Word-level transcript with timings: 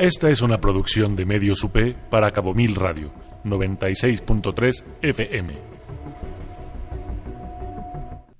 Esta 0.00 0.30
es 0.30 0.40
una 0.40 0.58
producción 0.58 1.14
de 1.14 1.26
Medios 1.26 1.62
UP 1.62 1.76
para 2.08 2.30
Cabo 2.30 2.54
Mil 2.54 2.74
Radio, 2.74 3.12
96.3 3.44 4.84
FM. 5.02 5.58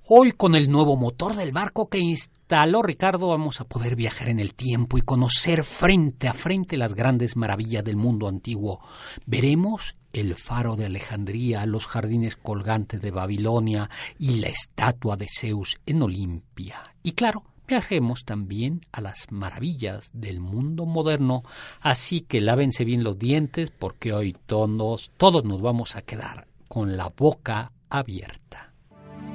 Hoy 0.06 0.32
con 0.32 0.54
el 0.54 0.70
nuevo 0.70 0.96
motor 0.96 1.36
del 1.36 1.52
barco 1.52 1.90
que 1.90 1.98
instaló 1.98 2.80
Ricardo 2.80 3.28
vamos 3.28 3.60
a 3.60 3.64
poder 3.64 3.94
viajar 3.94 4.30
en 4.30 4.40
el 4.40 4.54
tiempo 4.54 4.96
y 4.96 5.02
conocer 5.02 5.62
frente 5.62 6.28
a 6.28 6.32
frente 6.32 6.78
las 6.78 6.94
grandes 6.94 7.36
maravillas 7.36 7.84
del 7.84 7.96
mundo 7.96 8.26
antiguo. 8.26 8.80
Veremos 9.26 9.96
el 10.14 10.36
faro 10.36 10.76
de 10.76 10.86
Alejandría, 10.86 11.66
los 11.66 11.86
jardines 11.86 12.36
colgantes 12.36 13.02
de 13.02 13.10
Babilonia 13.10 13.90
y 14.18 14.40
la 14.40 14.48
estatua 14.48 15.18
de 15.18 15.26
Zeus 15.28 15.78
en 15.84 16.00
Olimpia. 16.00 16.82
Y 17.02 17.12
claro, 17.12 17.44
viajemos 17.70 18.24
también 18.24 18.84
a 18.90 19.00
las 19.00 19.30
maravillas 19.30 20.10
del 20.12 20.40
mundo 20.40 20.86
moderno, 20.86 21.42
así 21.82 22.20
que 22.20 22.40
lávense 22.40 22.84
bien 22.84 23.04
los 23.04 23.16
dientes 23.16 23.70
porque 23.70 24.12
hoy 24.12 24.36
todos, 24.46 25.12
todos 25.16 25.44
nos 25.44 25.62
vamos 25.62 25.94
a 25.94 26.02
quedar 26.02 26.48
con 26.66 26.96
la 26.96 27.12
boca 27.16 27.70
abierta. 27.88 28.72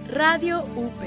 Radio 0.10 0.66
UP. 0.76 1.02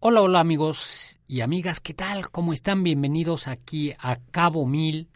Hola, 0.00 0.22
hola 0.22 0.40
amigos 0.40 1.20
y 1.28 1.42
amigas, 1.42 1.78
¿qué 1.78 1.94
tal? 1.94 2.28
¿Cómo 2.30 2.52
están? 2.52 2.82
Bienvenidos 2.82 3.46
aquí 3.46 3.94
a 4.00 4.18
Cabo 4.32 4.66
Mil. 4.66 5.10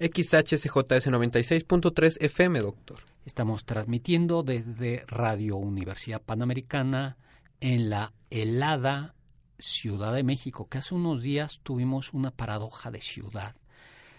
XHCJS 0.00 1.08
96.3 1.08 2.16
FM, 2.18 2.60
doctor. 2.60 3.00
Estamos 3.26 3.66
transmitiendo 3.66 4.42
desde 4.42 5.04
Radio 5.06 5.58
Universidad 5.58 6.22
Panamericana 6.22 7.18
en 7.60 7.90
la 7.90 8.12
helada 8.40 9.14
Ciudad 9.58 10.12
de 10.14 10.22
México, 10.24 10.68
que 10.68 10.78
hace 10.78 10.94
unos 10.94 11.22
días 11.22 11.60
tuvimos 11.62 12.12
una 12.12 12.30
paradoja 12.32 12.90
de 12.90 13.00
ciudad. 13.00 13.54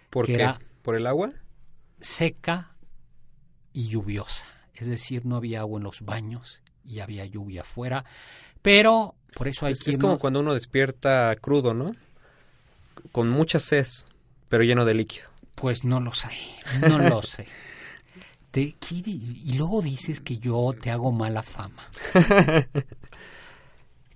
¿Por 0.09 0.25
que 0.27 0.33
qué? 0.33 0.41
Era 0.43 0.59
¿Por 0.81 0.95
el 0.95 1.05
agua? 1.07 1.31
seca 1.99 2.75
y 3.73 3.89
lluviosa. 3.89 4.45
Es 4.73 4.87
decir, 4.87 5.25
no 5.25 5.35
había 5.35 5.59
agua 5.61 5.79
en 5.79 5.83
los 5.83 6.01
baños 6.01 6.61
y 6.85 6.99
había 6.99 7.25
lluvia 7.25 7.61
afuera. 7.61 8.05
Pero 8.61 9.15
por 9.35 9.47
eso 9.47 9.65
hay 9.65 9.73
Es, 9.73 9.87
es 9.87 9.97
como 9.97 10.17
cuando 10.19 10.39
uno 10.39 10.53
despierta 10.53 11.35
crudo, 11.35 11.73
¿no? 11.73 11.93
Con 13.11 13.29
mucha 13.29 13.59
sed, 13.59 13.87
pero 14.47 14.63
lleno 14.63 14.85
de 14.85 14.93
líquido. 14.93 15.27
Pues 15.55 15.83
no 15.83 15.99
lo 15.99 16.13
sé, 16.13 16.29
no 16.87 16.99
lo 16.99 17.21
sé. 17.23 17.47
Te- 18.51 18.75
¿qué 18.79 18.95
di- 19.01 19.41
y 19.45 19.53
luego 19.53 19.81
dices 19.81 20.21
que 20.21 20.37
yo 20.37 20.73
te 20.79 20.89
hago 20.91 21.11
mala 21.11 21.41
fama. 21.43 21.85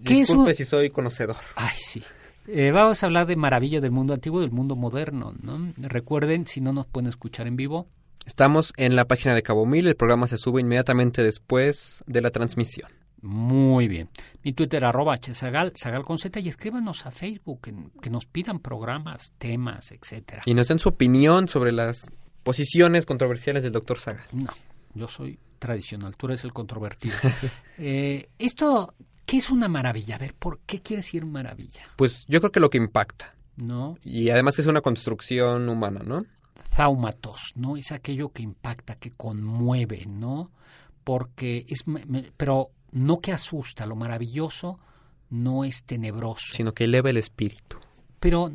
¿Qué 0.03 0.13
es 0.13 0.19
Disculpe 0.27 0.49
un- 0.51 0.55
si 0.55 0.65
soy 0.65 0.89
conocedor. 0.89 1.35
Ay, 1.55 1.75
sí. 1.75 2.03
Eh, 2.47 2.71
vamos 2.71 3.03
a 3.03 3.07
hablar 3.07 3.27
de 3.27 3.35
maravillas 3.35 3.81
del 3.81 3.91
mundo 3.91 4.13
antiguo 4.13 4.39
y 4.39 4.43
del 4.43 4.51
mundo 4.51 4.75
moderno, 4.75 5.33
¿no? 5.41 5.73
Recuerden, 5.77 6.47
si 6.47 6.61
no 6.61 6.71
nos 6.73 6.85
pueden 6.87 7.09
escuchar 7.09 7.47
en 7.47 7.55
vivo, 7.55 7.87
Estamos 8.25 8.73
en 8.75 8.97
la 8.97 9.05
página 9.05 9.33
de 9.35 9.41
Cabo 9.41 9.65
Mil, 9.65 9.87
el 9.87 9.95
programa 9.95 10.27
se 10.27 10.37
sube 10.37 10.59
inmediatamente 10.59 11.23
después 11.23 12.03
de 12.07 12.21
la 12.21 12.29
transmisión. 12.29 12.89
muy 13.21 13.87
bien. 13.87 14.09
Mi 14.43 14.51
Twitter, 14.51 14.83
arroba 14.83 15.17
con 16.03 16.17
z, 16.17 16.39
y 16.41 16.49
escríbanos 16.49 17.05
a 17.05 17.11
Facebook, 17.11 17.61
que, 17.61 17.73
que 18.01 18.09
nos 18.09 18.25
pidan 18.25 18.59
programas, 18.59 19.31
temas, 19.37 19.93
etcétera. 19.93 20.41
Y 20.45 20.53
nos 20.53 20.67
den 20.67 20.77
su 20.79 20.89
opinión 20.89 21.47
sobre 21.47 21.71
las 21.71 22.11
posiciones 22.43 23.05
controversiales 23.05 23.63
del 23.63 23.71
doctor 23.71 23.97
Saga. 23.97 24.25
No, 24.33 24.49
yo 24.93 25.07
soy 25.07 25.39
tradicional, 25.57 26.17
tú 26.17 26.27
eres 26.27 26.43
el 26.43 26.51
controvertido. 26.51 27.15
Eh, 27.77 28.27
esto, 28.39 28.93
¿qué 29.27 29.37
es 29.37 29.51
una 29.51 29.67
maravilla? 29.67 30.15
A 30.15 30.17
ver, 30.17 30.33
¿por 30.33 30.59
qué 30.65 30.81
quiere 30.81 31.03
decir 31.03 31.23
maravilla? 31.25 31.81
Pues 31.95 32.25
yo 32.27 32.39
creo 32.39 32.51
que 32.51 32.59
lo 32.59 32.71
que 32.71 32.79
impacta. 32.79 33.35
¿No? 33.57 33.97
Y 34.03 34.29
además 34.29 34.55
que 34.55 34.61
es 34.61 34.67
una 34.67 34.81
construcción 34.81 35.67
humana, 35.69 36.01
¿no? 36.03 36.25
Zaumatos, 36.75 37.53
¿no? 37.55 37.75
Es 37.77 37.91
aquello 37.91 38.29
que 38.29 38.43
impacta, 38.43 38.95
que 38.95 39.11
conmueve, 39.11 40.05
¿no? 40.07 40.51
Porque 41.03 41.65
es, 41.67 41.83
pero 42.37 42.69
no 42.91 43.19
que 43.19 43.31
asusta, 43.33 43.85
lo 43.85 43.95
maravilloso 43.95 44.79
no 45.29 45.63
es 45.63 45.83
tenebroso, 45.83 46.53
Sino 46.53 46.73
que 46.73 46.85
eleva 46.85 47.09
el 47.09 47.17
espíritu. 47.17 47.77
pero 48.19 48.51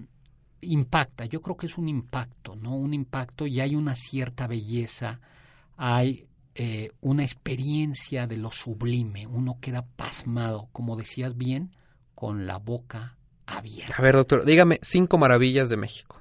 impacta, 0.61 1.25
yo 1.25 1.43
creo 1.43 1.57
que 1.57 1.67
es 1.67 1.77
un 1.77 1.89
impacto, 1.89 2.55
¿no? 2.55 2.77
Un 2.77 2.95
impacto 2.95 3.47
y 3.49 3.61
hay 3.61 3.75
una 3.75 3.97
cierta 3.97 4.47
belleza, 4.47 5.21
hay 5.77 6.27
eh, 6.55 6.91
una 7.01 7.23
experiencia 7.23 8.27
de 8.27 8.37
lo 8.37 8.51
sublime, 8.51 9.27
uno 9.27 9.59
queda 9.61 9.87
pasmado, 9.97 10.69
como 10.73 10.97
decías 10.97 11.37
bien, 11.37 11.73
con 12.15 12.47
la 12.47 12.59
boca 12.59 13.17
abierta. 13.47 13.95
A 13.97 14.03
ver, 14.03 14.15
doctor, 14.15 14.45
dígame 14.45 14.79
cinco 14.83 15.19
maravillas 15.19 15.69
de 15.69 15.77
México. 15.77 16.21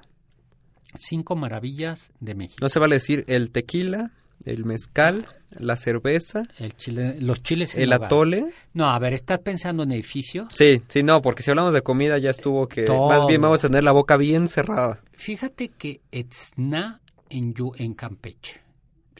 Cinco 0.96 1.36
maravillas 1.36 2.10
de 2.20 2.34
México. 2.34 2.58
No 2.60 2.68
se 2.68 2.78
vale 2.78 2.96
decir 2.96 3.24
el 3.28 3.50
tequila, 3.50 4.12
el 4.44 4.64
mezcal, 4.64 5.26
la 5.50 5.76
cerveza, 5.76 6.44
El 6.58 6.74
chile, 6.76 7.16
los 7.20 7.42
chiles 7.42 7.74
en 7.76 7.82
el 7.82 7.92
atole. 7.92 8.52
No, 8.72 8.90
a 8.90 8.98
ver, 8.98 9.12
¿estás 9.14 9.38
pensando 9.40 9.82
en 9.82 9.92
edificios? 9.92 10.48
Sí, 10.54 10.82
sí, 10.88 11.02
no, 11.02 11.22
porque 11.22 11.42
si 11.42 11.50
hablamos 11.50 11.74
de 11.74 11.82
comida 11.82 12.18
ya 12.18 12.30
estuvo 12.30 12.68
que 12.68 12.84
Todo. 12.84 13.08
más 13.08 13.26
bien 13.26 13.40
vamos 13.40 13.62
a 13.64 13.68
tener 13.68 13.84
la 13.84 13.92
boca 13.92 14.16
bien 14.16 14.48
cerrada. 14.48 15.00
Fíjate 15.12 15.68
que 15.68 16.00
Etzna 16.10 17.00
en, 17.28 17.54
en 17.76 17.94
Campeche 17.94 18.60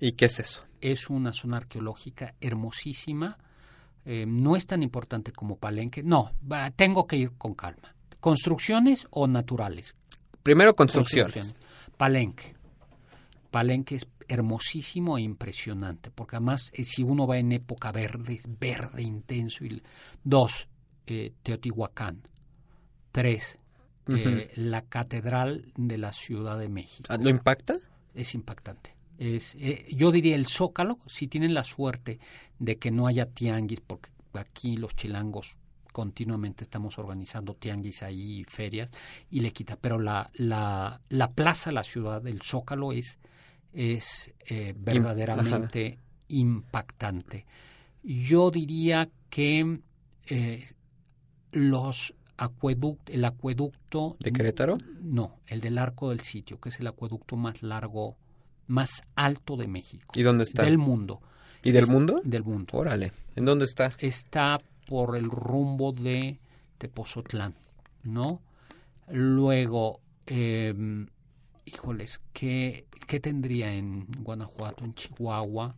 ¿Y 0.01 0.13
qué 0.13 0.27
es 0.27 0.41
eso? 0.41 0.65
Es 0.83 1.09
una 1.09 1.33
zona 1.33 1.57
arqueológica 1.59 2.35
hermosísima. 2.41 3.39
eh, 4.05 4.27
no 4.27 4.57
es 4.57 4.67
tan 4.67 4.83
importante 4.83 5.31
como 5.33 5.57
Palenque. 5.57 6.03
No, 6.03 6.33
va- 6.51 6.71
tengo 6.73 7.07
que 7.07 7.17
ir 7.17 7.31
con 7.39 7.55
calma. 7.55 7.95
¿Construcciones 8.19 9.07
o 9.11 9.29
naturales? 9.29 9.95
Primero 10.43 10.75
construcciones. 10.75 11.33
Construcciones. 11.35 11.97
Palenque. 11.97 12.55
Palenque 13.53 13.95
es 13.97 14.07
hermosísimo 14.29 15.19
e 15.19 15.23
impresionante, 15.23 16.11
porque 16.11 16.35
además 16.37 16.71
eh, 16.73 16.85
si 16.85 17.03
uno 17.05 17.27
va 17.29 17.39
en 17.39 17.53
época 17.53 17.93
verde, 17.93 18.35
es 18.35 18.45
verde 18.59 19.03
intenso. 19.03 19.65
Y, 19.65 19.81
dos, 20.25 20.67
eh, 21.07 21.33
Teotihuacán. 21.45 22.23
Tres, 23.13 23.59
eh, 24.09 24.51
la 24.57 24.83
Catedral 24.83 25.71
de 25.77 25.99
la 25.99 26.13
Ciudad 26.13 26.59
de 26.59 26.69
México. 26.69 27.05
Ah, 27.09 27.19
¿Lo 27.19 27.29
impacta? 27.29 27.77
Es 28.15 28.35
impactante. 28.35 28.97
Es, 29.23 29.55
eh, 29.61 29.87
yo 29.95 30.11
diría 30.11 30.35
el 30.35 30.47
Zócalo, 30.47 30.99
si 31.07 31.29
tienen 31.29 31.55
la 31.55 31.63
suerte 31.63 32.19
de 32.59 32.77
que 32.77 32.91
no 32.91 33.07
haya 33.07 33.27
tianguis, 33.27 33.81
porque 33.81 34.11
aquí 34.33 34.77
los 34.77 34.97
chilangos 34.97 35.57
continuamente 35.93 36.65
estamos 36.65 36.99
organizando 36.99 37.55
tianguis 37.55 38.03
ahí, 38.03 38.41
y 38.41 38.45
ferias, 38.45 38.91
y 39.31 39.39
le 39.39 39.53
quita. 39.53 39.77
Pero 39.77 40.01
la, 40.01 40.29
la, 40.35 41.01
la 41.09 41.31
plaza, 41.31 41.71
la 41.71 41.85
ciudad 41.85 42.21
del 42.21 42.43
Zócalo 42.43 42.91
es, 42.91 43.19
es 43.73 44.33
eh, 44.47 44.75
verdaderamente 44.77 45.99
impactante. 46.27 47.47
Yo 48.03 48.51
diría 48.51 49.09
que 49.31 49.79
eh, 50.27 50.67
los 51.53 52.13
acueduct, 52.39 53.09
el 53.11 53.25
acueducto 53.25 54.17
¿De 54.19 54.33
Querétaro? 54.33 54.79
no, 55.01 55.39
el 55.47 55.61
del 55.61 55.79
Arco 55.79 56.11
del 56.11 56.23
Sitio, 56.23 56.59
que 56.59 56.71
es 56.71 56.81
el 56.81 56.89
acueducto 56.89 57.37
más 57.37 57.63
largo, 57.63 58.17
más 58.73 59.03
alto 59.17 59.57
de 59.57 59.69
México. 59.69 60.13
¿Y 60.15 60.23
dónde 60.23 60.45
está? 60.45 60.63
Del 60.65 60.79
mundo. 60.79 61.21
¿Y 61.63 61.73
del 61.73 61.85
Es- 61.85 61.91
mundo? 61.91 62.23
Del 62.25 62.43
mundo. 62.43 62.79
Órale. 62.79 63.13
¿En 63.37 63.45
dónde 63.45 63.67
está? 63.67 63.93
Está 63.99 64.59
por 64.89 65.15
el 65.17 65.27
rumbo 65.31 65.93
de 65.93 66.39
Tepozotlán, 66.79 67.55
¿no? 68.03 68.41
Luego, 69.11 70.01
eh, 70.27 70.75
híjoles, 71.67 72.21
¿qué, 72.33 72.87
¿qué 73.07 73.21
tendría 73.21 73.73
en 73.75 74.07
Guanajuato, 74.21 74.85
en 74.85 74.95
Chihuahua? 74.95 75.77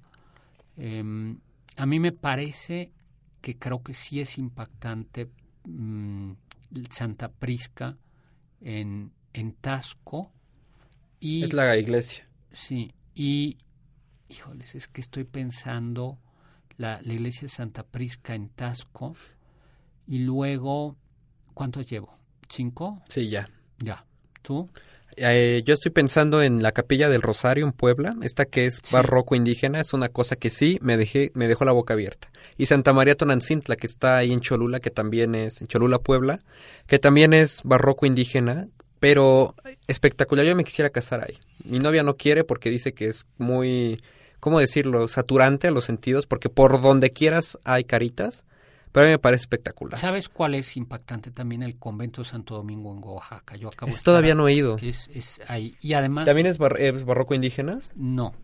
Eh, 0.77 1.35
a 1.77 1.87
mí 1.87 1.99
me 1.99 2.13
parece 2.13 2.93
que 3.41 3.59
creo 3.59 3.83
que 3.83 3.93
sí 3.95 4.21
es 4.21 4.39
impactante 4.39 5.29
mm, 5.65 6.33
Santa 6.91 7.29
Prisca 7.29 7.97
en, 8.61 9.11
en 9.33 9.53
Tasco. 9.55 10.31
Y, 11.21 11.43
Es 11.45 11.53
la 11.53 11.77
iglesia. 11.77 12.27
Sí, 12.55 12.93
y, 13.15 13.57
híjoles, 14.29 14.75
es 14.75 14.89
que 14.89 15.01
estoy 15.01 15.25
pensando 15.25 16.19
la, 16.79 17.01
la 17.03 17.13
iglesia 17.13 17.43
de 17.43 17.49
Santa 17.49 17.83
Prisca 17.83 18.35
en 18.35 18.49
Tasco 18.49 19.15
y 20.07 20.19
luego, 20.21 20.97
¿cuántos 21.53 21.87
llevo? 21.87 22.17
¿Cinco? 22.49 23.03
Sí, 23.09 23.29
ya. 23.29 23.49
Ya. 23.79 24.05
¿Tú? 24.43 24.69
Eh, 25.17 25.63
yo 25.65 25.75
estoy 25.75 25.93
pensando 25.93 26.43
en 26.43 26.63
la 26.63 26.73
capilla 26.73 27.09
del 27.09 27.23
Rosario 27.23 27.65
en 27.67 27.73
Puebla, 27.73 28.17
esta 28.23 28.45
que 28.47 28.67
es 28.67 28.81
Sí. 28.83 28.93
barroco 28.95 29.35
indígena, 29.37 29.81
es 29.81 29.93
una 29.93 30.09
cosa 30.09 30.37
que 30.37 30.51
sí 30.51 30.79
me 30.83 30.97
dejé, 30.97 31.31
me 31.35 31.47
dejó 31.49 31.65
la 31.65 31.73
boca 31.73 31.95
abierta. 31.95 32.31
Y 32.57 32.67
Santa 32.67 32.93
María 32.93 33.15
Tonancintla, 33.17 33.77
que 33.77 33.87
está 33.87 34.17
ahí 34.17 34.33
en 34.33 34.41
Cholula, 34.41 34.81
que 34.81 34.91
también 34.91 35.35
es, 35.35 35.61
en 35.61 35.69
Cholula, 35.69 35.99
Puebla, 36.01 36.41
que 36.87 36.99
también 36.99 37.33
es 37.33 37.63
barroco 37.65 38.07
indígena, 38.07 38.69
pero 39.01 39.55
espectacular. 39.87 40.45
Yo 40.47 40.57
me 40.57 40.65
quisiera 40.65 40.91
casar 40.91 41.23
ahí. 41.23 41.39
Mi 41.65 41.79
novia 41.79 42.03
no 42.03 42.17
quiere 42.17 42.45
porque 42.45 42.71
dice 42.71 42.93
que 42.95 43.07
es 43.07 43.27
muy, 43.39 44.03
¿cómo 44.41 44.61
decirlo?, 44.61 45.09
saturante 45.09 45.69
a 45.69 45.71
los 45.71 45.85
sentidos, 45.85 46.27
porque 46.27 46.49
por 46.49 46.81
donde 46.81 47.11
quieras 47.11 47.59
hay 47.65 47.85
caritas, 47.85 48.45
Pero 48.93 49.05
a 49.05 49.07
mí 49.09 49.13
me 49.13 49.19
parece 49.19 49.43
espectacular. 49.43 49.99
¿Sabes 49.99 50.29
cuál 50.29 50.55
es 50.55 50.77
impactante 50.77 51.33
también? 51.33 51.65
El 51.65 51.77
convento 51.77 52.23
de 52.23 52.29
Santo 52.29 52.55
Domingo 52.55 52.93
en 52.95 53.03
Oaxaca. 53.03 53.57
Yo 53.57 53.67
acabo 53.69 53.91
Es 53.91 54.03
todavía 54.05 54.37
no 54.37 54.47
he 54.47 54.53
ido. 54.53 54.77
Es, 54.81 55.09
es 55.13 55.41
ahí. 55.49 55.77
Y 55.81 55.95
además... 55.95 56.27
¿También 56.27 56.47
es, 56.47 56.59
bar- 56.59 56.81
es 56.81 57.05
barroco 57.05 57.35
indígena? 57.35 57.81
No, 57.97 58.35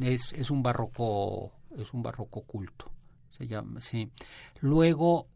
es, 0.00 0.32
es 0.32 0.50
un 0.50 0.62
barroco, 0.62 1.52
es 1.76 1.92
un 1.92 2.02
barroco 2.02 2.40
culto, 2.40 2.90
se 3.36 3.46
llama, 3.46 3.82
sí. 3.82 4.10
Luego 4.60 5.26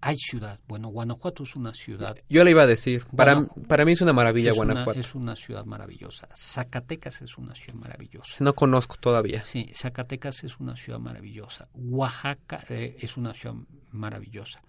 hay 0.00 0.16
ciudad, 0.18 0.60
bueno, 0.66 0.88
Guanajuato 0.88 1.42
es 1.42 1.56
una 1.56 1.74
ciudad, 1.74 2.16
Yo 2.28 2.42
le 2.44 2.50
iba 2.52 2.62
a 2.62 2.66
decir. 2.66 3.04
Para, 3.16 3.34
Guanajuato. 3.34 3.68
para 3.68 3.84
mí 3.84 3.92
es 3.92 4.00
una 4.00 4.12
maravilla 4.12 4.50
es 4.50 4.56
una, 4.56 4.72
Guanajuato. 4.72 5.00
es 5.00 5.14
una 5.14 5.36
ciudad 5.36 5.64
maravillosa. 5.64 6.28
Zacatecas 6.34 7.22
es 7.22 7.36
una 7.38 7.54
ciudad 7.54 7.78
maravillosa. 7.78 8.42
No 8.42 8.54
conozco 8.54 8.96
todavía. 8.96 9.44
Sí, 9.44 9.70
Zacatecas 9.74 10.44
es 10.44 10.58
una 10.58 10.76
ciudad 10.76 10.98
maravillosa. 10.98 11.68
Oaxaca 11.74 12.64
eh, 12.68 12.96
es 12.98 13.16
una 13.16 13.34
ciudad 13.34 13.56
maravillosa. 13.90 14.62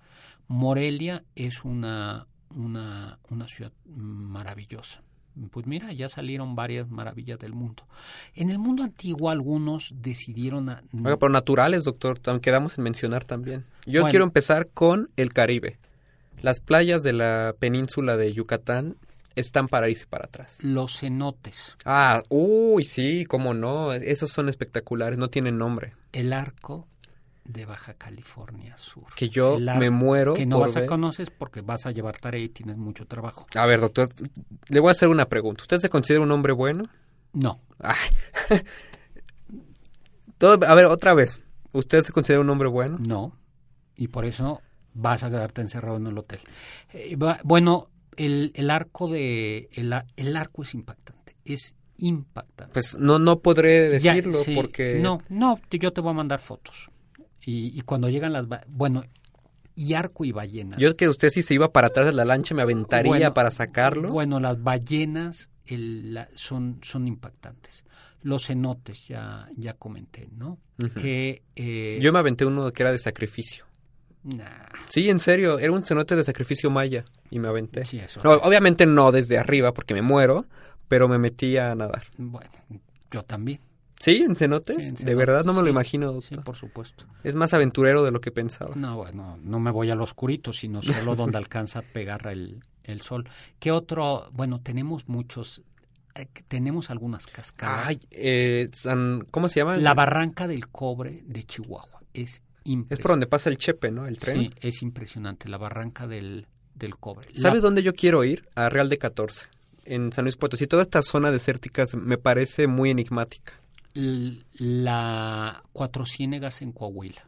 Morelia 0.47 1.23
es 1.35 1.63
una, 1.63 2.27
una, 2.49 3.19
una 3.29 3.47
ciudad 3.47 3.71
maravillosa. 3.85 5.01
Pues 5.51 5.65
mira, 5.67 5.91
ya 5.93 6.09
salieron 6.09 6.55
varias 6.55 6.89
maravillas 6.89 7.39
del 7.39 7.53
mundo. 7.53 7.83
En 8.35 8.49
el 8.49 8.57
mundo 8.59 8.83
antiguo 8.83 9.29
algunos 9.29 9.93
decidieron... 9.95 10.69
a- 10.69 10.83
Oiga, 10.93 11.17
pero 11.17 11.29
naturales, 11.31 11.83
doctor, 11.85 12.19
quedamos 12.41 12.77
en 12.77 12.83
mencionar 12.83 13.23
también. 13.25 13.65
Yo 13.85 14.01
Bueno. 14.01 14.09
quiero 14.11 14.25
empezar 14.25 14.67
con 14.67 15.09
el 15.17 15.33
Caribe. 15.33 15.77
Las 16.41 16.59
playas 16.59 17.03
de 17.03 17.13
la 17.13 17.55
península 17.59 18.17
de 18.17 18.33
Yucatán 18.33 18.95
están 19.35 19.67
para 19.69 19.89
irse 19.89 20.05
para 20.07 20.25
atrás. 20.25 20.57
los 20.61 20.99
cenotes, 20.99 21.77
Ah, 21.85 22.21
uy, 22.29 22.83
sí, 22.83 23.25
cómo 23.25 23.53
no. 23.53 23.93
Esos 23.93 24.31
son 24.31 24.49
espectaculares, 24.49 25.17
no 25.17 25.29
tienen 25.29 25.57
nombre. 25.57 25.93
el 26.11 26.33
arco 26.33 26.87
de 27.51 27.65
Baja 27.65 27.93
California 27.95 28.77
Sur. 28.77 29.05
Que 29.15 29.29
yo 29.29 29.57
El 29.57 29.67
ar- 29.69 29.77
me 29.79 29.89
muero 29.89 30.33
Que 30.33 30.45
no 30.45 30.57
por 30.57 30.67
vas 30.67 30.75
a 30.77 30.85
conocer 30.85 31.33
porque 31.37 31.61
vas 31.61 31.85
a 31.85 31.91
llevar 31.91 32.17
tarea 32.17 32.41
y 32.43 32.49
tienes 32.49 32.77
mucho 32.77 33.05
trabajo. 33.05 33.47
A 33.55 33.65
ver, 33.65 33.79
doctor, 33.81 34.09
le 34.67 34.79
voy 34.79 34.89
a 34.89 34.91
hacer 34.91 35.09
una 35.09 35.25
pregunta. 35.25 35.63
¿Usted 35.63 35.79
se 35.79 35.89
considera 35.89 36.21
un 36.23 36.31
hombre 36.31 36.53
bueno? 36.53 36.85
No, 37.33 37.59
Ay. 37.79 37.95
Todo- 40.37 40.65
a 40.67 40.75
ver, 40.75 40.85
otra 40.85 41.13
vez. 41.13 41.39
¿Usted 41.71 42.01
se 42.01 42.11
considera 42.11 42.41
un 42.41 42.49
hombre 42.49 42.67
bueno? 42.67 42.97
No, 42.99 43.37
y 43.95 44.07
por 44.09 44.25
eso 44.25 44.61
vas 44.93 45.23
a 45.23 45.29
quedarte 45.29 45.61
encerrado 45.61 45.97
en 45.97 46.07
el 46.07 46.17
hotel. 46.17 46.39
Eh, 46.93 47.15
va- 47.15 47.39
bueno, 47.43 47.89
el, 48.17 48.51
el 48.55 48.69
arco 48.69 49.07
de 49.07 49.69
el, 49.73 50.35
arco 50.35 50.63
es 50.63 50.73
impactante, 50.73 51.37
es 51.45 51.75
impactante. 51.97 52.73
Pues 52.73 52.97
no, 52.97 53.19
no 53.19 53.39
podré 53.39 53.99
Ya, 53.99 54.13
decirlo 54.13 54.39
sí, 54.39 54.53
porque... 54.55 54.99
no, 54.99 55.21
no, 55.29 55.59
yo 55.69 55.93
te 55.93 56.01
voy 56.01 56.09
a 56.11 56.15
mandar 56.15 56.41
fotos 56.41 56.89
y, 57.45 57.77
y 57.77 57.81
cuando 57.81 58.09
llegan 58.09 58.33
las 58.33 58.45
bueno 58.67 59.03
y 59.75 59.93
arco 59.93 60.25
y 60.25 60.31
ballena. 60.31 60.77
Yo 60.77 60.95
que 60.95 61.07
usted 61.09 61.29
si 61.29 61.41
se 61.41 61.53
iba 61.53 61.71
para 61.71 61.87
atrás 61.87 62.05
de 62.07 62.13
la 62.13 62.25
lancha 62.25 62.53
me 62.53 62.61
aventaría 62.61 63.09
Bueno, 63.09 63.33
para 63.33 63.51
sacarlo. 63.51 64.09
Bueno, 64.11 64.39
las 64.39 64.61
ballenas 64.61 65.49
el- 65.65 66.13
la- 66.13 66.27
son, 66.35 66.79
son 66.83 67.07
impactantes. 67.07 67.83
Los 68.23 68.45
cenotes, 68.47 69.07
ya, 69.07 69.47
ya 69.55 69.73
comenté, 69.73 70.27
¿no? 70.37 70.59
Que. 70.99 71.41
eh, 71.55 71.97
Yo 72.01 72.11
me 72.13 72.19
aventé 72.19 72.45
uno 72.45 72.71
que 72.71 72.83
era 72.83 72.91
de 72.91 72.99
sacrificio. 72.99 73.65
nah, 74.23 74.45
Sí, 74.89 75.09
en 75.09 75.17
serio, 75.19 75.57
era 75.57 75.71
un 75.71 75.83
cenote 75.83 76.15
de 76.15 76.23
sacrificio 76.23 76.69
maya 76.69 77.05
y 77.31 77.39
me 77.39 77.47
aventé. 77.47 77.85
sí, 77.85 77.97
eso. 77.97 78.21
No, 78.23 78.33
obviamente 78.33 78.85
no 78.85 79.11
desde 79.11 79.37
arriba 79.39 79.73
porque 79.73 79.93
me 79.95 80.01
muero, 80.03 80.45
pero 80.87 81.07
me 81.07 81.17
metí 81.17 81.57
a 81.57 81.73
nadar. 81.73 82.03
Bueno, 82.17 82.51
yo 83.11 83.23
también. 83.23 83.59
¿Sí? 84.01 84.17
¿En 84.27 84.35
cenotes? 84.35 84.83
Sí, 84.83 84.95
en 84.99 85.05
de 85.05 85.15
verdad 85.15 85.45
no 85.45 85.53
me 85.53 85.59
lo 85.59 85.65
sí, 85.67 85.71
imagino, 85.71 86.11
Sí, 86.21 86.29
doctor. 86.35 86.43
por 86.43 86.55
supuesto. 86.57 87.05
Es 87.23 87.35
más 87.35 87.53
aventurero 87.53 88.03
de 88.03 88.11
lo 88.11 88.19
que 88.19 88.31
pensaba. 88.31 88.75
No, 88.75 88.97
bueno, 88.97 89.37
no 89.41 89.59
me 89.59 89.71
voy 89.71 89.89
al 89.91 90.01
oscurito, 90.01 90.51
sino 90.51 90.81
solo 90.81 91.15
donde 91.15 91.37
alcanza 91.37 91.79
a 91.79 91.81
pegar 91.83 92.27
el, 92.27 92.61
el 92.83 93.01
sol. 93.01 93.29
¿Qué 93.59 93.71
otro? 93.71 94.29
Bueno, 94.33 94.59
tenemos 94.59 95.07
muchos. 95.07 95.61
eh, 96.15 96.27
tenemos 96.47 96.89
algunas 96.89 97.27
cascadas. 97.27 97.87
Ay, 97.87 97.99
eh, 98.11 98.69
San- 98.73 99.25
¿cómo 99.31 99.47
se 99.49 99.59
llama? 99.59 99.77
La 99.77 99.93
barranca 99.93 100.47
del 100.47 100.67
cobre 100.67 101.23
de 101.25 101.43
Chihuahua 101.45 102.01
es 102.13 102.41
impresionante. 102.63 102.93
Es 102.95 102.99
por 102.99 103.11
donde 103.11 103.27
pasa 103.27 103.49
el 103.49 103.57
Chepe, 103.57 103.91
¿no? 103.91 104.07
El 104.07 104.17
tren. 104.19 104.39
Sí, 104.41 104.49
es 104.61 104.81
impresionante, 104.81 105.47
la 105.47 105.57
barranca 105.57 106.07
del, 106.07 106.47
del 106.75 106.95
cobre. 106.97 107.27
¿Sabes 107.35 107.61
La- 107.61 107.67
dónde 107.67 107.83
yo 107.83 107.93
quiero 107.93 108.23
ir? 108.23 108.47
A 108.55 108.67
Real 108.69 108.89
de 108.89 108.97
14, 108.97 109.45
en 109.85 110.11
San 110.11 110.25
Luis 110.25 110.37
Potosí. 110.37 110.65
Toda 110.67 110.81
esta 110.81 111.01
zona 111.03 111.31
desértica 111.31 111.85
me 111.95 112.17
parece 112.17 112.65
muy 112.67 112.89
enigmática. 112.91 113.53
La 113.93 115.63
Cuatro 115.73 116.05
Ciénegas 116.05 116.61
en 116.61 116.71
Coahuila. 116.71 117.27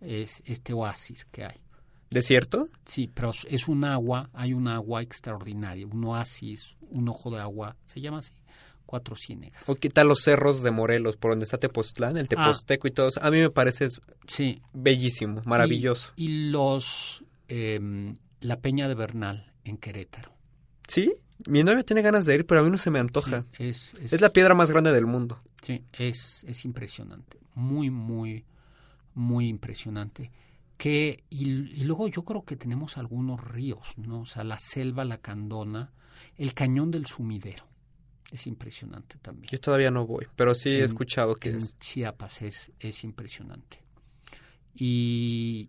Es 0.00 0.42
este 0.44 0.72
oasis 0.72 1.24
que 1.26 1.44
hay. 1.44 1.60
¿Desierto? 2.10 2.68
Sí, 2.84 3.10
pero 3.12 3.32
es- 3.48 3.66
un 3.68 3.84
agua, 3.84 4.30
hay 4.32 4.52
un 4.52 4.68
agua 4.68 5.02
extraordinaria, 5.02 5.86
un 5.86 6.04
oasis, 6.04 6.74
un 6.90 7.08
ojo 7.08 7.30
de 7.30 7.40
agua, 7.40 7.76
se 7.86 8.00
llama 8.00 8.18
así, 8.18 8.32
Cuatro 8.86 9.16
Ciénegas. 9.16 9.66
¿O 9.68 9.74
qué 9.76 9.88
tal 9.88 10.08
los 10.08 10.20
cerros 10.22 10.62
de 10.62 10.70
Morelos, 10.70 11.16
por 11.16 11.32
donde 11.32 11.44
está 11.44 11.58
Tepoztlán, 11.58 12.16
el 12.18 12.28
Teposteco 12.28 12.86
y 12.86 12.90
todo 12.92 13.08
eso? 13.08 13.20
A 13.22 13.30
mí 13.30 13.38
me 13.40 13.50
parece 13.50 13.88
Sí. 14.28 14.60
bellísimo, 14.74 15.40
maravilloso. 15.46 16.12
Y, 16.16 16.26
y 16.26 16.50
los, 16.50 17.24
em, 17.48 18.14
la 18.40 18.60
Peña 18.60 18.86
de 18.86 18.94
Bernal 18.94 19.52
en 19.64 19.78
Querétaro. 19.78 20.32
¿Sí? 20.86 21.14
Mi 21.46 21.62
novia 21.64 21.82
tiene 21.82 22.02
ganas 22.02 22.24
de 22.26 22.34
ir, 22.36 22.46
pero 22.46 22.60
a 22.60 22.64
mí 22.64 22.70
no 22.70 22.78
se 22.78 22.90
me 22.90 22.98
antoja. 22.98 23.44
Sí, 23.56 23.64
es, 23.64 23.94
es, 23.94 24.12
Es 24.12 24.20
la 24.20 24.30
piedra 24.32 24.54
más 24.54 24.70
grande 24.70 24.92
del 24.92 25.06
mundo. 25.06 25.40
sí, 25.62 25.84
es, 25.92 26.44
es 26.44 26.64
impresionante, 26.64 27.38
muy, 27.54 27.90
muy, 27.90 28.44
muy 29.14 29.48
impresionante. 29.48 30.30
Que, 30.76 31.22
y, 31.30 31.44
y 31.48 31.84
luego 31.84 32.08
yo 32.08 32.24
creo 32.24 32.44
que 32.44 32.56
tenemos 32.56 32.98
algunos 32.98 33.40
ríos, 33.42 33.96
¿no? 33.96 34.22
O 34.22 34.26
sea, 34.26 34.42
la 34.44 34.58
selva, 34.58 35.04
la 35.04 35.18
candona, 35.18 35.92
el 36.36 36.52
cañón 36.54 36.90
del 36.90 37.06
sumidero. 37.06 37.64
Es 38.32 38.48
impresionante 38.48 39.16
también. 39.18 39.48
Yo 39.50 39.60
todavía 39.60 39.92
no 39.92 40.04
voy, 40.06 40.26
pero 40.34 40.54
sí 40.56 40.70
he 40.70 40.82
escuchado 40.82 41.36
que 41.36 41.50
en 41.50 41.58
es. 41.58 41.78
Chiapas 41.78 42.42
es, 42.42 42.72
es 42.80 43.04
impresionante. 43.04 43.78
Y 44.74 45.68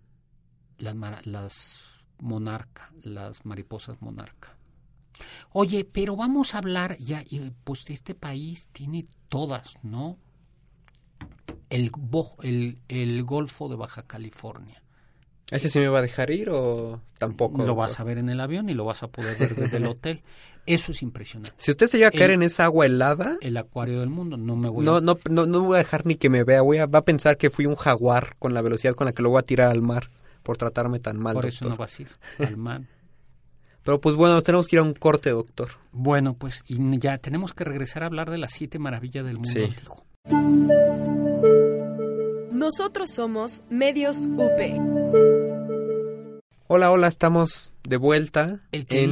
las, 0.80 0.96
las 1.28 1.84
monarca, 2.20 2.92
las 3.04 3.46
mariposas 3.46 4.02
monarca. 4.02 4.58
Oye, 5.52 5.86
pero 5.86 6.16
vamos 6.16 6.56
a 6.56 6.60
hablar 6.60 6.98
ya, 6.98 7.24
pues 7.64 7.90
este 7.90 8.16
país 8.16 8.68
tiene 8.72 9.06
todas, 9.30 9.76
¿no? 9.84 10.18
El, 11.70 11.92
el, 12.44 12.80
el 12.88 13.24
Golfo 13.24 13.70
de 13.70 13.76
Baja 13.76 14.04
California. 14.04 14.82
¿Ese 15.52 15.70
sí 15.70 15.78
me 15.80 15.88
va 15.90 16.00
a 16.00 16.02
dejar 16.02 16.32
ir 16.32 16.50
o 16.50 17.02
tampoco? 17.18 17.64
Lo 17.66 17.76
vas 17.76 18.00
a 18.00 18.04
ver 18.04 18.18
en 18.18 18.30
el 18.30 18.40
avión 18.40 18.70
y 18.70 18.74
lo 18.74 18.86
vas 18.86 19.04
a 19.04 19.08
poder 19.08 19.38
ver 19.38 19.56
desde 19.56 19.78
el 19.78 19.86
hotel. 19.86 20.24
Eso 20.66 20.92
es 20.92 21.04
impresionante. 21.04 21.54
Si 21.58 21.70
usted 21.70 21.86
se 21.86 21.98
llega 21.98 22.08
a 22.08 22.12
caer 22.12 22.32
El- 22.32 22.36
en 22.38 22.44
esa 22.44 22.66
agua 22.66 22.88
helada, 22.88 23.38
El 23.42 23.56
acuario 23.58 24.00
del 24.00 24.10
mundo, 24.10 24.36
no 24.38 24.56
me 24.56 24.68
voy 24.68 24.84
no, 24.84 24.96
a... 24.98 25.02
no, 25.02 25.20
no, 25.30 25.46
no 25.46 25.62
voy 25.62 25.76
a 25.76 25.78
dejar 25.78 26.08
ni 26.08 26.16
que 26.16 26.30
me 26.30 26.44
vea. 26.44 26.62
Voy 26.64 26.80
a, 26.80 26.88
va 26.88 27.00
a 27.00 27.06
pensar 27.06 27.38
que 27.38 27.52
fui 27.52 27.68
un 27.68 27.76
jaguar 27.76 28.36
con 28.40 28.56
la 28.56 28.64
velocidad 28.64 28.96
con 28.96 29.06
la 29.06 29.14
que 29.14 29.22
lo 29.22 29.30
voy 29.30 29.40
a 29.40 29.44
tirar 29.44 29.70
al 29.70 29.84
mar 29.84 30.10
por 30.42 30.58
tratarme 30.58 31.00
tan 31.00 31.20
mal, 31.20 31.34
por 31.36 31.44
doctor. 31.46 31.54
eso 31.68 31.70
no 31.70 31.78
vas 31.78 32.00
a 32.00 32.02
ir 32.02 32.10
al 32.40 32.58
mar. 32.58 32.82
Pero 33.86 34.02
pues 34.02 34.16
bueno, 34.16 34.34
nos 34.34 34.44
tenemos 34.44 34.68
que 34.68 34.78
ir 34.78 34.80
a 34.80 34.84
un 34.84 34.96
corte, 34.96 35.30
doctor. 35.30 35.70
Bueno, 35.92 36.34
pues 36.34 36.64
y 36.68 36.76
ya 36.98 37.20
tenemos 37.20 37.54
que 37.54 37.64
regresar 37.64 38.02
a 38.02 38.08
hablar 38.08 38.32
de 38.32 38.40
las 38.40 38.52
siete 38.52 38.80
maravillas 38.80 39.24
del 39.24 39.36
mundo 39.36 39.50
Sí. 39.50 39.64
antiguo. 39.64 40.04
Nosotros 42.52 43.12
somos 43.12 43.64
Medios 43.70 44.26
UP. 44.26 44.60
Hola, 46.68 46.92
hola, 46.92 47.08
estamos 47.08 47.72
de 47.88 47.98
vuelta 47.98 48.60
El 48.72 48.88
que 48.88 49.04
en 49.04 49.12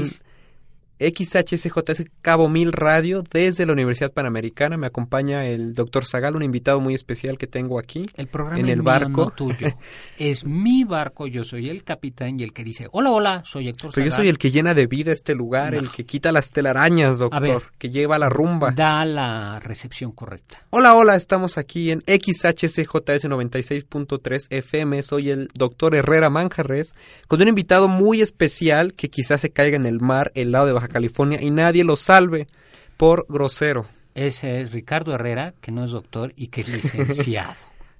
XHCJS 1.11 2.03
Cabo 2.21 2.47
Mil 2.49 2.71
Radio 2.71 3.23
desde 3.31 3.65
la 3.65 3.73
Universidad 3.73 4.11
Panamericana. 4.13 4.77
Me 4.77 4.87
acompaña 4.87 5.45
el 5.45 5.73
doctor 5.73 6.05
Zagal, 6.05 6.35
un 6.35 6.43
invitado 6.43 6.79
muy 6.79 6.93
especial 6.93 7.37
que 7.37 7.47
tengo 7.47 7.79
aquí. 7.79 8.07
El 8.15 8.27
programa 8.27 8.59
en 8.59 8.69
el 8.69 8.77
mío, 8.77 8.83
barco. 8.85 9.25
no 9.25 9.31
tuyo. 9.31 9.67
Es 10.17 10.45
mi 10.45 10.83
barco, 10.83 11.27
yo 11.27 11.43
soy 11.43 11.69
el 11.69 11.83
capitán 11.83 12.39
y 12.39 12.43
el 12.43 12.53
que 12.53 12.63
dice, 12.63 12.87
hola, 12.91 13.11
hola, 13.11 13.41
soy 13.45 13.67
Héctor 13.69 13.91
Pero 13.93 14.05
yo 14.05 14.11
Zagal". 14.11 14.23
soy 14.23 14.29
el 14.29 14.37
que 14.37 14.51
llena 14.51 14.73
de 14.73 14.85
vida 14.87 15.11
este 15.11 15.35
lugar, 15.35 15.73
No. 15.73 15.79
el 15.79 15.89
que 15.89 16.05
quita 16.05 16.31
las 16.31 16.51
telarañas, 16.51 17.17
doctor, 17.19 17.41
ver. 17.41 17.61
que 17.77 17.89
lleva 17.89 18.17
la 18.19 18.29
rumba. 18.29 18.71
Da 18.71 19.03
la 19.05 19.59
recepción 19.59 20.11
correcta. 20.11 20.59
Hola, 20.69 20.95
hola, 20.95 21.15
estamos 21.15 21.57
aquí 21.57 21.91
en 21.91 22.01
XHCJS 22.07 23.25
96.3 23.25 24.47
FM. 24.49 25.01
Soy 25.03 25.29
el 25.29 25.49
doctor 25.53 25.95
Herrera 25.95 26.29
Manjarres, 26.29 26.95
con 27.27 27.41
un 27.41 27.47
invitado 27.47 27.87
muy 27.87 28.21
especial 28.21 28.93
que 28.93 29.09
quizás 29.09 29.41
se 29.41 29.49
caiga 29.49 29.75
en 29.75 29.85
el 29.85 29.99
mar, 29.99 30.31
el 30.35 30.51
lado 30.51 30.67
de 30.67 30.73
Baja 30.73 30.87
California, 30.93 31.41
y 31.41 31.49
nadie 31.51 31.83
lo 31.83 31.95
salve 31.97 32.47
por 32.95 33.25
grosero. 33.27 33.85
Ese 34.15 34.61
es 34.61 34.71
Ricardo 34.71 35.13
Herrera, 35.13 35.53
que 35.59 35.71
no 35.71 35.83
es 35.83 35.91
doctor 35.91 36.31
y 36.37 36.47
que 36.47 36.61
es 36.61 36.67
licenciado. 36.69 37.53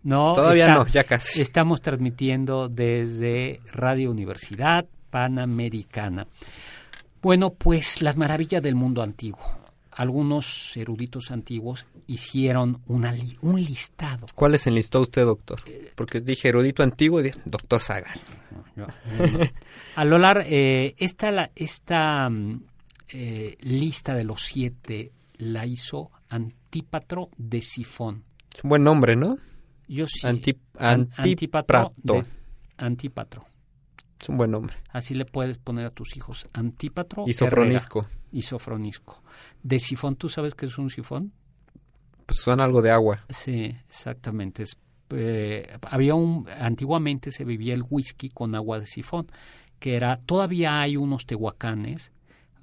No, 0.04 0.34
Todavía 0.34 0.68
está- 0.68 0.76
no, 0.84 0.88
ya 0.88 1.04
casi. 1.06 1.42
Estamos 1.42 1.82
transmitiendo 1.82 2.70
desde 2.70 3.60
Radio 3.72 4.12
Universidad 4.12 4.86
Panamericana. 5.10 6.28
Bueno, 7.22 7.52
pues 7.54 8.02
las 8.02 8.18
maravillas 8.18 8.62
del 8.62 8.76
mundo 8.76 9.02
antiguo. 9.02 9.42
algunos 9.96 10.76
eruditos 10.76 11.30
antiguos 11.32 11.86
hicieron 12.08 12.82
una 12.88 13.12
li- 13.12 13.38
un 13.42 13.62
listado. 13.64 14.26
¿Cuál 14.34 14.56
es 14.56 14.66
enlistó 14.68 15.00
usted, 15.02 15.24
doctor? 15.24 15.62
Porque 15.96 16.20
dije 16.20 16.50
erudito 16.50 16.82
antiguo 16.84 17.20
y 17.20 17.24
dije, 17.24 17.38
doctor 17.46 17.80
Sagan. 17.80 18.16
A 19.96 20.04
lo 20.06 20.18
largo, 20.18 20.44
eh, 20.48 20.96
esta, 20.98 21.52
esta 21.56 22.28
mm, 22.30 22.60
eh, 23.13 23.55
lista 23.62 24.13
de 24.15 24.24
los 24.24 24.41
siete 24.43 25.12
la 25.38 25.65
hizo 25.65 26.12
Antípatro 26.29 27.29
de 27.38 27.62
Sifón. 27.62 28.24
Es 28.55 28.63
un 28.63 28.70
buen 28.70 28.84
nombre, 28.84 29.15
¿no? 29.15 29.38
Yo 29.88 30.05
sí. 30.08 30.25
An- 30.77 31.10
Antípatro. 31.15 31.93
de- 31.98 32.25
Antípatro. 32.77 33.46
Es 34.20 34.29
un 34.29 34.38
buen 34.38 34.51
nombre. 34.51 34.75
Así 34.89 35.13
le 35.15 35.25
puedes 35.25 35.58
poner 35.58 35.86
a 35.86 35.89
tus 35.89 36.15
hijos 36.15 36.48
Antípatro 36.53 37.25
Y 37.27 37.34
Sofronisco. 37.34 38.08
Y 38.32 38.41
Sofronisco. 38.43 39.22
De 39.62 39.79
sifón, 39.79 40.15
¿tú 40.15 40.29
sabes 40.29 40.55
qué 40.55 40.65
es 40.65 40.77
un 40.77 40.89
sifón? 40.89 41.34
Pues 42.25 42.39
suena 42.39 42.63
algo 42.63 42.82
de 42.82 42.89
agua. 42.91 43.25
Sí, 43.29 43.75
exactamente. 43.89 44.63
Es, 44.63 44.77
eh, 45.10 45.77
había 45.82 46.15
un, 46.15 46.48
antiguamente 46.58 47.32
se 47.32 47.43
bebía 47.43 47.74
el 47.74 47.84
whisky 47.89 48.29
con 48.29 48.55
agua 48.55 48.79
de 48.79 48.86
sifón, 48.86 49.27
que 49.79 49.96
era, 49.98 50.15
todavía 50.15 50.79
hay 50.79 50.96
unos 50.96 51.25
tehuacanes 51.25 52.12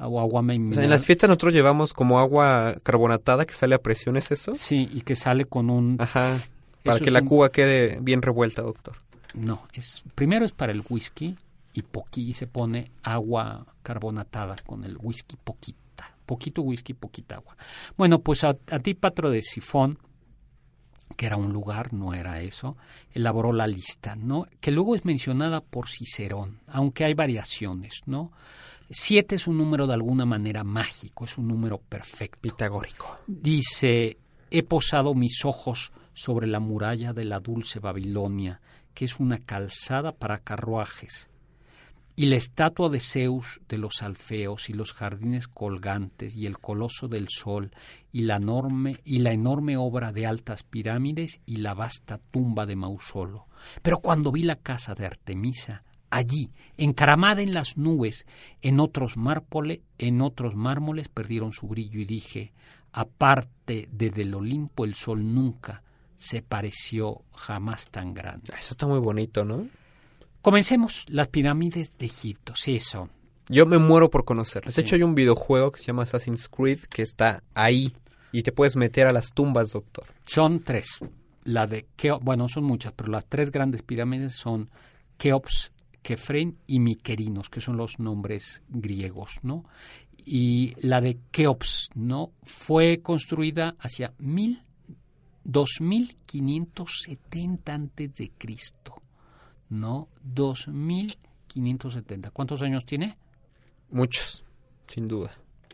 o 0.01 0.21
agua 0.21 0.41
O 0.41 0.73
sea, 0.73 0.85
en 0.85 0.91
las 0.91 1.05
fiestas 1.05 1.29
nosotros 1.29 1.53
llevamos 1.53 1.93
como 1.93 2.19
agua 2.19 2.77
carbonatada 2.83 3.45
que 3.45 3.55
sale 3.55 3.75
a 3.75 3.79
presión, 3.79 4.17
¿es 4.17 4.31
eso? 4.31 4.55
Sí, 4.55 4.89
y 4.93 5.03
que 5.03 5.17
sale 5.17 5.45
con 5.45 5.71
un... 5.71 5.97
Ajá. 6.01 6.37
Para 6.83 6.99
que 6.99 7.11
la 7.11 7.21
un- 7.21 7.27
cuba 7.27 7.51
quede 7.51 7.99
bien 8.01 8.23
revuelta, 8.23 8.63
doctor. 8.63 8.97
No, 9.35 9.63
es 9.75 10.03
primero 10.15 10.45
es 10.45 10.53
para 10.53 10.73
el 10.73 10.83
whisky 10.89 11.37
y 11.73 11.83
poqui 11.83 12.31
y 12.31 12.35
se 12.35 12.47
pone 12.47 12.91
agua 13.03 13.67
carbonatada 13.83 14.57
con 14.67 14.85
el 14.85 14.97
whisky 15.01 15.37
poquita, 15.37 16.15
poquito 16.27 16.63
whisky, 16.63 16.95
poquita 16.95 17.37
agua. 17.37 17.57
Bueno, 17.97 18.21
pues 18.21 18.43
a, 18.45 18.57
Antípatro 18.71 19.31
de 19.31 19.43
Sifón, 19.43 19.99
que 21.17 21.27
era 21.27 21.37
un 21.37 21.53
lugar, 21.53 21.93
no 21.93 22.15
era 22.15 22.41
eso, 22.41 22.77
elaboró 23.13 23.53
la 23.53 23.67
lista, 23.67 24.17
¿no? 24.17 24.47
Que 24.61 24.71
luego 24.71 24.97
es 24.97 25.05
mencionada 25.05 25.61
por 25.61 25.89
Cicerón, 25.89 26.61
aunque 26.67 27.05
hay 27.05 27.15
variaciones, 27.15 28.01
¿no? 28.07 28.33
Siete 28.91 29.37
es 29.37 29.47
un 29.47 29.57
número 29.57 29.87
de 29.87 29.95
alguna 29.95 30.27
manera 30.27 30.65
mágico, 30.65 31.25
es 31.25 31.39
un 31.39 31.47
número 31.47 31.79
perfecto. 31.79 32.41
Pitagórico. 32.41 33.19
Dice, 33.29 34.19
he 34.51 34.63
posado 34.65 35.15
mis 35.15 35.45
ojos 35.45 35.93
sobre 36.13 36.49
la 36.49 36.59
muralla 36.59 37.13
de 37.13 37.25
la 37.25 37.39
dulce 37.39 37.79
Babilonia, 37.79 38.61
que 38.93 39.05
es 39.05 39.21
una 39.21 39.39
calzada 39.39 40.11
para 40.11 40.39
carruajes, 40.39 41.31
y 42.17 42.27
la 42.27 42.37
estatua 42.37 42.89
de 42.89 42.99
Zeus 42.99 43.61
de 43.69 43.79
los 43.79 44.03
Alfeos 44.03 44.69
y 44.69 44.73
los 44.73 44.93
jardines 44.93 45.47
colgantes 45.47 46.37
y 46.37 46.47
el 46.47 46.59
coloso 46.59 47.07
del 47.07 47.29
sol 47.29 47.71
y 48.13 48.23
la 48.23 48.37
enorme 48.37 48.99
y 49.05 49.21
la 49.21 49.33
enorme 49.33 49.77
obra 49.77 50.13
de 50.13 50.27
altas 50.27 50.65
pirámides 50.65 51.41
y 51.47 51.59
la 51.59 51.75
vasta 51.75 52.19
tumba 52.19 52.67
de 52.67 52.77
Mausolo. 52.77 53.47
Pero 53.83 54.01
cuando 54.01 54.33
vi 54.33 54.43
la 54.43 54.57
casa 54.57 54.95
de 54.95 55.07
Artemisa, 55.07 55.85
allí, 56.11 56.51
encaramada 56.77 57.41
en 57.43 57.55
las 57.55 57.77
nubes, 57.77 58.27
en 58.63 58.81
otros 58.81 59.17
mármole, 59.17 59.83
en 59.99 60.21
otros 60.21 60.55
mármoles 60.55 61.09
perdieron 61.09 61.53
su 61.53 61.67
brillo 61.69 62.01
y 62.01 62.05
dije, 62.05 62.53
aparte 62.93 63.89
de 63.93 64.11
del 64.11 64.35
Olimpo 64.35 64.85
el 64.85 64.95
sol 64.95 65.33
nunca 65.35 65.83
se 66.17 66.43
pareció 66.43 67.23
jamás 67.35 67.89
tan 67.91 68.13
grande. 68.13 68.53
Eso 68.59 68.75
está 68.75 68.87
muy 68.87 68.99
bonito, 68.99 69.45
¿no? 69.45 69.67
Comencemos. 70.43 71.05
Las 71.09 71.29
pirámides 71.29 71.97
de 71.99 72.07
Egipto, 72.07 72.55
sí 72.57 72.79
son. 72.79 73.11
Yo 73.49 73.67
me 73.67 73.79
muero 73.79 74.11
por 74.11 74.25
conocerlas. 74.25 74.75
Sí. 74.75 74.81
De 74.83 74.87
hecho, 74.87 74.97
hay 74.97 75.03
un 75.03 75.15
videojuego 75.15 75.73
que 75.73 75.81
se 75.81 75.87
llama 75.87 76.03
Assassin's 76.05 76.49
Creed 76.49 76.81
que 76.91 77.03
está 77.03 77.43
ahí 77.55 77.93
y 78.33 78.43
te 78.43 78.53
puedes 78.53 78.77
meter 78.77 79.07
a 79.07 79.13
las 79.13 79.33
tumbas, 79.35 79.73
doctor. 79.73 80.05
Son 80.25 80.61
tres. 80.61 80.99
La 81.45 81.67
de 81.67 81.87
Keo- 81.97 82.21
bueno, 82.21 82.49
son 82.49 82.65
muchas, 82.65 82.93
pero 82.93 83.11
las 83.11 83.27
tres 83.27 83.51
grandes 83.51 83.83
pirámides 83.83 84.35
son 84.35 84.71
Keops, 85.17 85.73
Kefren 86.03 86.57
y 86.67 86.81
Miquerinos, 86.81 87.49
que 87.51 87.61
son 87.61 87.77
los 87.77 87.99
nombres 87.99 88.63
griegos, 88.69 89.39
¿no? 89.43 89.65
Y 90.25 90.75
la 90.81 91.01
de 91.01 91.19
Keops, 91.31 91.91
¿no? 91.95 92.33
Fue 92.43 93.01
construida 93.03 93.77
hacia 93.81 94.13
mil, 94.19 94.63
2570 95.45 97.75
antes 97.75 98.15
de 98.15 98.31
Cristo, 98.37 98.97
¿no? 99.69 100.09
2570. 100.23 102.31
¿Cuántos 102.31 102.63
años 102.63 102.85
tiene? 102.85 103.17
Muchos, 103.91 104.45
sin 104.87 105.09
duda. 105.09 105.33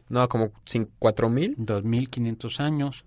No, 0.09 0.29
como 0.29 0.53
cin- 0.65 0.89
cuatro 0.99 1.29
mil. 1.29 1.55
2500 1.59 2.61
años. 2.61 3.05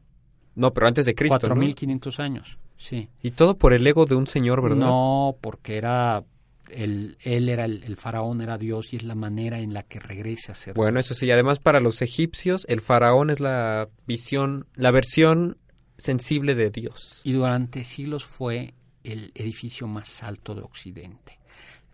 No, 0.56 0.74
pero 0.74 0.88
antes 0.88 1.06
de 1.06 1.16
Cristo, 1.16 1.48
¿no? 1.48 1.56
4500 1.56 2.20
años, 2.20 2.58
sí. 2.78 3.08
Y 3.22 3.32
todo 3.32 3.58
por 3.58 3.74
el 3.74 3.86
ego 3.88 4.06
de 4.06 4.16
un 4.16 4.28
señor, 4.28 4.62
¿verdad? 4.62 4.88
No, 4.88 5.38
porque 5.42 5.78
era 5.78 6.24
el, 6.72 7.18
él 7.22 7.50
era 7.50 7.66
el, 7.66 7.84
el 7.84 7.96
faraón, 7.98 8.42
era 8.42 8.58
Dios 8.58 8.94
y 8.94 8.98
es 8.98 9.04
la 9.04 9.16
manera 9.16 9.60
en 9.60 9.74
la 9.74 9.84
que 9.84 10.00
regresa 10.00 10.52
a 10.54 10.56
ser. 10.56 10.74
Bueno, 10.74 11.00
eso 11.00 11.14
sí, 11.14 11.30
además 11.32 11.60
para 11.60 11.80
los 11.80 12.02
egipcios 12.02 12.66
el 12.70 12.82
faraón 12.82 13.30
es 13.30 13.40
la 13.40 13.90
visión, 14.08 14.66
la 14.76 14.92
versión 14.92 15.58
sensible 15.98 16.56
de 16.56 16.70
Dios. 16.70 17.22
Y 17.24 17.34
durante 17.34 17.84
siglos 17.84 18.24
fue 18.26 18.74
el 19.04 19.32
edificio 19.36 19.88
más 19.88 20.24
alto 20.24 20.56
de 20.56 20.62
Occidente. 20.62 21.40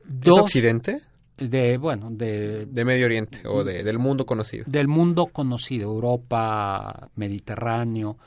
¿Es 0.07 0.19
Dos 0.21 0.39
occidente? 0.39 1.01
de 1.37 1.77
bueno 1.77 2.09
de 2.11 2.65
De 2.65 2.85
Medio 2.85 3.07
Oriente 3.07 3.41
o 3.45 3.63
de- 3.65 3.83
del 3.83 3.99
mundo 3.99 4.25
conocido. 4.25 4.63
del 4.67 4.87
mundo 4.87 5.25
conocido, 5.25 5.91
Europa, 5.91 7.09
Mediterráneo, 7.15 8.17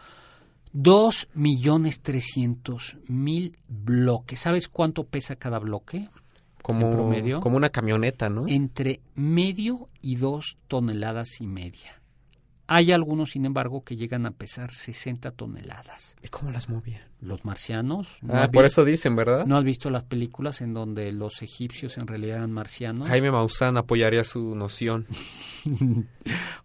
dos 0.73 1.29
millones 1.35 2.01
trescientos 2.03 2.99
mil 3.09 3.57
bloques. 3.67 4.41
¿Sabes 4.41 4.69
cuánto 4.69 5.05
pesa 5.05 5.37
cada 5.37 5.59
bloque? 5.59 6.09
Como, 6.69 6.87
¿En 6.89 6.93
promedio? 6.93 7.41
como 7.41 7.57
una 7.57 7.71
camioneta, 7.71 8.29
¿no? 8.29 8.47
entre 8.47 9.01
medio 9.15 9.89
y 10.03 10.17
dos 10.17 10.59
toneladas 10.69 11.41
y 11.41 11.47
media. 11.47 11.95
Hay 12.71 12.93
algunos, 12.93 13.31
sin 13.31 13.47
embargo, 13.47 13.83
que 13.83 13.97
llegan 13.97 14.27
a 14.27 14.31
pesar 14.33 14.75
60 14.75 15.31
toneladas. 15.31 16.15
¿Y 16.23 16.29
cómo 16.29 16.51
las 16.51 16.69
movían? 16.69 17.01
Los 17.23 17.43
marcianos. 17.47 18.19
¿no 18.21 18.35
Ah, 18.35 18.51
por 18.53 18.67
eso 18.67 18.85
dicen, 18.85 19.17
¿verdad? 19.17 19.47
¿No 19.47 19.57
has 19.57 19.65
visto 19.65 19.89
las 19.89 20.05
películas 20.05 20.61
en 20.61 20.75
donde 20.75 21.11
los 21.11 21.41
egipcios 21.41 21.97
en 21.97 22.07
realidad 22.07 22.37
eran 22.37 22.53
marcianos? 22.53 23.09
Jaime 23.09 23.31
Maussan 23.31 23.79
apoyaría 23.79 24.23
su 24.23 24.55
noción. 24.55 25.07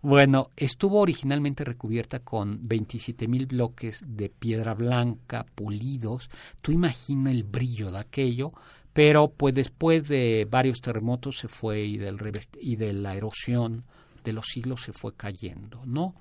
Bueno, 0.02 0.50
estuvo 0.58 1.00
originalmente 1.00 1.64
recubierta 1.64 2.20
con 2.20 2.60
27 2.68 3.28
mil 3.30 3.46
bloques 3.46 4.04
de 4.06 4.30
piedra 4.30 4.74
blanca 4.74 5.46
pulidos. 5.56 6.30
Tú 6.62 6.74
imagina 6.74 7.32
el 7.32 7.44
brillo 7.44 7.92
de 7.92 8.00
aquello, 8.00 8.52
pero 8.94 9.30
pues 9.30 9.54
después 9.54 10.08
de 10.08 10.48
varios 10.50 10.80
terremotos 10.82 11.40
se 11.40 11.48
fue 11.48 11.82
y 11.84 11.98
del 11.98 12.18
y 12.60 12.76
de 12.76 12.94
la 12.94 13.16
erosión 13.16 13.84
de 14.24 14.34
los 14.34 14.48
siglos 14.48 14.82
se 14.82 14.94
fue 14.94 15.16
cayendo, 15.16 15.82
¿no? 15.86 16.16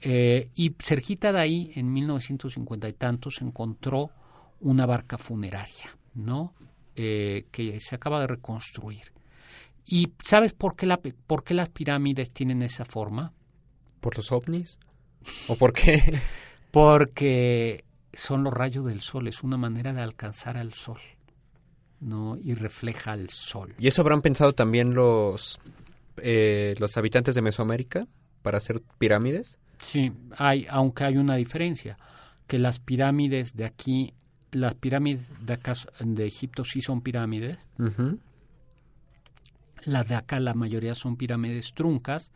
Eh, 0.00 0.50
y 0.54 0.74
cerquita 0.80 1.32
de 1.32 1.40
ahí, 1.40 1.72
en 1.74 1.92
1950 1.92 2.88
y 2.88 2.92
tantos, 2.92 3.36
se 3.36 3.44
encontró 3.44 4.10
una 4.60 4.84
barca 4.84 5.16
funeraria, 5.16 5.96
¿no? 6.14 6.54
Eh, 6.96 7.46
que 7.50 7.78
se 7.80 7.94
acaba 7.94 8.20
de 8.20 8.26
reconstruir. 8.26 9.12
¿Y 9.86 10.12
sabes 10.22 10.52
por 10.52 10.76
qué, 10.76 10.86
la, 10.86 10.98
por 10.98 11.44
qué 11.44 11.54
las 11.54 11.68
pirámides 11.68 12.30
tienen 12.30 12.62
esa 12.62 12.84
forma? 12.84 13.32
¿Por 14.00 14.16
los 14.16 14.30
ovnis? 14.32 14.78
¿O 15.48 15.56
por 15.56 15.72
qué? 15.72 16.18
Porque 16.70 17.84
son 18.12 18.44
los 18.44 18.52
rayos 18.52 18.84
del 18.84 19.00
sol, 19.00 19.28
es 19.28 19.42
una 19.42 19.56
manera 19.56 19.92
de 19.92 20.02
alcanzar 20.02 20.56
al 20.56 20.72
sol, 20.72 21.00
¿no? 22.02 22.36
Y 22.42 22.54
refleja 22.54 23.14
el 23.14 23.30
sol. 23.30 23.74
¿Y 23.78 23.86
eso 23.86 24.02
habrán 24.02 24.20
pensado 24.20 24.52
también 24.52 24.92
los, 24.92 25.58
eh, 26.18 26.74
los 26.78 26.96
habitantes 26.96 27.34
de 27.34 27.42
Mesoamérica 27.42 28.06
para 28.42 28.58
hacer 28.58 28.82
pirámides? 28.98 29.58
Sí, 29.78 30.12
hay, 30.36 30.66
aunque 30.68 31.04
hay 31.04 31.16
una 31.16 31.36
diferencia, 31.36 31.96
que 32.46 32.58
las 32.58 32.78
pirámides 32.80 33.56
de 33.56 33.64
aquí, 33.64 34.14
las 34.50 34.74
pirámides 34.74 35.26
de 35.40 35.54
acá, 35.54 35.74
de 36.00 36.26
Egipto 36.26 36.64
sí 36.64 36.80
son 36.80 37.00
pirámides, 37.00 37.58
las 39.84 40.08
de 40.08 40.14
acá 40.14 40.38
la 40.38 40.54
mayoría 40.54 40.94
son 40.94 41.16
pirámides 41.16 41.72
truncas, 41.74 42.30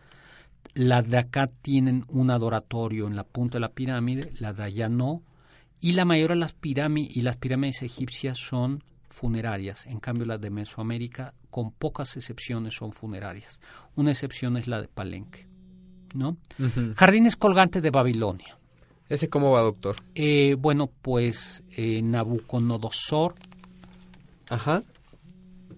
las 0.75 1.09
de 1.09 1.19
acá 1.19 1.47
tienen 1.47 2.05
un 2.09 2.31
adoratorio 2.31 3.07
en 3.07 3.15
la 3.15 3.25
punta 3.25 3.57
de 3.57 3.61
la 3.61 3.69
pirámide, 3.69 4.33
las 4.41 4.57
de 4.57 4.65
allá 4.65 4.89
no, 4.89 5.23
y 5.81 5.93
la 5.93 6.05
mayoría 6.05 6.35
de 6.35 6.41
las 6.41 6.55
pirámides 6.55 7.17
y 7.17 7.23
las 7.23 7.37
pirámides 7.37 7.83
egipcias 7.83 8.39
son 8.39 8.83
funerarias, 9.17 9.87
en 9.87 9.99
cambio 9.99 10.27
las 10.27 10.39
de 10.43 10.51
Mesoamérica 10.51 11.33
con 11.49 11.73
pocas 11.73 12.17
excepciones 12.19 12.75
son 12.75 12.93
funerarias. 12.93 13.59
Una 13.95 14.11
excepción 14.11 14.59
es 14.59 14.69
la 14.69 14.83
de 14.83 14.89
Palenque, 14.89 15.47
¿no? 16.15 16.37
Jardines 16.97 17.35
colgantes 17.37 17.83
de 17.83 17.89
Babilonia. 17.91 18.59
¿Ese 19.09 19.31
cómo 19.31 19.53
va, 19.53 19.63
doctor? 19.63 19.97
Eh, 20.15 20.55
bueno, 20.59 20.91
pues 21.01 21.63
eh, 21.71 22.03
Nabucodonosor 22.03 23.37
Ajá. 24.51 24.83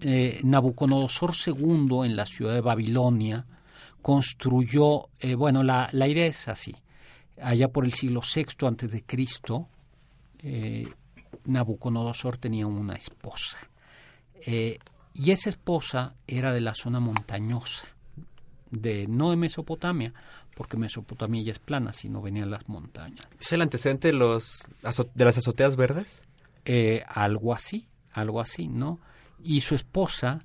eh, 0.01 0.41
Nabucodonosor 0.43 1.31
II 1.47 2.01
en 2.03 2.17
la 2.17 2.25
ciudad 2.25 2.55
de 2.55 2.61
Babilonia 2.61 3.45
construyó, 4.01 5.07
eh, 5.21 5.35
bueno, 5.35 5.63
la, 5.63 5.87
la, 5.93 6.07
idea 6.09 6.25
es 6.25 6.49
así. 6.49 6.75
Allá 7.41 7.69
por 7.69 7.85
el 7.85 7.93
siglo 7.93 8.19
VI 8.19 8.67
antes 8.67 8.91
de 8.91 9.03
Cristo, 9.03 9.69
eh, 10.39 10.89
Nabucodonosor 11.45 12.37
tenía 12.37 12.67
una 12.67 12.95
esposa. 12.95 13.57
Eh, 14.45 14.79
y 15.13 15.31
esa 15.31 15.49
esposa 15.49 16.15
era 16.27 16.53
de 16.53 16.61
la 16.61 16.73
zona 16.73 16.99
montañosa, 16.99 17.87
de 18.71 19.07
no 19.07 19.31
de 19.31 19.35
Mesopotamia, 19.35 20.13
porque 20.55 20.77
Mesopotamia 20.77 21.43
ya 21.43 21.51
es 21.51 21.59
plana, 21.59 21.93
sino 21.93 22.21
venían 22.21 22.51
las 22.51 22.67
montañas. 22.69 23.27
¿Es 23.39 23.51
el 23.53 23.61
antecedente 23.61 24.09
de, 24.09 24.13
los, 24.13 24.65
de 25.13 25.25
las 25.25 25.37
azoteas 25.37 25.75
verdes? 25.75 26.23
Eh, 26.65 27.03
algo 27.07 27.53
así, 27.53 27.87
algo 28.11 28.41
así, 28.41 28.67
¿no? 28.67 28.99
Y 29.43 29.61
su 29.61 29.75
esposa, 29.75 30.39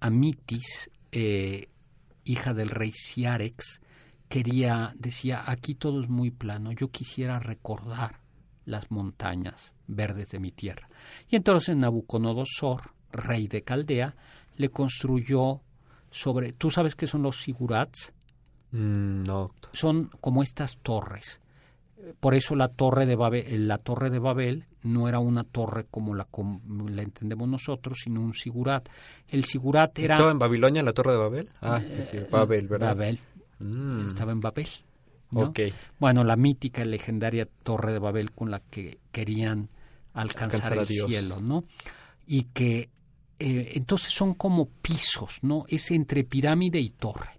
Amitis, 0.00 0.90
eh, 1.12 1.68
hija 2.24 2.54
del 2.54 2.70
rey 2.70 2.92
Ciarex, 2.92 3.80
quería, 4.28 4.92
decía, 4.96 5.42
aquí 5.46 5.74
todo 5.74 6.02
es 6.02 6.08
muy 6.08 6.30
plano, 6.30 6.72
yo 6.72 6.88
quisiera 6.90 7.38
recordar 7.38 8.20
las 8.64 8.90
montañas 8.90 9.72
verdes 9.86 10.30
de 10.30 10.40
mi 10.40 10.52
tierra. 10.52 10.88
Y 11.28 11.36
entonces 11.36 11.76
Nabucodonosor, 11.76 12.90
rey 13.12 13.48
de 13.48 13.62
Caldea, 13.62 14.14
le 14.56 14.68
construyó 14.70 15.60
sobre, 16.10 16.52
¿tú 16.52 16.70
sabes 16.70 16.94
qué 16.94 17.06
son 17.06 17.22
los 17.22 17.36
sigurats? 17.36 18.12
Mm, 18.72 19.22
no. 19.24 19.50
Son 19.72 20.10
como 20.20 20.42
estas 20.42 20.78
torres. 20.78 21.40
Por 22.20 22.34
eso 22.34 22.54
la 22.54 22.68
torre 22.68 23.04
de 23.06 23.16
Babel, 23.16 23.66
la 23.66 23.78
torre 23.78 24.10
de 24.10 24.18
Babel 24.18 24.66
no 24.82 25.08
era 25.08 25.18
una 25.18 25.42
torre 25.44 25.86
como 25.90 26.14
la, 26.14 26.28
la 26.88 27.02
entendemos 27.02 27.48
nosotros, 27.48 27.98
sino 28.04 28.20
un 28.20 28.32
sigurat. 28.32 28.88
El 29.28 29.44
sigurat 29.44 29.98
era... 29.98 30.14
¿Estaba 30.14 30.30
en 30.30 30.38
Babilonia 30.38 30.82
la 30.82 30.92
torre 30.92 31.12
de 31.12 31.18
Babel? 31.18 31.50
Ah, 31.60 31.80
sí, 31.80 32.18
eh, 32.18 32.28
Babel, 32.30 32.68
¿verdad? 32.68 32.88
Babel. 32.88 33.18
Mm. 33.58 34.06
Estaba 34.08 34.32
en 34.32 34.40
Babel. 34.40 34.68
Okay. 35.32 35.74
Bueno, 35.98 36.22
la 36.22 36.36
mítica 36.36 36.82
y 36.82 36.86
legendaria 36.86 37.48
torre 37.62 37.92
de 37.92 37.98
Babel 37.98 38.30
con 38.30 38.50
la 38.50 38.60
que 38.60 38.98
querían 39.10 39.68
alcanzar, 40.16 40.76
el 40.78 40.88
cielo, 40.88 41.40
¿no? 41.40 41.64
Y 42.26 42.44
que 42.44 42.90
eh, 43.38 43.72
entonces 43.74 44.12
son 44.12 44.34
como 44.34 44.66
pisos, 44.66 45.38
¿no? 45.42 45.64
Es 45.68 45.90
entre 45.90 46.24
pirámide 46.24 46.80
y 46.80 46.90
torre. 46.90 47.38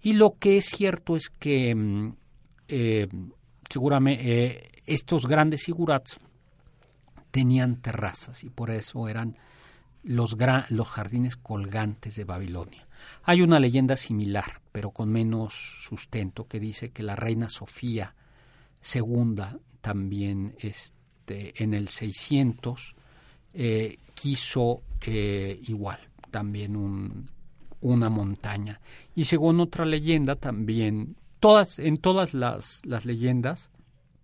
Y 0.00 0.12
lo 0.12 0.36
que 0.38 0.58
es 0.58 0.66
cierto 0.66 1.16
es 1.16 1.30
que 1.30 1.74
mm, 1.74 2.14
eh, 2.68 3.08
seguramente 3.68 4.44
eh, 4.44 4.70
estos 4.86 5.26
grandes 5.26 5.62
sigurats 5.62 6.18
tenían 7.30 7.80
terrazas 7.80 8.44
y 8.44 8.50
por 8.50 8.70
eso 8.70 9.08
eran 9.08 9.36
los, 10.02 10.36
los 10.70 10.88
jardines 10.88 11.36
colgantes 11.36 12.14
de 12.16 12.24
Babilonia. 12.24 12.86
Hay 13.24 13.42
una 13.42 13.58
leyenda 13.58 13.96
similar, 13.96 14.60
pero 14.72 14.90
con 14.90 15.10
menos 15.10 15.54
sustento, 15.82 16.46
que 16.46 16.60
dice 16.60 16.90
que 16.90 17.02
la 17.02 17.16
reina 17.16 17.48
Sofía 17.48 18.14
II, 18.94 19.42
también 19.80 20.56
este, 20.58 20.97
en 21.30 21.74
el 21.74 21.88
600, 21.88 22.94
eh, 23.54 23.98
quiso 24.14 24.82
eh, 25.06 25.60
igual, 25.66 25.98
también 26.30 26.76
un, 26.76 27.30
una 27.80 28.08
montaña. 28.08 28.80
Y 29.14 29.24
según 29.24 29.60
otra 29.60 29.84
leyenda, 29.84 30.36
también, 30.36 31.16
todas, 31.40 31.78
en 31.78 31.96
todas 31.98 32.34
las, 32.34 32.80
las 32.84 33.04
leyendas 33.04 33.70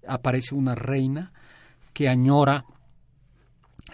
aparece 0.06 0.54
una 0.54 0.74
reina 0.74 1.32
que 1.92 2.08
añora 2.08 2.66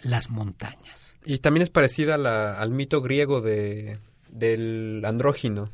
las 0.03 0.31
montañas. 0.31 1.17
Y 1.25 1.39
también 1.39 1.63
es 1.63 1.71
parecida 1.71 2.15
al 2.59 2.71
mito 2.71 3.03
griego 3.03 3.41
de, 3.41 3.99
del 4.31 5.03
andrógino. 5.05 5.71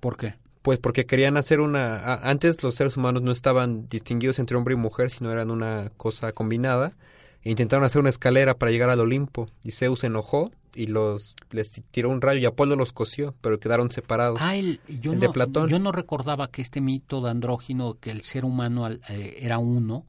¿Por 0.00 0.16
qué? 0.16 0.34
Pues 0.62 0.78
porque 0.78 1.06
querían 1.06 1.36
hacer 1.36 1.60
una... 1.60 2.14
Antes 2.16 2.62
los 2.62 2.74
seres 2.74 2.96
humanos 2.96 3.22
no 3.22 3.32
estaban 3.32 3.88
distinguidos 3.88 4.38
entre 4.38 4.56
hombre 4.56 4.74
y 4.74 4.76
mujer, 4.76 5.10
sino 5.10 5.32
eran 5.32 5.50
una 5.50 5.90
cosa 5.96 6.32
combinada. 6.32 6.96
E 7.42 7.50
intentaron 7.50 7.84
hacer 7.84 8.00
una 8.00 8.10
escalera 8.10 8.58
para 8.58 8.70
llegar 8.70 8.90
al 8.90 9.00
Olimpo. 9.00 9.48
Y 9.64 9.70
Zeus 9.70 10.00
se 10.00 10.08
enojó 10.08 10.50
y 10.74 10.86
los 10.86 11.34
les 11.50 11.82
tiró 11.90 12.10
un 12.10 12.20
rayo 12.20 12.40
y 12.40 12.44
Apolo 12.44 12.76
los 12.76 12.92
cosió, 12.92 13.34
pero 13.40 13.58
quedaron 13.58 13.90
separados. 13.90 14.38
Ah, 14.40 14.56
el, 14.56 14.80
yo, 14.88 15.14
no, 15.14 15.20
de 15.20 15.28
Platón. 15.30 15.68
yo 15.68 15.78
no 15.78 15.92
recordaba 15.92 16.48
que 16.48 16.62
este 16.62 16.80
mito 16.80 17.20
de 17.20 17.30
andrógino, 17.30 17.98
que 17.98 18.10
el 18.10 18.22
ser 18.22 18.44
humano 18.44 18.88
eh, 18.88 19.38
era 19.40 19.58
uno, 19.58 20.06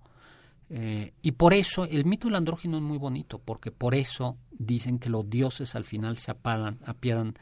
eh, 0.69 1.13
y 1.21 1.32
por 1.34 1.54
eso 1.54 1.86
el 1.86 2.06
mito 2.06 2.28
del 2.28 2.36
andrógino 2.36 2.78
es 2.78 2.84
muy 2.84 2.97
bonito, 2.97 3.39
porque 3.39 3.71
por 3.71 3.95
eso 3.95 4.38
dicen 4.52 4.99
que 4.99 5.10
los 5.10 5.30
dioses 5.30 5.76
al 5.76 5.84
final 5.84 6.17
se 6.17 6.32
apagan, 6.32 6.80
apiadan 6.86 7.34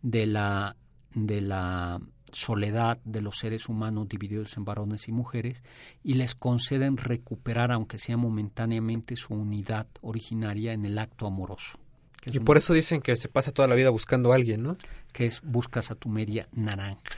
de 0.00 0.26
la, 0.26 0.76
de 1.14 1.40
la 1.40 2.00
soledad 2.32 2.98
de 3.04 3.20
los 3.20 3.38
seres 3.38 3.68
humanos 3.68 4.08
divididos 4.08 4.56
en 4.56 4.64
varones 4.64 5.08
y 5.08 5.12
mujeres 5.12 5.62
y 6.02 6.14
les 6.14 6.34
conceden 6.34 6.96
recuperar, 6.96 7.72
aunque 7.72 7.98
sea 7.98 8.16
momentáneamente, 8.16 9.16
su 9.16 9.34
unidad 9.34 9.86
originaria 10.00 10.72
en 10.72 10.84
el 10.84 10.98
acto 10.98 11.26
amoroso. 11.26 11.78
Y 12.26 12.38
por 12.38 12.56
eso 12.56 12.72
dicen 12.72 13.00
que 13.00 13.16
se 13.16 13.28
pasa 13.28 13.52
toda 13.52 13.68
la 13.68 13.74
vida 13.74 13.90
buscando 13.90 14.32
a 14.32 14.36
alguien, 14.36 14.62
¿no? 14.62 14.76
Que 15.12 15.26
es 15.26 15.40
buscas 15.42 15.90
a 15.90 15.94
tu 15.94 16.08
media 16.08 16.48
naranja. 16.52 17.16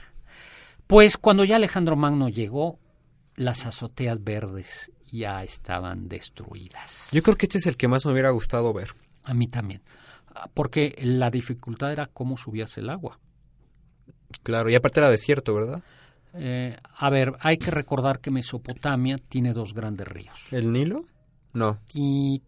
Pues 0.87 1.17
cuando 1.17 1.43
ya 1.43 1.57
Alejandro 1.57 1.95
Magno 1.95 2.29
llegó, 2.29 2.79
las 3.35 3.65
azoteas 3.65 4.23
verdes 4.23 4.91
ya 5.11 5.43
estaban 5.43 6.07
destruidas. 6.07 7.09
Yo 7.11 7.21
creo 7.21 7.37
que 7.37 7.45
este 7.45 7.59
es 7.59 7.67
el 7.67 7.77
que 7.77 7.87
más 7.87 8.05
me 8.05 8.11
hubiera 8.11 8.31
gustado 8.31 8.73
ver. 8.73 8.89
A 9.23 9.33
mí 9.33 9.47
también. 9.47 9.81
Porque 10.53 10.95
la 11.01 11.29
dificultad 11.29 11.91
era 11.91 12.07
cómo 12.07 12.37
subías 12.37 12.77
el 12.77 12.89
agua. 12.89 13.19
Claro, 14.43 14.69
y 14.69 14.75
aparte 14.75 14.99
era 14.99 15.09
desierto, 15.09 15.53
¿verdad? 15.53 15.83
Eh, 16.33 16.75
a 16.97 17.09
ver, 17.09 17.33
hay 17.39 17.57
que 17.57 17.71
recordar 17.71 18.19
que 18.19 18.31
Mesopotamia 18.31 19.17
tiene 19.29 19.53
dos 19.53 19.73
grandes 19.73 20.07
ríos. 20.07 20.39
¿El 20.51 20.71
Nilo? 20.73 21.05
No. 21.53 21.79
Y 21.93 22.41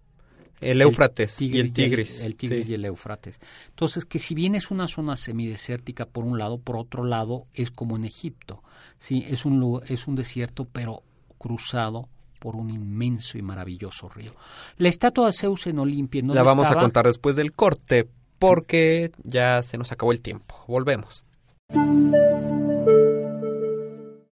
el 0.59 0.81
Éufrates 0.81 1.41
y 1.41 1.59
el 1.59 1.71
Tigris. 1.71 2.21
El, 2.21 2.35
Tigris 2.35 2.67
y 2.67 2.73
el 2.73 2.85
Éufrates. 2.85 3.39
Entonces, 3.69 4.05
que 4.05 4.19
si 4.19 4.35
bien 4.35 4.55
es 4.55 4.71
una 4.71 4.87
zona 4.87 5.15
semidesértica 5.15 6.05
por 6.05 6.25
un 6.25 6.37
lado, 6.37 6.57
por 6.57 6.77
otro 6.77 7.03
lado 7.03 7.45
es 7.53 7.71
como 7.71 7.95
en 7.95 8.05
Egipto. 8.05 8.63
Sí, 8.99 9.25
es 9.29 9.45
un, 9.45 9.81
es 9.87 10.07
un 10.07 10.15
desierto, 10.15 10.65
pero 10.65 11.03
cruzado 11.37 12.09
por 12.39 12.55
un 12.55 12.69
inmenso 12.69 13.37
y 13.37 13.41
maravilloso 13.41 14.09
río. 14.09 14.31
La 14.77 14.89
estatua 14.89 15.27
de 15.27 15.33
Zeus 15.33 15.67
en 15.67 15.79
Olimpia 15.79 16.21
no 16.23 16.33
La 16.33 16.43
vamos 16.43 16.67
a 16.67 16.75
contar 16.75 17.05
después 17.05 17.35
del 17.35 17.53
corte, 17.53 18.07
porque 18.39 19.11
ya 19.23 19.61
se 19.63 19.77
nos 19.77 19.91
acabó 19.91 20.11
el 20.11 20.21
tiempo. 20.21 20.55
Volvemos. 20.67 21.23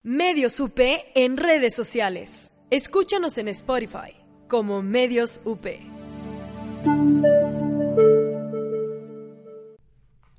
Medios 0.01 0.59
UP 0.59 0.79
en 1.13 1.37
redes 1.37 1.75
sociales. 1.75 2.51
Escúchanos 2.71 3.37
en 3.37 3.49
Spotify 3.49 4.15
como 4.47 4.81
Medios 4.81 5.39
UP. 5.45 5.67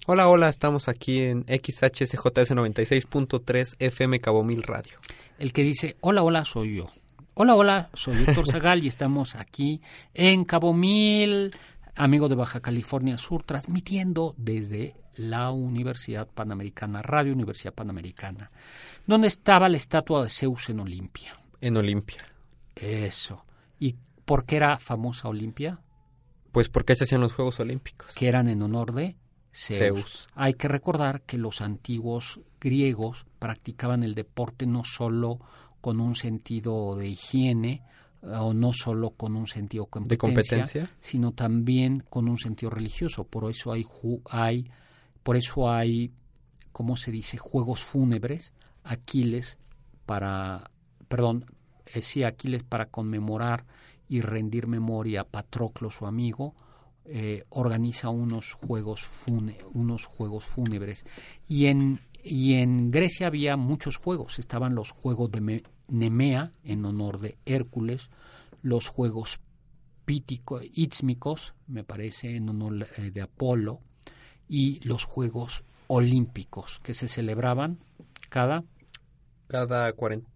Hola, 0.06 0.26
hola, 0.28 0.48
estamos 0.48 0.88
aquí 0.88 1.20
en 1.20 1.44
XHCJS 1.44 2.50
96.3 2.56 3.76
FM 3.78 4.20
Cabo 4.20 4.42
Mil 4.42 4.64
Radio. 4.64 4.98
El 5.38 5.52
que 5.52 5.62
dice, 5.62 5.96
hola, 6.00 6.24
hola, 6.24 6.44
soy 6.44 6.78
yo. 6.78 6.86
Hola, 7.34 7.54
hola, 7.54 7.90
soy 7.94 8.24
Héctor 8.24 8.46
Zagal 8.50 8.82
y 8.82 8.88
estamos 8.88 9.36
aquí 9.36 9.80
en 10.12 10.44
Cabo 10.44 10.74
Mil, 10.74 11.54
amigo 11.94 12.28
de 12.28 12.34
Baja 12.34 12.58
California 12.58 13.16
Sur, 13.16 13.44
transmitiendo 13.44 14.34
desde 14.36 14.96
la 15.16 15.50
Universidad 15.50 16.28
Panamericana, 16.28 17.02
Radio 17.02 17.32
Universidad 17.32 17.74
Panamericana, 17.74 18.50
donde 19.06 19.28
estaba 19.28 19.68
la 19.68 19.76
estatua 19.76 20.22
de 20.22 20.30
Zeus 20.30 20.70
en 20.70 20.80
Olimpia. 20.80 21.32
En 21.60 21.76
Olimpia. 21.76 22.24
Eso. 22.76 23.44
¿Y 23.78 23.96
por 24.24 24.44
qué 24.44 24.56
era 24.56 24.78
famosa 24.78 25.28
Olimpia? 25.28 25.80
Pues 26.52 26.68
porque 26.68 26.94
se 26.94 27.04
hacían 27.04 27.20
los 27.20 27.32
Juegos 27.32 27.60
Olímpicos. 27.60 28.14
Que 28.14 28.28
eran 28.28 28.48
en 28.48 28.62
honor 28.62 28.94
de 28.94 29.16
Zeus. 29.52 30.28
Hay 30.34 30.54
que 30.54 30.68
recordar 30.68 31.22
que 31.22 31.38
los 31.38 31.60
antiguos 31.60 32.40
griegos 32.60 33.26
practicaban 33.38 34.02
el 34.02 34.14
deporte 34.14 34.66
no 34.66 34.84
solo 34.84 35.38
con 35.80 36.00
un 36.00 36.14
sentido 36.14 36.96
de 36.96 37.08
higiene 37.08 37.82
o 38.22 38.52
no 38.52 38.72
solo 38.72 39.10
con 39.10 39.34
un 39.34 39.46
sentido 39.46 39.88
de 40.04 40.18
competencia, 40.18 40.90
sino 41.00 41.32
también 41.32 42.04
con 42.08 42.28
un 42.28 42.38
sentido 42.38 42.70
religioso. 42.70 43.24
Por 43.24 43.50
eso 43.50 43.72
hay, 43.72 43.86
hay 44.28 44.70
por 45.22 45.36
eso 45.36 45.70
hay, 45.70 46.12
¿cómo 46.72 46.96
se 46.96 47.10
dice?, 47.10 47.38
juegos 47.38 47.84
fúnebres. 47.84 48.52
Aquiles 48.82 49.58
para, 50.06 50.70
perdón, 51.08 51.44
eh, 51.86 52.24
Aquiles 52.24 52.62
para 52.62 52.86
conmemorar 52.86 53.66
y 54.08 54.22
rendir 54.22 54.66
memoria 54.66 55.22
a 55.22 55.24
Patroclo, 55.24 55.90
su 55.90 56.06
amigo, 56.06 56.54
eh, 57.04 57.44
organiza 57.50 58.08
unos 58.08 58.52
juegos, 58.52 59.06
unos 59.72 60.04
juegos 60.06 60.44
fúnebres. 60.44 61.04
Y 61.46 61.66
en, 61.66 62.00
y 62.22 62.54
en 62.54 62.90
Grecia 62.90 63.26
había 63.26 63.56
muchos 63.56 63.96
juegos. 63.96 64.38
Estaban 64.38 64.74
los 64.74 64.90
juegos 64.90 65.30
de 65.30 65.62
Nemea, 65.88 66.52
en 66.64 66.84
honor 66.84 67.20
de 67.20 67.38
Hércules, 67.46 68.10
los 68.62 68.88
juegos 68.88 69.40
pítico, 70.04 70.60
ítsmicos, 70.62 71.54
me 71.66 71.84
parece, 71.84 72.36
en 72.36 72.48
honor 72.48 72.88
eh, 72.96 73.10
de 73.10 73.22
Apolo, 73.22 73.80
y 74.50 74.80
los 74.86 75.04
Juegos 75.04 75.62
Olímpicos, 75.86 76.80
que 76.82 76.92
se 76.92 77.06
celebraban 77.08 77.78
cada 78.28 78.64
Cada 79.46 79.92
40... 79.92 80.28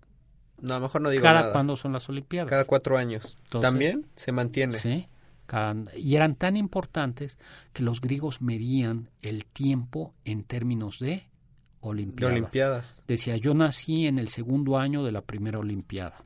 No, 0.63 0.81
mejor 0.81 1.03
no 1.03 1.11
digo 1.11 1.23
cada 1.23 1.41
nada. 1.41 1.53
cuándo 1.53 1.77
son 1.77 1.93
las 1.93 2.09
Olimpiadas. 2.09 2.49
Cada 2.49 2.65
cuatro 2.65 2.97
años. 2.97 3.37
Entonces- 3.45 3.71
¿También 3.71 4.07
se 4.17 4.33
mantiene? 4.33 4.73
Sí, 4.79 5.09
cada- 5.47 5.95
y 5.97 6.15
eran 6.17 6.37
tan 6.37 6.57
importantes 6.57 7.37
que 7.73 7.83
los 7.83 8.01
griegos 8.01 8.41
medían 8.41 9.11
el 9.21 9.45
tiempo 9.45 10.15
en 10.25 10.45
términos 10.45 11.01
de 11.01 11.07
De 11.09 11.29
olimpiadas. 11.81 12.33
Olimpiadas. 12.33 13.03
Decía, 13.07 13.37
yo 13.37 13.53
nací 13.53 14.07
en 14.07 14.19
el 14.19 14.29
segundo 14.29 14.79
año 14.79 15.03
de 15.05 15.13
la 15.13 15.21
primera 15.23 15.59
olimpiada. 15.59 16.25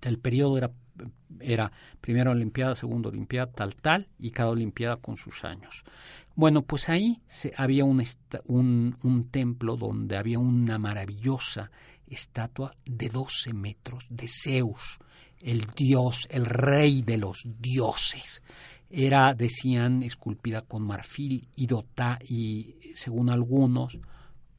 El 0.00 0.18
periodo 0.18 0.58
era, 0.58 0.70
era 1.40 1.72
primera 2.00 2.30
olimpiada, 2.30 2.74
segunda 2.74 3.08
olimpiada, 3.08 3.50
tal, 3.50 3.76
tal, 3.76 4.08
y 4.18 4.30
cada 4.30 4.50
olimpiada 4.50 4.96
con 4.96 5.16
sus 5.16 5.44
años. 5.44 5.84
Bueno, 6.34 6.62
pues 6.62 6.88
ahí 6.88 7.20
se, 7.26 7.52
había 7.56 7.84
un, 7.84 8.02
un, 8.46 8.96
un 9.02 9.30
templo 9.30 9.76
donde 9.76 10.16
había 10.16 10.38
una 10.38 10.78
maravillosa 10.78 11.70
estatua 12.06 12.74
de 12.84 13.08
12 13.08 13.52
metros 13.52 14.06
de 14.08 14.26
Zeus, 14.28 14.98
el 15.40 15.66
dios, 15.76 16.26
el 16.30 16.46
rey 16.46 17.02
de 17.02 17.18
los 17.18 17.42
dioses. 17.60 18.42
Era, 18.90 19.34
decían, 19.34 20.02
esculpida 20.02 20.62
con 20.62 20.82
marfil 20.82 21.48
y 21.56 21.66
dota 21.66 22.18
y, 22.22 22.76
según 22.94 23.30
algunos, 23.30 23.98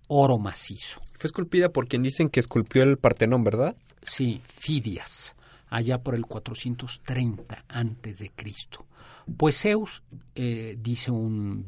oro 0.07 0.37
macizo. 0.37 1.01
Fue 1.13 1.27
esculpida 1.27 1.69
por 1.69 1.87
quien 1.87 2.03
dicen 2.03 2.29
que 2.29 2.39
esculpió 2.39 2.83
el 2.83 2.97
Partenón, 2.97 3.43
¿verdad? 3.43 3.75
Sí, 4.01 4.41
Fidias, 4.43 5.35
allá 5.75 6.01
por 6.03 6.15
el 6.15 6.25
430 6.25 7.65
antes 7.67 8.19
de 8.19 8.29
Cristo. 8.31 8.85
Pues 9.37 9.61
Zeus, 9.61 10.03
eh, 10.35 10.77
dice 10.79 11.11
un, 11.11 11.65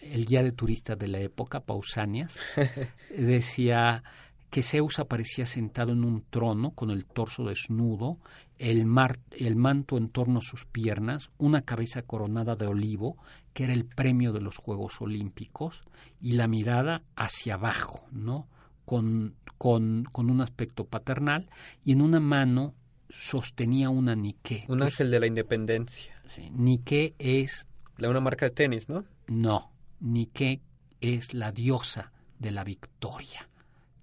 el 0.00 0.26
guía 0.26 0.42
de 0.42 0.52
turistas 0.52 0.98
de 0.98 1.08
la 1.08 1.18
época, 1.20 1.60
Pausanias, 1.60 2.36
decía 3.16 4.02
que 4.50 4.62
Zeus 4.62 4.98
aparecía 4.98 5.46
sentado 5.46 5.92
en 5.92 6.04
un 6.04 6.24
trono 6.28 6.72
con 6.72 6.90
el 6.90 7.06
torso 7.06 7.44
desnudo, 7.44 8.18
el, 8.58 8.84
mar- 8.86 9.18
el 9.30 9.56
manto 9.56 9.96
en 9.96 10.08
torno 10.08 10.38
a 10.40 10.42
sus 10.42 10.66
piernas, 10.66 11.30
una 11.38 11.62
cabeza 11.62 12.02
coronada 12.02 12.54
de 12.56 12.66
olivo, 12.66 13.16
que 13.54 13.64
era 13.64 13.72
el 13.72 13.84
premio 13.86 14.32
de 14.32 14.40
los 14.40 14.56
Juegos 14.58 15.00
Olímpicos, 15.00 15.82
y 16.20 16.32
la 16.32 16.48
mirada 16.48 17.02
hacia 17.16 17.54
abajo, 17.54 18.06
¿no? 18.12 18.46
Con, 18.84 19.34
con, 19.58 20.04
con 20.12 20.28
un 20.28 20.40
aspecto 20.42 20.84
paternal, 20.84 21.48
y 21.84 21.92
en 21.92 22.02
una 22.02 22.20
mano 22.20 22.74
sostenía 23.18 23.90
una 23.90 24.14
Nike. 24.16 24.64
Un 24.68 24.82
ángel 24.82 25.10
de 25.10 25.20
la 25.20 25.26
independencia. 25.26 26.14
Sí, 26.26 26.50
Nike 26.50 27.14
es 27.18 27.66
La 27.98 28.08
una 28.08 28.20
marca 28.20 28.46
de 28.46 28.50
tenis, 28.52 28.88
¿no? 28.88 29.04
no, 29.28 29.70
Nike 30.00 30.60
es 31.00 31.34
la 31.34 31.52
diosa 31.52 32.12
de 32.38 32.50
la 32.50 32.64
victoria, 32.64 33.48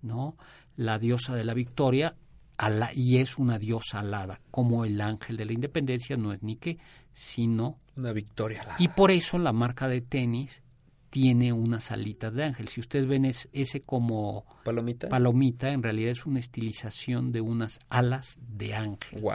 ¿no? 0.02 0.38
La 0.76 0.98
diosa 1.00 1.36
de 1.36 1.43
la 1.43 1.54
victoria 1.54 2.15
ala- 2.58 2.91
y 2.93 3.17
es 3.17 3.38
una 3.38 3.58
diosa 3.58 4.00
alada, 4.00 4.39
como 4.52 4.86
el 4.86 5.02
ángel 5.02 5.38
de 5.38 5.45
la 5.45 5.54
independencia 5.54 6.15
no 6.17 6.32
es 6.34 6.41
Nike, 6.43 6.78
sino 7.13 7.80
Una 7.98 8.13
victoria. 8.13 8.63
la- 8.63 8.76
y 8.80 8.88
por 8.89 9.12
eso 9.12 9.38
la 9.39 9.52
marca 9.54 9.88
de 9.88 10.02
tenis 10.02 10.62
tiene 11.10 11.52
unas 11.54 11.91
alitas 11.91 12.34
de 12.34 12.43
ángel. 12.43 12.67
Si 12.67 12.80
ustedes 12.80 13.08
ven 13.08 13.26
es- 13.26 13.50
ese 13.52 13.82
como 13.82 14.45
¿Palomita? 14.63 15.10
palomita, 15.10 15.69
en 15.72 15.82
realidad 15.84 16.12
es 16.12 16.26
una 16.26 16.39
estilización 16.39 17.32
de 17.32 17.41
unas 17.41 17.80
alas 17.89 18.38
de 18.39 18.76
ángel. 18.76 19.22
wow. 19.22 19.34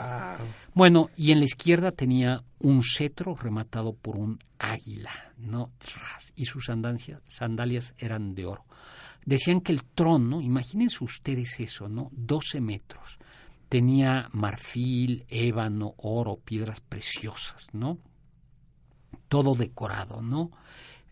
Bueno, 0.73 1.09
y 1.17 1.31
en 1.31 1.39
la 1.39 1.45
izquierda 1.45 1.91
tenía 1.91 2.43
un 2.59 2.81
cetro 2.83 3.35
rematado 3.35 3.93
por 3.93 4.17
un 4.17 4.39
águila, 4.59 5.11
¿no? 5.37 5.71
Y 6.35 6.45
sus 6.45 6.65
sandalias 6.65 7.93
eran 7.97 8.35
de 8.35 8.45
oro. 8.45 8.65
Decían 9.25 9.61
que 9.61 9.71
el 9.71 9.83
trono, 9.83 10.41
imagínense 10.41 11.03
ustedes 11.03 11.59
eso, 11.59 11.89
¿no? 11.89 12.09
12 12.11 12.61
metros. 12.61 13.17
Tenía 13.69 14.29
marfil, 14.31 15.25
ébano, 15.27 15.95
oro, 15.97 16.37
piedras 16.37 16.79
preciosas, 16.79 17.67
¿no? 17.73 17.97
Todo 19.27 19.55
decorado, 19.55 20.21
¿no? 20.21 20.51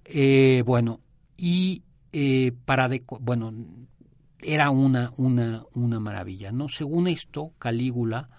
Eh, 0.06 0.64
bueno, 0.66 1.00
y 1.38 1.84
eh, 2.12 2.52
para 2.66 2.90
bueno, 3.20 3.54
era 4.40 4.70
una, 4.70 5.14
una, 5.18 5.64
una 5.74 6.00
maravilla, 6.00 6.52
¿no? 6.52 6.68
Según 6.70 7.08
esto, 7.08 7.54
Calígula, 7.60 8.30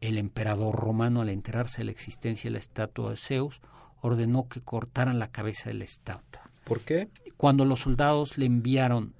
el 0.00 0.16
emperador 0.18 0.74
romano, 0.76 1.20
al 1.20 1.28
enterarse 1.28 1.78
de 1.78 1.86
la 1.86 1.90
existencia 1.90 2.48
de 2.48 2.52
la 2.52 2.58
estatua 2.60 3.10
de 3.10 3.16
Zeus, 3.16 3.60
ordenó 4.00 4.48
que 4.48 4.60
cortaran 4.60 5.18
la 5.18 5.28
cabeza 5.28 5.68
de 5.68 5.74
la 5.74 5.84
estatua. 5.84 6.50
¿Por 6.64 6.80
qué? 6.82 7.08
Cuando 7.36 7.64
los 7.64 7.80
soldados 7.80 8.38
le 8.38 8.46
enviaron, 8.46 9.14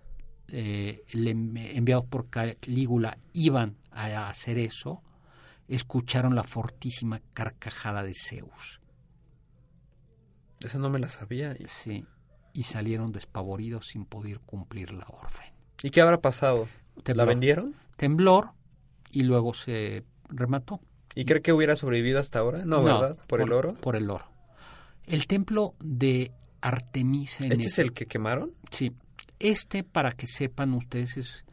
eh, 0.49 1.03
le 1.13 1.35
envi- 1.35 1.73
enviados 1.75 2.07
por 2.07 2.29
Calígula, 2.31 3.19
iban 3.33 3.77
a 3.91 4.29
hacer 4.29 4.57
eso, 4.59 5.03
escucharon 5.69 6.35
la 6.35 6.45
fortísima 6.45 7.21
carcajada 7.35 8.03
de 8.03 8.15
Zeus. 8.15 8.80
Esa 10.65 10.79
no 10.79 10.91
me 10.91 10.99
la 10.99 11.09
sabía. 11.09 11.55
¿Y- 11.59 11.67
Sí, 11.69 12.05
y 12.53 12.63
salieron 12.65 13.13
despavoridos 13.13 13.87
sin 13.89 14.05
poder 14.05 14.41
cumplir 14.41 14.93
la 14.93 15.07
orden. 15.09 15.53
¿Y 15.83 15.91
qué 15.91 16.01
habrá 16.01 16.21
pasado? 16.21 16.69
¿La 16.97 17.03
Temblor. 17.03 17.29
vendieron? 17.29 17.75
Temblor 17.97 18.51
y 19.13 19.23
luego 19.23 19.55
se 19.55 20.05
remató. 20.29 20.81
¿Y 21.15 21.25
cree 21.25 21.43
que 21.43 21.53
hubiera 21.53 21.77
sobrevivido 21.77 22.21
hasta 22.21 22.39
ahora? 22.39 22.65
No, 22.65 22.83
¿verdad? 22.83 23.17
¿Por, 23.27 23.41
el 23.41 23.53
oro? 23.53 23.75
Por 23.75 23.97
el 23.97 24.11
oro. 24.11 24.27
El 25.05 25.27
templo 25.27 25.75
de 25.81 26.33
Artemisa 26.61 27.45
en 27.45 27.53
¿Este 27.53 27.67
es 27.67 27.79
el 27.79 27.93
que 27.93 28.07
quemaron? 28.07 28.53
Sí. 28.71 28.93
Este, 29.39 29.83
para 29.83 30.13
que 30.13 30.27
sepan 30.27 30.75
ustedes, 30.75 31.17
es, 31.17 31.45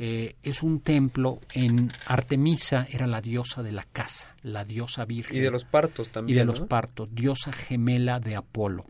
eh, 0.00 0.36
es 0.44 0.62
un 0.62 0.78
templo 0.80 1.40
en 1.52 1.90
Artemisa, 2.06 2.86
era 2.88 3.08
la 3.08 3.20
diosa 3.20 3.64
de 3.64 3.72
la 3.72 3.82
casa, 3.82 4.32
la 4.42 4.64
diosa 4.64 5.04
virgen. 5.04 5.36
Y 5.36 5.40
de 5.40 5.50
los 5.50 5.64
partos 5.64 6.06
y 6.08 6.10
también, 6.12 6.38
de 6.38 6.44
los 6.44 6.60
partos, 6.60 7.08
diosa 7.12 7.50
gemela 7.52 8.20
de 8.20 8.36
Apolo. 8.36 8.86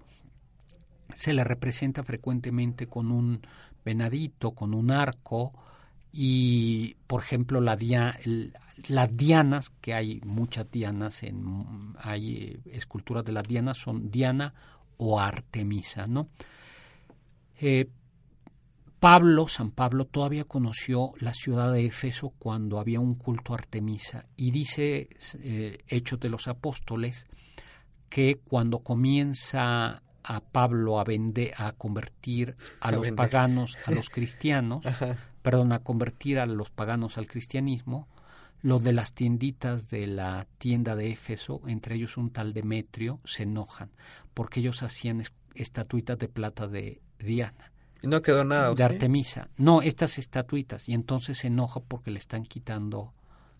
Se 1.14 1.32
le 1.32 1.44
representa 1.44 2.02
frecuentemente 2.04 2.86
con 2.86 3.10
un 3.10 3.40
venadito, 3.84 4.50
con 4.50 4.74
un 4.74 4.90
arco 4.90 5.52
y, 6.12 6.94
por 7.06 7.22
ejemplo, 7.22 7.60
la 7.62 7.74
dia- 7.76 8.18
el- 8.24 8.52
las 8.88 9.16
dianas, 9.16 9.70
que 9.80 9.94
hay 9.94 10.20
muchas 10.26 10.70
dianas, 10.70 11.22
en, 11.22 11.94
hay 11.98 12.36
eh, 12.36 12.60
esculturas 12.72 13.24
de 13.24 13.32
las 13.32 13.44
dianas, 13.48 13.78
son 13.78 14.10
Diana 14.10 14.52
o 14.98 15.18
Artemisa, 15.18 16.06
¿no? 16.06 16.28
Eh, 17.60 17.88
Pablo, 19.00 19.46
San 19.48 19.70
Pablo, 19.70 20.06
todavía 20.06 20.44
conoció 20.44 21.12
la 21.20 21.32
ciudad 21.32 21.72
de 21.72 21.86
Éfeso 21.86 22.30
cuando 22.38 22.80
había 22.80 22.98
un 23.00 23.14
culto 23.14 23.52
a 23.52 23.58
Artemisa. 23.58 24.26
Y 24.36 24.50
dice 24.50 25.08
eh, 25.40 25.78
Hechos 25.86 26.18
de 26.20 26.28
los 26.28 26.48
Apóstoles 26.48 27.26
que 28.08 28.40
cuando 28.48 28.80
comienza 28.80 30.02
a 30.24 30.40
Pablo 30.40 30.98
a 30.98 31.04
vender, 31.04 31.52
a 31.56 31.72
convertir 31.72 32.56
a, 32.80 32.88
A 32.88 32.92
los 32.92 33.02
vender. 33.02 33.16
paganos 33.16 33.76
a 33.86 33.92
los 33.92 34.10
cristianos, 34.10 34.82
perdón, 35.42 35.72
a 35.72 35.78
convertir 35.80 36.38
a 36.38 36.46
los 36.46 36.70
paganos 36.70 37.18
al 37.18 37.28
cristianismo, 37.28 38.08
los 38.60 38.82
de 38.82 38.92
las 38.92 39.12
tienditas 39.14 39.88
de 39.88 40.08
la 40.08 40.46
tienda 40.58 40.96
de 40.96 41.12
Éfeso, 41.12 41.60
entre 41.68 41.94
ellos 41.94 42.16
un 42.16 42.30
tal 42.30 42.52
Demetrio, 42.52 43.20
se 43.24 43.44
enojan 43.44 43.90
porque 44.34 44.58
ellos 44.60 44.82
hacían 44.82 45.20
es- 45.20 45.32
estatuitas 45.54 46.18
de 46.18 46.28
plata 46.28 46.66
de 46.66 47.00
Diana 47.20 47.67
Y 48.02 48.06
no 48.06 48.22
quedó 48.22 48.44
nada, 48.44 48.70
¿o 48.70 48.74
de 48.74 48.84
sí? 48.86 48.92
Artemisa. 48.94 49.48
No, 49.56 49.82
estas 49.82 50.18
estatuitas. 50.18 50.88
Y 50.88 50.94
entonces 50.94 51.38
se 51.38 51.48
enoja 51.48 51.80
porque 51.80 52.10
le 52.10 52.18
están 52.18 52.44
quitando 52.44 53.12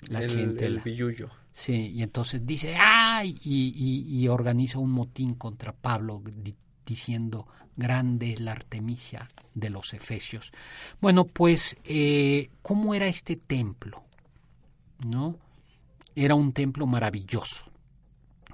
la 0.09 0.21
el, 0.23 0.31
clientela. 0.31 0.77
el 0.79 0.83
billullo. 0.85 1.31
Sí, 1.53 1.73
y 1.95 2.03
entonces 2.05 2.47
dice, 2.47 2.77
¡ay! 2.79 3.37
Y, 3.43 3.73
y- 3.75 4.21
y 4.23 4.29
organiza 4.29 4.79
un 4.79 4.93
motín 4.93 5.35
contra 5.35 5.73
Pablo 5.73 6.23
di- 6.25 6.55
diciendo, 6.87 7.49
grande 7.77 8.33
es 8.35 8.41
la 8.41 8.53
Artemisia 8.53 9.29
de 9.55 9.71
los 9.71 9.93
Efesios. 9.93 10.53
Bueno, 11.01 11.25
pues, 11.25 11.77
eh, 11.83 12.51
¿cómo 12.63 12.95
era 12.95 13.09
este 13.09 13.35
templo? 13.35 14.05
¿No? 15.05 15.37
Era 16.15 16.37
un 16.37 16.53
templo 16.53 16.87
maravilloso, 16.87 17.65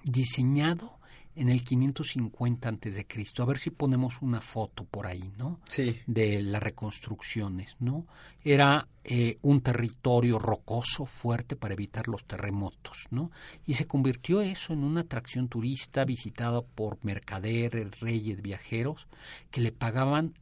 diseñado 0.02 0.93
en 1.36 1.48
el 1.48 1.64
550 1.64 2.68
antes 2.68 2.94
de 2.94 3.06
Cristo. 3.06 3.42
A 3.42 3.46
ver 3.46 3.58
si 3.58 3.70
ponemos 3.70 4.22
una 4.22 4.40
foto 4.40 4.84
por 4.84 5.06
ahí, 5.06 5.32
¿no? 5.36 5.60
Sí. 5.68 5.98
de 6.06 6.42
las 6.42 6.62
reconstrucciones, 6.62 7.76
¿no? 7.80 8.06
Era 8.42 8.86
eh, 9.04 9.38
un 9.42 9.60
territorio 9.60 10.38
rocoso, 10.38 11.06
fuerte 11.06 11.56
para 11.56 11.74
evitar 11.74 12.08
los 12.08 12.24
terremotos, 12.24 13.06
¿no? 13.10 13.30
Y 13.66 13.74
se 13.74 13.86
convirtió 13.86 14.40
eso 14.42 14.72
en 14.72 14.84
una 14.84 15.00
atracción 15.02 15.48
turista 15.48 16.04
visitada 16.04 16.62
por 16.62 16.98
mercaderes, 17.04 18.00
reyes, 18.00 18.40
viajeros, 18.42 19.06
que 19.50 19.60
le 19.60 19.72
pagaban 19.72 20.34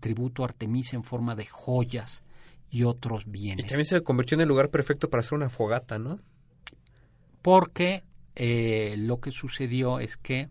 tributo 0.00 0.42
a 0.42 0.46
Artemisa 0.46 0.94
en 0.96 1.04
forma 1.04 1.34
de 1.34 1.46
joyas 1.46 2.22
y 2.70 2.84
otros 2.84 3.24
Y 3.26 3.30
bienes. 3.30 3.66
también 3.66 3.86
se 3.86 4.02
convirtió 4.02 4.34
en 4.36 4.42
el 4.42 4.48
lugar 4.48 4.68
perfecto 4.68 5.08
para 5.08 5.20
hacer 5.20 5.34
una 5.34 5.48
fogata, 5.48 5.98
¿no? 5.98 6.20
Porque 7.42 8.04
eh, 8.38 8.94
lo 8.96 9.20
que 9.20 9.30
sucedió 9.30 9.98
es 10.00 10.16
que 10.16 10.48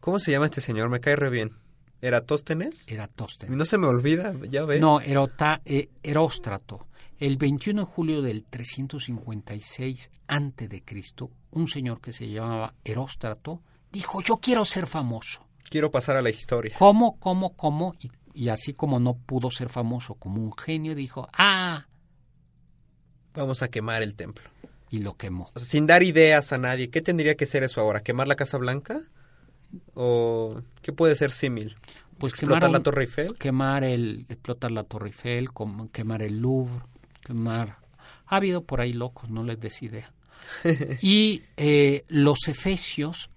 ¿Cómo 0.00 0.18
se 0.18 0.32
llama 0.32 0.46
este 0.46 0.62
señor? 0.62 0.88
Me 0.88 0.98
cae 1.00 1.14
re 1.14 1.28
bien. 1.28 1.52
¿Eratóstenes? 2.00 2.88
Eratóstenes. 2.88 3.54
No 3.54 3.66
se 3.66 3.76
me 3.76 3.86
olvida, 3.86 4.34
ya 4.48 4.64
ves. 4.64 4.80
No, 4.80 5.00
Erota, 5.02 5.60
eh, 5.66 5.90
Eróstrato. 6.02 6.86
El 7.18 7.36
21 7.36 7.82
de 7.82 7.86
julio 7.86 8.22
del 8.22 8.44
356 8.44 10.10
antes 10.26 10.70
de 10.70 10.82
Cristo, 10.82 11.30
un 11.50 11.68
señor 11.68 12.00
que 12.00 12.14
se 12.14 12.30
llamaba 12.30 12.72
Eróstrato 12.82 13.62
dijo, 13.92 14.22
yo 14.22 14.38
quiero 14.38 14.64
ser 14.64 14.86
famoso. 14.86 15.46
Quiero 15.68 15.90
pasar 15.90 16.16
a 16.16 16.22
la 16.22 16.30
historia. 16.30 16.76
¿Cómo, 16.78 17.18
cómo, 17.20 17.54
cómo? 17.54 17.94
Y, 18.00 18.10
y 18.32 18.48
así 18.48 18.72
como 18.72 18.98
no 18.98 19.18
pudo 19.18 19.50
ser 19.50 19.68
famoso 19.68 20.14
como 20.14 20.42
un 20.42 20.56
genio, 20.56 20.94
dijo, 20.94 21.28
ah, 21.34 21.86
Vamos 23.34 23.62
a 23.62 23.68
quemar 23.68 24.02
el 24.02 24.16
templo. 24.16 24.50
Y 24.90 24.98
lo 24.98 25.16
quemó. 25.16 25.50
Sin 25.56 25.86
dar 25.86 26.02
ideas 26.02 26.52
a 26.52 26.58
nadie. 26.58 26.90
¿Qué 26.90 27.00
tendría 27.00 27.36
que 27.36 27.46
ser 27.46 27.62
eso 27.62 27.80
ahora? 27.80 28.02
¿Quemar 28.02 28.26
la 28.26 28.36
Casa 28.36 28.58
Blanca? 28.58 29.00
¿O 29.94 30.62
qué 30.82 30.92
puede 30.92 31.14
ser 31.14 31.30
símil? 31.30 31.76
Pues 32.18 32.32
¿Explotar 32.32 32.62
quemar 32.62 32.70
la 32.72 32.82
Torre 32.82 33.02
Eiffel? 33.04 33.36
quemar 33.38 33.84
el 33.84 34.26
explotar 34.28 34.70
la 34.72 34.84
Torre 34.84 35.08
Eiffel, 35.08 35.48
quemar 35.92 36.22
el 36.22 36.40
Louvre, 36.40 36.82
quemar 37.24 37.78
ha 38.26 38.36
habido 38.36 38.62
por 38.62 38.80
ahí 38.80 38.92
locos, 38.92 39.30
no 39.30 39.42
les 39.44 39.58
des 39.58 39.82
idea. 39.82 40.12
y 41.02 41.42
eh, 41.56 42.04
los 42.08 42.48
efesios 42.48 43.30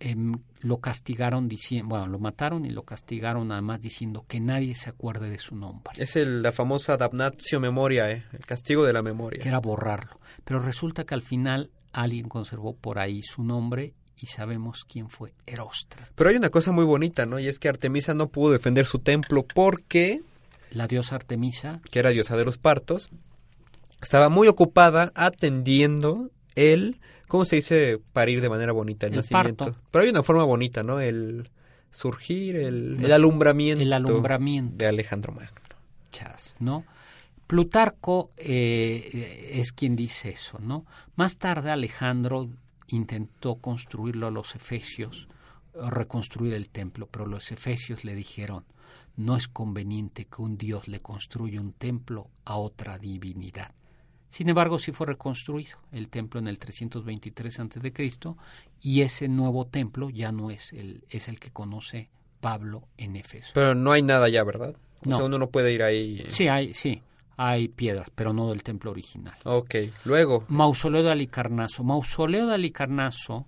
em, 0.00 0.32
lo 0.60 0.78
castigaron 0.78 1.48
diciendo, 1.48 1.88
bueno, 1.90 2.06
lo 2.06 2.18
mataron 2.18 2.64
y 2.66 2.70
lo 2.70 2.82
castigaron 2.82 3.52
además 3.52 3.80
diciendo 3.80 4.24
que 4.28 4.40
nadie 4.40 4.74
se 4.74 4.90
acuerde 4.90 5.30
de 5.30 5.38
su 5.38 5.54
nombre, 5.56 5.92
Es 5.96 6.16
el- 6.16 6.42
la 6.42 6.52
famosa 6.52 6.96
damnatio 6.96 7.60
memoriae, 7.60 8.24
el 8.32 8.44
castigo 8.46 8.84
de 8.84 8.92
la 8.92 9.02
memoria. 9.02 9.42
que 9.42 9.48
era 9.48 9.60
borrarlo. 9.60 10.18
Pero 10.44 10.58
resulta 10.60 11.04
que 11.04 11.14
al 11.14 11.22
final 11.22 11.70
alguien 11.92 12.28
conservó 12.28 12.74
por 12.74 12.98
ahí 12.98 13.22
su 13.22 13.42
nombre 13.44 13.94
y 14.16 14.26
sabemos 14.26 14.84
quién 14.84 15.08
fue 15.10 15.34
Eróstrato, 15.46 16.08
Pero 16.14 16.30
hay 16.30 16.36
una 16.36 16.50
cosa 16.50 16.70
muy 16.72 16.84
bonita, 16.84 17.26
¿no? 17.26 17.38
Y 17.38 17.46
es 17.48 17.58
que 17.58 17.68
Artemisa 17.68 18.14
no 18.14 18.28
pudo 18.28 18.52
defender 18.52 18.86
su 18.86 18.98
templo 19.00 19.44
porque, 19.54 20.22
la 20.70 20.86
diosa 20.86 21.16
Artemisa. 21.16 21.80
que 21.90 21.98
era 21.98 22.10
diosa 22.10 22.36
de 22.36 22.44
los 22.44 22.58
partos, 22.58 23.10
estaba 24.02 24.28
muy 24.28 24.48
ocupada 24.48 25.12
atendiendo 25.14 26.30
el, 26.54 27.00
¿cómo 27.28 27.44
se 27.44 27.56
dice 27.56 28.00
parir 28.12 28.40
de 28.40 28.48
manera 28.48 28.72
bonita? 28.72 29.06
El, 29.06 29.12
El 29.12 29.16
nacimiento. 29.18 29.64
parto. 29.64 29.80
Pero 29.90 30.04
hay 30.04 30.10
una 30.10 30.22
forma 30.22 30.44
bonita, 30.44 30.82
¿no? 30.82 31.00
El 31.00 31.50
surgir, 31.90 32.56
el, 32.56 33.12
alumbramiento. 33.12 33.82
el 33.82 33.92
alumbramiento. 33.92 34.76
De 34.76 34.86
Alejandro 34.86 35.32
Magno. 35.32 35.60
chas, 36.12 36.56
¿no? 36.60 36.84
Plutarco 37.46 38.30
eh, 38.36 39.50
es 39.54 39.72
quien 39.72 39.96
dice 39.96 40.30
eso, 40.30 40.58
¿no? 40.58 40.86
Más 41.14 41.36
tarde 41.36 41.70
Alejandro 41.70 42.48
intentó 42.88 43.56
construirlo 43.56 44.26
a 44.26 44.30
los 44.30 44.54
efesios, 44.54 45.28
reconstruir 45.74 46.54
el 46.54 46.70
templo, 46.70 47.06
pero 47.06 47.26
los 47.26 47.52
efesios 47.52 48.04
le 48.04 48.14
dijeron, 48.14 48.64
no 49.16 49.36
es 49.36 49.46
conveniente 49.48 50.24
que 50.24 50.42
un 50.42 50.56
dios 50.56 50.88
le 50.88 51.00
construya 51.00 51.60
un 51.60 51.72
templo 51.72 52.28
a 52.44 52.56
otra 52.56 52.98
divinidad. 52.98 53.72
Sin 54.34 54.48
embargo, 54.48 54.80
sí 54.80 54.90
fue 54.90 55.06
reconstruido 55.06 55.78
el 55.92 56.08
templo 56.08 56.40
en 56.40 56.48
el 56.48 56.58
323 56.58 57.60
a.C. 57.60 58.10
y 58.82 59.02
ese 59.02 59.28
nuevo 59.28 59.64
templo 59.68 60.10
ya 60.10 60.32
no 60.32 60.50
es 60.50 60.72
el, 60.72 61.04
es 61.08 61.28
el 61.28 61.38
que 61.38 61.52
conoce 61.52 62.08
Pablo 62.40 62.88
en 62.98 63.14
Éfeso. 63.14 63.52
Pero 63.54 63.76
no 63.76 63.92
hay 63.92 64.02
nada 64.02 64.28
ya, 64.28 64.42
¿verdad? 64.42 64.74
O 65.06 65.08
No. 65.08 65.16
sea, 65.18 65.26
uno 65.26 65.38
no 65.38 65.50
puede 65.50 65.72
ir 65.72 65.84
ahí. 65.84 66.24
Sí, 66.26 66.48
hay, 66.48 66.74
sí, 66.74 67.00
hay 67.36 67.68
piedras, 67.68 68.08
pero 68.12 68.32
no 68.32 68.48
del 68.50 68.64
templo 68.64 68.90
original. 68.90 69.36
Ok, 69.44 69.76
luego, 70.04 70.44
Mausoleo 70.48 71.04
de 71.04 71.12
Alicarnaso. 71.12 71.84
Mausoleo 71.84 72.48
de 72.48 72.54
Alicarnaso 72.54 73.46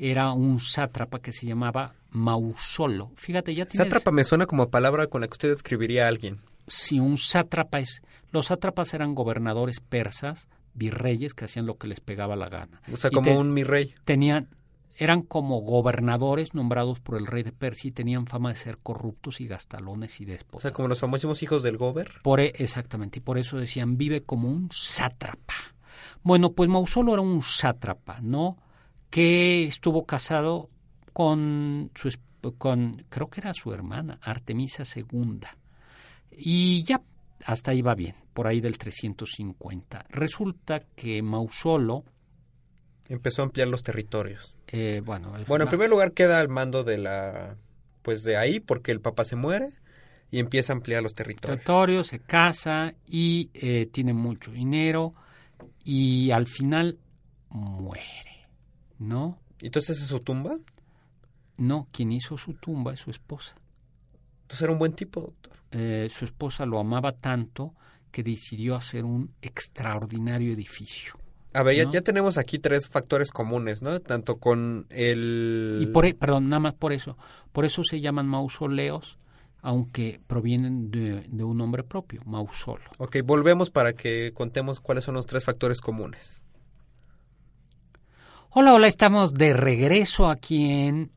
era 0.00 0.32
un 0.32 0.58
sátrapa 0.58 1.20
que 1.20 1.32
se 1.32 1.46
llamaba 1.46 1.94
Mausolo. 2.10 3.12
Fíjate, 3.14 3.54
ya 3.54 3.66
tienes... 3.66 3.86
sátrapa 3.86 4.10
me 4.10 4.24
suena 4.24 4.46
como 4.46 4.68
palabra 4.68 5.06
con 5.06 5.20
la 5.20 5.28
que 5.28 5.34
usted 5.34 5.50
describiría 5.50 6.06
a 6.06 6.08
alguien. 6.08 6.40
Si 6.66 6.98
un 6.98 7.18
sátrapa 7.18 7.78
es... 7.78 8.02
Los 8.34 8.46
sátrapas 8.46 8.92
eran 8.94 9.14
gobernadores 9.14 9.78
persas, 9.78 10.48
virreyes, 10.74 11.34
que 11.34 11.44
hacían 11.44 11.66
lo 11.66 11.78
que 11.78 11.86
les 11.86 12.00
pegaba 12.00 12.34
la 12.34 12.48
gana. 12.48 12.82
O 12.92 12.96
sea, 12.96 13.08
Y 13.12 13.14
como 13.14 13.30
te- 13.30 13.36
un 13.38 13.54
mi 13.54 13.62
rey. 13.62 13.94
Tenían... 14.04 14.48
Eran 14.96 15.22
como 15.22 15.60
gobernadores 15.60 16.52
nombrados 16.54 16.98
por 17.00 17.16
el 17.16 17.26
rey 17.26 17.42
de 17.44 17.50
Persia 17.52 17.88
y 17.88 17.92
tenían 17.92 18.26
fama 18.26 18.50
de 18.50 18.56
ser 18.56 18.78
corruptos 18.78 19.40
y 19.40 19.46
gastalones 19.48 20.20
y 20.20 20.24
O 20.24 20.28
déspotas. 20.28 20.62
sea, 20.62 20.72
como 20.72 20.86
los 20.88 21.00
famosísimos 21.00 21.42
hijos 21.44 21.62
del 21.64 21.76
Gober. 21.78 22.10
Por, 22.22 22.40
e- 22.40 22.52
exactamente, 22.58 23.18
y 23.18 23.22
por 23.22 23.38
eso 23.38 23.56
decían 23.56 23.96
vive 23.96 24.22
como 24.22 24.48
un 24.48 24.68
sátrapa. 24.72 25.54
Bueno, 26.24 26.52
pues 26.52 26.68
Mausolo 26.68 27.12
era 27.12 27.22
un 27.22 27.40
sátrapa, 27.42 28.20
¿no? 28.20 28.56
Que 29.10 29.64
estuvo 29.64 30.06
casado 30.06 30.70
con 31.12 31.90
su 31.94 32.12
con 32.58 33.04
creo 33.08 33.30
que 33.30 33.40
era 33.40 33.52
su 33.54 33.72
hermana, 33.72 34.18
Artemisa 34.22 34.82
II. 34.94 35.40
Y 36.36 36.82
ya 36.84 37.00
hasta 37.44 37.70
ahí 37.72 37.82
va 37.82 37.94
bien, 37.94 38.14
por 38.32 38.46
ahí 38.46 38.60
del 38.60 38.78
350. 38.78 40.06
Resulta 40.10 40.80
que 40.96 41.22
Mausolo, 41.22 42.04
Empezó 43.08 43.42
a 43.42 43.44
ampliar 43.44 43.68
los 43.68 43.82
territorios. 43.82 44.56
eh, 44.68 45.02
bueno, 45.04 45.36
en 45.36 45.68
primer 45.68 45.90
lugar 45.90 46.12
queda 46.12 46.40
al 46.40 46.48
mando 46.48 46.84
de 46.84 46.98
la... 46.98 47.56
Pues 48.02 48.22
de 48.22 48.36
ahí, 48.36 48.60
porque 48.60 48.92
el 48.92 49.00
papá 49.00 49.24
se 49.24 49.36
muere 49.36 49.68
y 50.30 50.38
empieza 50.38 50.72
a 50.72 50.76
ampliar 50.76 51.02
los 51.02 51.14
territorios. 51.14 51.58
territorio, 51.58 52.04
se 52.04 52.18
casa 52.18 52.94
y 53.06 53.50
eh, 53.54 53.86
tiene 53.86 54.12
mucho 54.12 54.50
dinero 54.50 55.14
y 55.84 56.30
al 56.30 56.46
final 56.46 56.98
muere, 57.50 58.48
¿no? 58.98 59.38
Entonces, 59.60 60.00
¿es 60.00 60.08
su 60.08 60.20
tumba? 60.20 60.56
No, 61.56 61.88
quien 61.92 62.12
hizo 62.12 62.36
su 62.36 62.54
tumba 62.54 62.92
es 62.92 63.00
su 63.00 63.10
esposa. 63.10 63.54
Entonces 64.44 64.62
era 64.62 64.72
un 64.72 64.78
buen 64.78 64.92
tipo, 64.92 65.20
doctor. 65.20 65.52
Eh, 65.72 66.08
su 66.10 66.24
esposa 66.24 66.64
lo 66.66 66.78
amaba 66.78 67.12
tanto 67.12 67.74
que 68.12 68.22
decidió 68.22 68.76
hacer 68.76 69.04
un 69.04 69.34
extraordinario 69.42 70.52
edificio. 70.52 71.14
A 71.52 71.62
ver, 71.62 71.76
ya, 71.76 71.84
¿No? 71.84 71.92
ya 71.92 72.00
tenemos 72.00 72.36
aquí 72.38 72.58
tres 72.58 72.88
factores 72.88 73.30
comunes, 73.30 73.82
¿no? 73.82 74.00
Tanto 74.00 74.38
con 74.38 74.86
el... 74.90 75.78
Y 75.80 75.86
por, 75.86 76.04
e- 76.06 76.14
perdón, 76.14 76.48
nada 76.48 76.60
más 76.60 76.74
por 76.74 76.92
eso. 76.92 77.16
Por 77.52 77.64
eso 77.64 77.82
se 77.82 78.00
llaman 78.00 78.26
mausoleos, 78.28 79.18
aunque 79.62 80.20
provienen 80.26 80.90
de, 80.90 81.22
de 81.28 81.44
un 81.44 81.56
nombre 81.56 81.82
propio, 81.82 82.22
mausolo. 82.26 82.84
Ok, 82.98 83.16
volvemos 83.24 83.70
para 83.70 83.94
que 83.94 84.32
contemos 84.34 84.80
cuáles 84.80 85.04
son 85.04 85.14
los 85.14 85.26
tres 85.26 85.44
factores 85.44 85.80
comunes. 85.80 86.44
Hola, 88.50 88.74
hola, 88.74 88.86
estamos 88.86 89.34
de 89.34 89.54
regreso 89.54 90.28
aquí 90.28 90.70
en... 90.70 91.10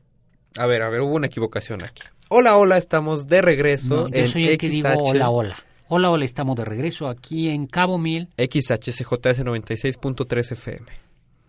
A 0.56 0.66
ver, 0.66 0.82
a 0.82 0.88
ver, 0.88 1.02
hubo 1.02 1.14
una 1.14 1.26
equivocación 1.28 1.84
aquí. 1.84 2.02
Hola, 2.30 2.56
hola, 2.56 2.76
estamos 2.76 3.26
de 3.26 3.40
regreso 3.40 3.94
No, 4.02 4.08
yo 4.08 4.16
en 4.18 4.28
soy 4.28 4.48
el 4.48 4.58
que 4.58 4.68
digo 4.68 4.88
XH 4.88 4.98
hola, 5.00 5.30
hola. 5.30 5.56
Hola, 5.88 6.10
hola, 6.10 6.24
estamos 6.26 6.56
de 6.56 6.64
regreso 6.66 7.08
aquí 7.08 7.48
en 7.48 7.66
Cabo 7.66 7.96
Mil. 7.96 8.28
XHCJS 8.36 9.42
96.3 9.44 10.52
FM. 10.52 10.86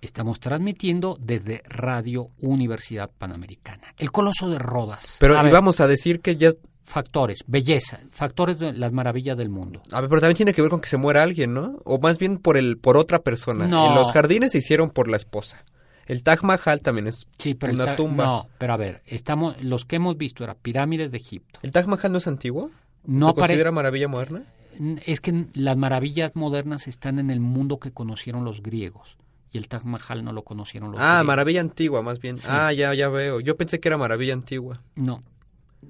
Estamos 0.01 0.39
transmitiendo 0.39 1.17
desde 1.19 1.61
Radio 1.67 2.29
Universidad 2.39 3.09
Panamericana. 3.17 3.93
El 3.97 4.11
Coloso 4.13 4.49
de 4.49 4.57
Rodas. 4.57 5.17
Pero 5.19 5.37
A 5.37 5.43
ver, 5.43 5.51
íbamos 5.51 5.81
a 5.81 5.87
decir 5.87 6.21
que 6.21 6.37
ya... 6.37 6.51
factores, 6.85 7.39
belleza, 7.47 7.99
factores 8.11 8.59
de 8.59 8.71
las 8.71 8.93
maravillas 8.93 9.37
del 9.37 9.49
mundo. 9.49 9.81
A 9.91 9.99
ver, 9.99 10.09
pero 10.09 10.21
también 10.21 10.37
tiene 10.37 10.53
que 10.53 10.61
ver 10.61 10.71
con 10.71 10.79
que 10.79 10.87
se 10.87 10.95
muera 10.95 11.21
alguien, 11.21 11.53
¿no? 11.53 11.81
O 11.83 11.99
más 11.99 12.17
bien 12.17 12.37
por 12.37 12.55
el 12.55 12.77
por 12.77 12.95
otra 12.95 13.19
persona. 13.19 13.67
No. 13.67 13.89
En 13.89 13.95
los 13.95 14.13
jardines 14.13 14.53
se 14.53 14.59
hicieron 14.59 14.89
por 14.91 15.09
la 15.09 15.17
esposa. 15.17 15.65
El 16.09 16.23
Taj 16.23 16.41
Mahal 16.43 16.81
también 16.81 17.07
es 17.07 17.27
Sí, 17.37 17.53
pero 17.53 17.71
una 17.71 17.95
tumba. 17.95 18.25
No, 18.25 18.47
pero 18.57 18.73
a 18.73 18.77
ver, 18.77 19.01
estamos, 19.05 19.61
los 19.63 19.85
que 19.85 19.95
hemos 19.97 20.17
visto 20.17 20.43
eran 20.43 20.57
pirámides 20.61 21.11
de 21.11 21.17
Egipto. 21.17 21.59
¿El 21.63 21.71
Taj 21.71 21.85
Mahal 21.85 22.11
no 22.11 22.17
es 22.17 22.27
antiguo? 22.27 22.71
No 23.05 23.27
¿Se 23.29 23.33
considera 23.35 23.71
maravilla 23.71 24.07
moderna? 24.09 24.43
es 25.05 25.19
que 25.21 25.45
las 25.53 25.77
maravillas 25.77 26.35
modernas 26.35 26.87
están 26.87 27.19
en 27.19 27.29
el 27.29 27.39
mundo 27.39 27.79
que 27.79 27.91
conocieron 27.91 28.43
los 28.45 28.61
griegos 28.63 29.17
y 29.51 29.57
el 29.57 29.67
Taj 29.67 29.83
Mahal 29.83 30.23
no 30.23 30.31
lo 30.33 30.43
conocieron 30.43 30.91
los 30.91 30.99
Ah, 31.01 31.05
griegos. 31.17 31.25
maravilla 31.27 31.61
antigua, 31.61 32.01
más 32.01 32.19
bien. 32.19 32.37
Sí. 32.37 32.45
Ah, 32.49 32.71
ya, 32.73 32.93
ya 32.93 33.07
veo. 33.09 33.39
Yo 33.39 33.55
pensé 33.57 33.79
que 33.79 33.87
era 33.89 33.97
maravilla 33.97 34.33
antigua. 34.33 34.81
No. 34.95 35.23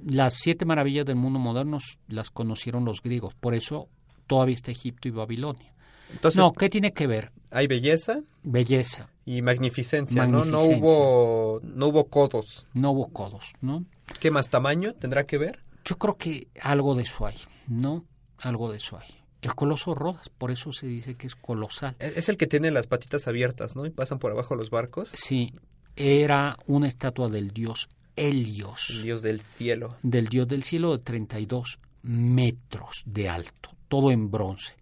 Las 0.05 0.33
siete 0.35 0.65
maravillas 0.65 1.05
del 1.05 1.15
mundo 1.15 1.39
moderno 1.39 1.77
las 2.07 2.29
conocieron 2.29 2.83
los 2.85 3.01
griegos, 3.01 3.33
por 3.35 3.53
eso 3.55 3.87
todavía 4.27 4.55
está 4.55 4.71
Egipto 4.71 5.07
y 5.07 5.11
Babilonia. 5.11 5.73
Entonces, 6.11 6.37
no, 6.39 6.51
¿qué 6.53 6.69
tiene 6.69 6.91
que 6.91 7.07
ver? 7.07 7.31
hay 7.51 7.67
belleza 7.67 8.19
Belleza, 8.43 9.09
y 9.31 9.41
magnificencia, 9.43 10.25
¿no? 10.25 10.43
No 10.43 10.63
hubo, 10.63 11.59
no 11.63 11.87
hubo 11.87 12.05
codos. 12.09 12.65
no 12.73 12.91
hubo 12.91 13.09
codos, 13.13 13.51
¿no? 13.61 13.85
¿Qué 14.19 14.31
más 14.31 14.49
tamaño 14.49 14.93
tendrá 14.95 15.25
que 15.27 15.37
ver? 15.37 15.59
Yo 15.85 15.97
creo 15.99 16.17
que 16.17 16.47
algo 16.61 16.95
de 16.95 17.03
eso 17.03 17.25
hay, 17.27 17.35
¿no? 17.67 18.05
Algo 18.39 18.71
de 18.71 18.77
eso 18.77 18.97
hay. 18.97 19.07
El 19.41 19.53
coloso 19.53 19.93
Rodas, 19.93 20.29
por 20.29 20.49
eso 20.51 20.73
se 20.73 20.87
dice 20.87 21.15
que 21.15 21.27
es 21.27 21.35
colosal. 21.35 21.95
E- 21.99 22.13
Es 22.15 22.27
el 22.29 22.37
que 22.37 22.47
tiene 22.47 22.71
las 22.71 22.87
patitas 22.87 23.27
abiertas, 23.27 23.75
¿no? 23.75 23.85
Y 23.85 23.91
pasan 23.91 24.17
por 24.19 24.31
abajo 24.31 24.55
los 24.55 24.69
barcos. 24.71 25.09
Sí, 25.13 25.53
era 25.95 26.57
una 26.65 26.87
estatua 26.87 27.29
del 27.29 27.51
dios 27.51 27.87
El 28.15 28.37
Helios, 28.39 28.99
dios 29.03 29.21
del 29.21 29.41
cielo. 29.41 29.95
del 30.01 30.27
dios 30.27 30.47
del 30.47 30.63
cielo 30.63 30.97
de 30.97 31.03
32 31.03 31.79
metros 32.01 33.03
de 33.05 33.29
alto, 33.29 33.69
todo 33.87 34.11
en 34.11 34.29
bronce, 34.31 34.75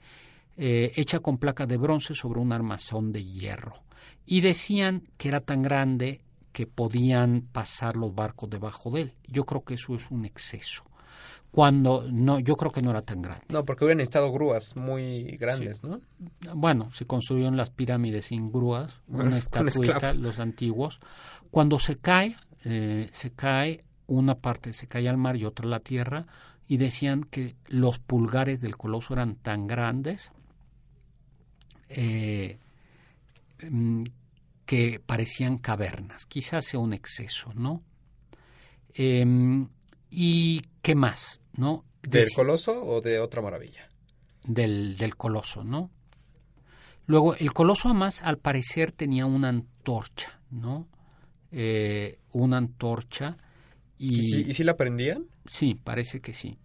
eh, 0.56 0.92
hecha 0.96 1.20
con 1.20 1.38
placas 1.38 1.68
de 1.68 1.78
bronce 1.78 2.16
sobre 2.16 2.40
un 2.40 2.52
armazón 2.54 3.12
de 3.12 3.24
hierro. 3.26 3.74
Y 4.28 4.42
decían 4.42 5.08
que 5.18 5.30
era 5.30 5.42
tan 5.42 5.64
grande 5.64 6.22
que 6.52 6.68
podían 6.68 7.42
pasar 7.52 7.96
los 7.96 8.14
barcos 8.14 8.50
debajo 8.50 8.92
de 8.92 9.02
él. 9.02 9.14
Yo 9.28 9.46
creo 9.46 9.64
que 9.64 9.74
eso 9.74 9.96
es 9.96 10.12
un 10.12 10.26
exceso. 10.26 10.84
Cuando 11.50 12.06
no, 12.12 12.38
yo 12.40 12.56
creo 12.56 12.72
que 12.72 12.84
no 12.84 12.92
era 12.92 13.02
tan 13.02 13.24
grande. 13.24 13.46
No, 13.50 13.66
porque 13.66 13.86
hubieran 13.86 13.98
necesitado 13.98 14.32
grúas 14.32 14.76
muy 14.76 15.24
grandes, 15.38 15.82
¿no? 15.84 16.02
Bueno, 16.54 16.92
se 16.92 17.08
construyeron 17.08 17.58
las 17.58 17.72
pirámides 17.72 18.26
sin 18.26 18.52
grúas, 18.52 19.00
una 19.08 19.38
esclavos. 19.40 20.18
los 20.18 20.38
antiguos. 20.38 21.00
Cuando 21.50 21.80
se 21.80 21.98
cae, 21.98 22.36
eh, 22.66 23.10
se 23.14 23.32
cae 23.32 23.86
una 24.08 24.36
parte 24.36 24.74
se 24.74 24.88
cae 24.88 25.08
al 25.08 25.18
mar 25.18 25.36
y 25.36 25.46
otra 25.46 25.68
a 25.68 25.70
la 25.70 25.80
tierra 25.82 26.26
y 26.68 26.78
decían 26.78 27.24
que 27.24 27.56
los 27.68 28.00
pulgares 28.00 28.62
del 28.62 28.78
coloso 28.78 29.14
eran 29.14 29.36
tan 29.36 29.68
grandes 29.68 30.32
eh, 31.90 32.58
mm, 33.70 34.04
que 34.68 35.02
parecían 35.04 35.58
cavernas. 35.58 36.28
Quizás 36.28 36.66
sea 36.66 36.80
un 36.80 36.94
exceso, 36.94 37.52
¿no? 37.56 37.82
Em, 38.94 39.68
¿Y 40.12 40.62
qué 40.84 40.94
más? 40.94 41.42
¿no? 41.54 41.86
¿Del 42.04 42.30
coloso 42.36 42.86
o 42.86 43.02
de 43.02 43.20
otra 43.20 43.42
maravilla? 43.42 43.88
del, 44.48 44.98
del 44.98 45.16
coloso, 45.16 45.64
¿no? 45.64 45.92
Luego, 47.06 47.36
el 47.36 47.54
coloso 47.54 47.90
además, 47.90 48.22
al 48.24 48.38
parecer, 48.38 48.92
tenía 48.92 49.26
una 49.26 49.50
antorcha, 49.50 50.40
¿no? 50.50 50.88
Eh, 51.52 52.20
una 52.34 52.58
antorcha 52.58 53.38
¿Y, 53.98 54.20
y... 54.20 54.24
si, 54.24 54.52
¿Y 54.52 54.54
si 54.54 54.64
la 54.64 54.76
prendían? 54.76 55.26
Sí, 55.46 55.76
parece 55.76 56.20
que 56.20 56.34
sí. 56.34 56.58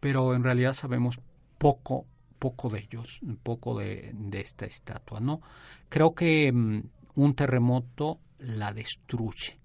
Pero 0.00 0.34
en 0.34 0.44
realidad 0.44 0.72
sabemos 0.72 1.20
poco, 1.58 2.06
poco 2.38 2.70
de 2.70 2.80
ellos, 2.80 3.20
poco 3.42 3.78
de, 3.78 4.12
de 4.14 4.40
esta 4.40 4.66
estatua, 4.66 5.20
¿no? 5.20 5.40
Creo 5.88 6.14
que 6.14 6.50
mm, 6.52 6.82
un 7.14 7.34
terremoto 7.34 8.18
la 8.38 8.72
destruye. 8.72 9.58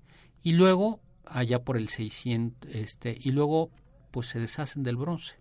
Y 0.43 0.53
luego, 0.53 0.99
allá 1.25 1.60
por 1.60 1.77
el 1.77 1.88
600, 1.89 2.69
este, 2.73 3.17
y 3.19 3.31
luego, 3.31 3.69
pues 4.12 4.27
se 4.27 4.39
deshacen 4.39 4.83
del 4.83 4.97
bronce. 4.97 5.36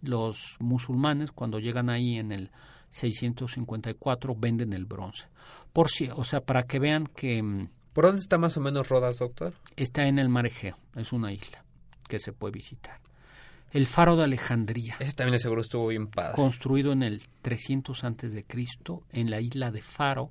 Los 0.00 0.56
musulmanes, 0.58 1.30
cuando 1.32 1.58
llegan 1.60 1.88
ahí 1.88 2.18
en 2.18 2.32
el 2.32 2.50
654, 2.90 4.34
venden 4.36 4.72
el 4.72 4.84
bronce. 4.86 5.28
Por 5.72 5.88
si, 5.90 6.08
o 6.08 6.24
sea, 6.24 6.40
para 6.40 6.64
que 6.64 6.78
vean 6.78 7.06
que 7.06 7.42
mm, 7.42 7.68
¿Por 7.92 8.06
dónde 8.06 8.20
está 8.20 8.38
más 8.38 8.56
o 8.56 8.60
menos 8.60 8.88
Rodas, 8.88 9.18
doctor? 9.18 9.54
está 9.76 10.06
en 10.06 10.18
el 10.18 10.28
mar 10.28 10.46
Egeo, 10.46 10.76
es 10.96 11.12
una 11.12 11.32
isla 11.32 11.64
que 12.08 12.18
se 12.18 12.32
puede 12.32 12.52
visitar. 12.52 13.00
El 13.70 13.86
faro 13.86 14.16
de 14.16 14.24
Alejandría, 14.24 14.96
Ese 14.98 15.12
también 15.12 15.38
seguro 15.40 15.62
estuvo 15.62 15.86
bien 15.88 16.08
padre. 16.08 16.34
construido 16.34 16.92
en 16.92 17.02
el 17.02 17.22
300 17.40 18.04
antes 18.04 18.32
de 18.34 18.44
Cristo 18.44 19.02
en 19.10 19.30
la 19.30 19.40
isla 19.40 19.70
de 19.70 19.80
Faro, 19.80 20.30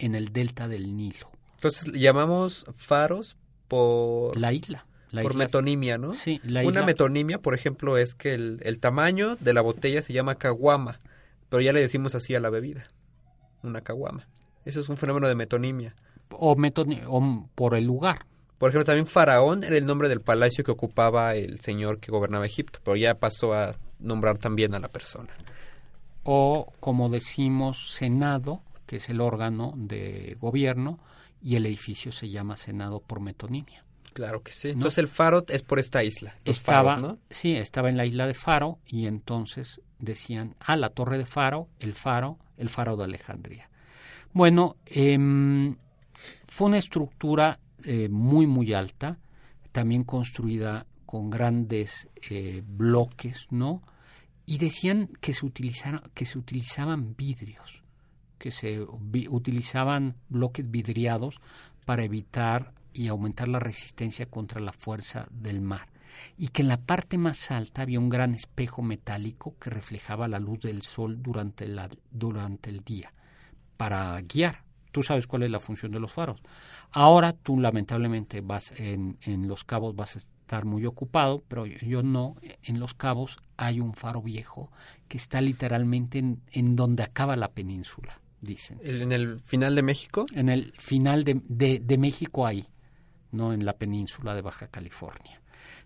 en 0.00 0.14
el 0.14 0.32
delta 0.32 0.66
del 0.68 0.96
Nilo. 0.96 1.30
Entonces 1.56 1.92
llamamos 1.92 2.66
faros 2.76 3.36
por, 3.68 4.36
La 4.36 4.52
isla. 4.52 4.86
La 5.10 5.22
por 5.22 5.32
isla- 5.32 5.44
metonimia, 5.44 5.98
¿no? 5.98 6.14
Sí, 6.14 6.40
la 6.44 6.60
Una 6.60 6.70
isla- 6.70 6.86
metonimia, 6.86 7.38
por 7.38 7.54
ejemplo, 7.54 7.96
es 7.98 8.14
que 8.14 8.34
el, 8.34 8.60
el 8.62 8.78
tamaño 8.78 9.36
de 9.36 9.52
la 9.54 9.60
botella 9.60 10.02
se 10.02 10.12
llama 10.12 10.36
caguama, 10.36 11.00
pero 11.48 11.60
ya 11.60 11.72
le 11.72 11.80
decimos 11.80 12.14
así 12.14 12.34
a 12.34 12.40
la 12.40 12.50
bebida, 12.50 12.84
una 13.62 13.80
caguama. 13.80 14.26
Eso 14.64 14.80
es 14.80 14.88
un 14.88 14.96
fenómeno 14.96 15.26
de 15.28 15.34
metonimia. 15.34 15.94
o, 16.30 16.54
metoni- 16.56 17.02
o 17.08 17.48
por 17.54 17.74
el 17.74 17.84
lugar. 17.84 18.24
Por 18.58 18.70
ejemplo, 18.70 18.84
también 18.84 19.06
Faraón 19.06 19.64
era 19.64 19.76
el 19.76 19.86
nombre 19.86 20.08
del 20.08 20.20
palacio 20.20 20.62
que 20.62 20.70
ocupaba 20.70 21.34
el 21.34 21.60
señor 21.60 21.98
que 21.98 22.12
gobernaba 22.12 22.46
Egipto, 22.46 22.78
pero 22.84 22.94
ya 22.96 23.14
pasó 23.14 23.52
a 23.54 23.72
nombrar 23.98 24.38
también 24.38 24.74
a 24.74 24.78
la 24.78 24.88
persona. 24.88 25.30
O, 26.22 26.72
como 26.78 27.08
decimos, 27.08 27.90
Senado, 27.94 28.62
que 28.90 28.96
es 28.96 29.08
el 29.08 29.20
órgano 29.20 29.72
de 29.76 30.36
gobierno, 30.40 30.98
y 31.40 31.54
el 31.54 31.64
edificio 31.64 32.10
se 32.10 32.28
llama 32.28 32.56
Senado 32.56 32.98
por 32.98 33.20
metonimia. 33.20 33.84
Claro 34.14 34.42
que 34.42 34.50
sí. 34.50 34.70
Entonces 34.70 34.98
el 34.98 35.06
faro 35.06 35.44
es 35.46 35.62
por 35.62 35.78
esta 35.78 36.02
isla. 36.02 36.34
Los 36.44 36.56
estaba, 36.56 36.96
faros, 36.96 37.12
¿no? 37.12 37.18
sí, 37.30 37.52
estaba 37.52 37.88
en 37.88 37.96
la 37.96 38.04
isla 38.04 38.26
de 38.26 38.34
Faro 38.34 38.80
y 38.84 39.06
entonces 39.06 39.80
decían, 40.00 40.56
ah, 40.58 40.74
la 40.74 40.88
torre 40.88 41.18
de 41.18 41.24
Faro, 41.26 41.68
el 41.78 41.94
Faro, 41.94 42.40
el 42.56 42.68
Faro 42.68 42.96
de 42.96 43.04
Alejandría. 43.04 43.70
Bueno, 44.32 44.74
em, 44.86 45.76
fue 46.48 46.66
una 46.66 46.78
estructura 46.78 47.60
eh, 47.84 48.08
muy, 48.08 48.48
muy 48.48 48.74
alta, 48.74 49.20
también 49.70 50.02
construida 50.02 50.84
con 51.06 51.30
grandes 51.30 52.08
eh, 52.28 52.64
bloques, 52.66 53.46
¿no? 53.50 53.84
Y 54.46 54.58
decían 54.58 55.10
que 55.20 55.32
se, 55.32 55.46
utilizaron, 55.46 56.02
que 56.12 56.26
se 56.26 56.38
utilizaban 56.40 57.14
vidrios, 57.14 57.84
que 58.40 58.50
se 58.50 58.84
vi- 59.00 59.28
utilizaban 59.28 60.16
bloques 60.28 60.68
vidriados 60.68 61.40
para 61.84 62.02
evitar 62.02 62.72
y 62.92 63.06
aumentar 63.06 63.46
la 63.46 63.60
resistencia 63.60 64.26
contra 64.26 64.60
la 64.60 64.72
fuerza 64.72 65.28
del 65.30 65.60
mar. 65.60 65.86
Y 66.36 66.48
que 66.48 66.62
en 66.62 66.68
la 66.68 66.78
parte 66.78 67.18
más 67.18 67.50
alta 67.52 67.82
había 67.82 68.00
un 68.00 68.08
gran 68.08 68.34
espejo 68.34 68.82
metálico 68.82 69.54
que 69.60 69.70
reflejaba 69.70 70.26
la 70.26 70.40
luz 70.40 70.60
del 70.60 70.82
sol 70.82 71.22
durante, 71.22 71.68
la, 71.68 71.88
durante 72.10 72.70
el 72.70 72.80
día 72.80 73.12
para 73.76 74.20
guiar. 74.22 74.64
Tú 74.90 75.02
sabes 75.04 75.26
cuál 75.26 75.44
es 75.44 75.50
la 75.50 75.60
función 75.60 75.92
de 75.92 76.00
los 76.00 76.10
faros. 76.12 76.40
Ahora 76.90 77.32
tú 77.32 77.60
lamentablemente 77.60 78.40
vas 78.40 78.72
en, 78.76 79.18
en 79.22 79.46
Los 79.46 79.62
Cabos 79.62 79.94
vas 79.94 80.16
a 80.16 80.18
estar 80.18 80.64
muy 80.64 80.84
ocupado, 80.84 81.44
pero 81.46 81.64
yo, 81.64 81.78
yo 81.78 82.02
no. 82.02 82.34
En 82.64 82.80
Los 82.80 82.94
Cabos 82.94 83.38
hay 83.56 83.78
un 83.78 83.94
faro 83.94 84.20
viejo 84.20 84.72
que 85.06 85.16
está 85.16 85.40
literalmente 85.40 86.18
en, 86.18 86.42
en 86.50 86.74
donde 86.74 87.04
acaba 87.04 87.36
la 87.36 87.52
península, 87.52 88.20
dicen. 88.40 88.78
En 88.82 89.12
el 89.12 89.40
final 89.40 89.74
de 89.74 89.82
México. 89.82 90.26
En 90.34 90.48
el 90.48 90.72
final 90.78 91.24
de, 91.24 91.40
de, 91.48 91.80
de 91.80 91.98
México 91.98 92.46
ahí, 92.46 92.66
no 93.32 93.52
en 93.52 93.64
la 93.64 93.74
península 93.74 94.34
de 94.34 94.42
Baja 94.42 94.68
California. 94.68 95.40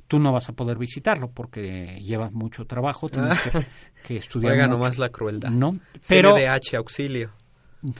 Tú 0.07 0.19
no 0.19 0.33
vas 0.33 0.49
a 0.49 0.53
poder 0.53 0.77
visitarlo 0.79 1.31
porque 1.31 1.99
llevas 2.03 2.33
mucho 2.33 2.67
trabajo, 2.67 3.09
tienes 3.09 3.41
que, 3.41 3.67
que 4.07 4.17
estudiar 4.19 4.55
mucho. 4.57 4.69
nomás 4.69 4.99
la 4.99 5.09
crueldad. 5.09 5.49
No, 5.51 5.79
pero 6.07 6.35
CNDH, 6.37 6.75
auxilio. 6.77 7.33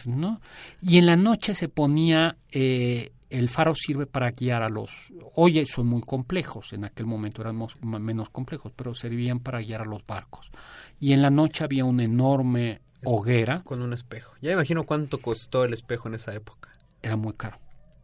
¿no? 0.07 0.41
Y 0.83 0.99
en 0.99 1.07
la 1.07 1.17
noche 1.17 1.55
se 1.55 1.69
ponía, 1.69 2.37
eh, 2.51 3.13
el 3.31 3.49
faro 3.49 3.75
sirve 3.75 4.07
para 4.07 4.31
guiar 4.31 4.63
a 4.63 4.69
los, 4.69 4.91
hoy 5.35 5.65
son 5.67 5.87
muy 5.89 6.01
complejos, 6.03 6.73
en 6.73 6.85
aquel 6.85 7.07
momento 7.07 7.43
eran 7.43 7.57
ma- 7.57 7.99
menos 7.99 8.31
complejos, 8.31 8.73
pero 8.75 8.95
servían 8.95 9.41
para 9.41 9.61
guiar 9.61 9.83
a 9.83 9.85
los 9.87 10.07
barcos. 10.07 10.51
Y 11.01 11.13
en 11.13 11.21
la 11.23 11.31
noche 11.31 11.65
había 11.65 11.85
una 11.85 12.05
enorme 12.05 12.81
hoguera, 13.05 13.63
Con 13.65 13.83
un 13.83 13.93
espejo. 13.93 14.35
Ya 14.41 14.53
imagino 14.53 14.85
cuánto 14.85 15.19
costó 15.19 15.65
el 15.65 15.73
espejo 15.73 16.09
en 16.09 16.15
esa 16.15 16.35
época. 16.35 16.71
era 17.03 17.17
muy 17.17 17.35
caro. 17.35 17.59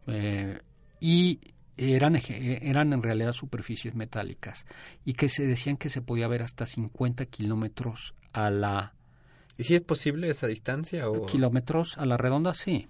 Eh, 0.07 0.59
y 0.99 1.39
eran, 1.77 2.15
eran 2.27 2.93
en 2.93 3.01
realidad 3.01 3.33
superficies 3.33 3.95
metálicas 3.95 4.65
y 5.05 5.13
que 5.13 5.29
se 5.29 5.47
decían 5.47 5.77
que 5.77 5.89
se 5.89 6.01
podía 6.01 6.27
ver 6.27 6.43
hasta 6.43 6.65
50 6.65 7.25
kilómetros 7.25 8.13
a 8.33 8.49
la 8.49 8.93
¿Y 9.57 9.63
si 9.63 9.75
es 9.75 9.81
posible 9.81 10.29
esa 10.29 10.47
distancia? 10.47 11.09
O... 11.09 11.25
kilómetros 11.25 11.97
a 11.97 12.05
la 12.05 12.17
redonda, 12.17 12.53
sí, 12.53 12.87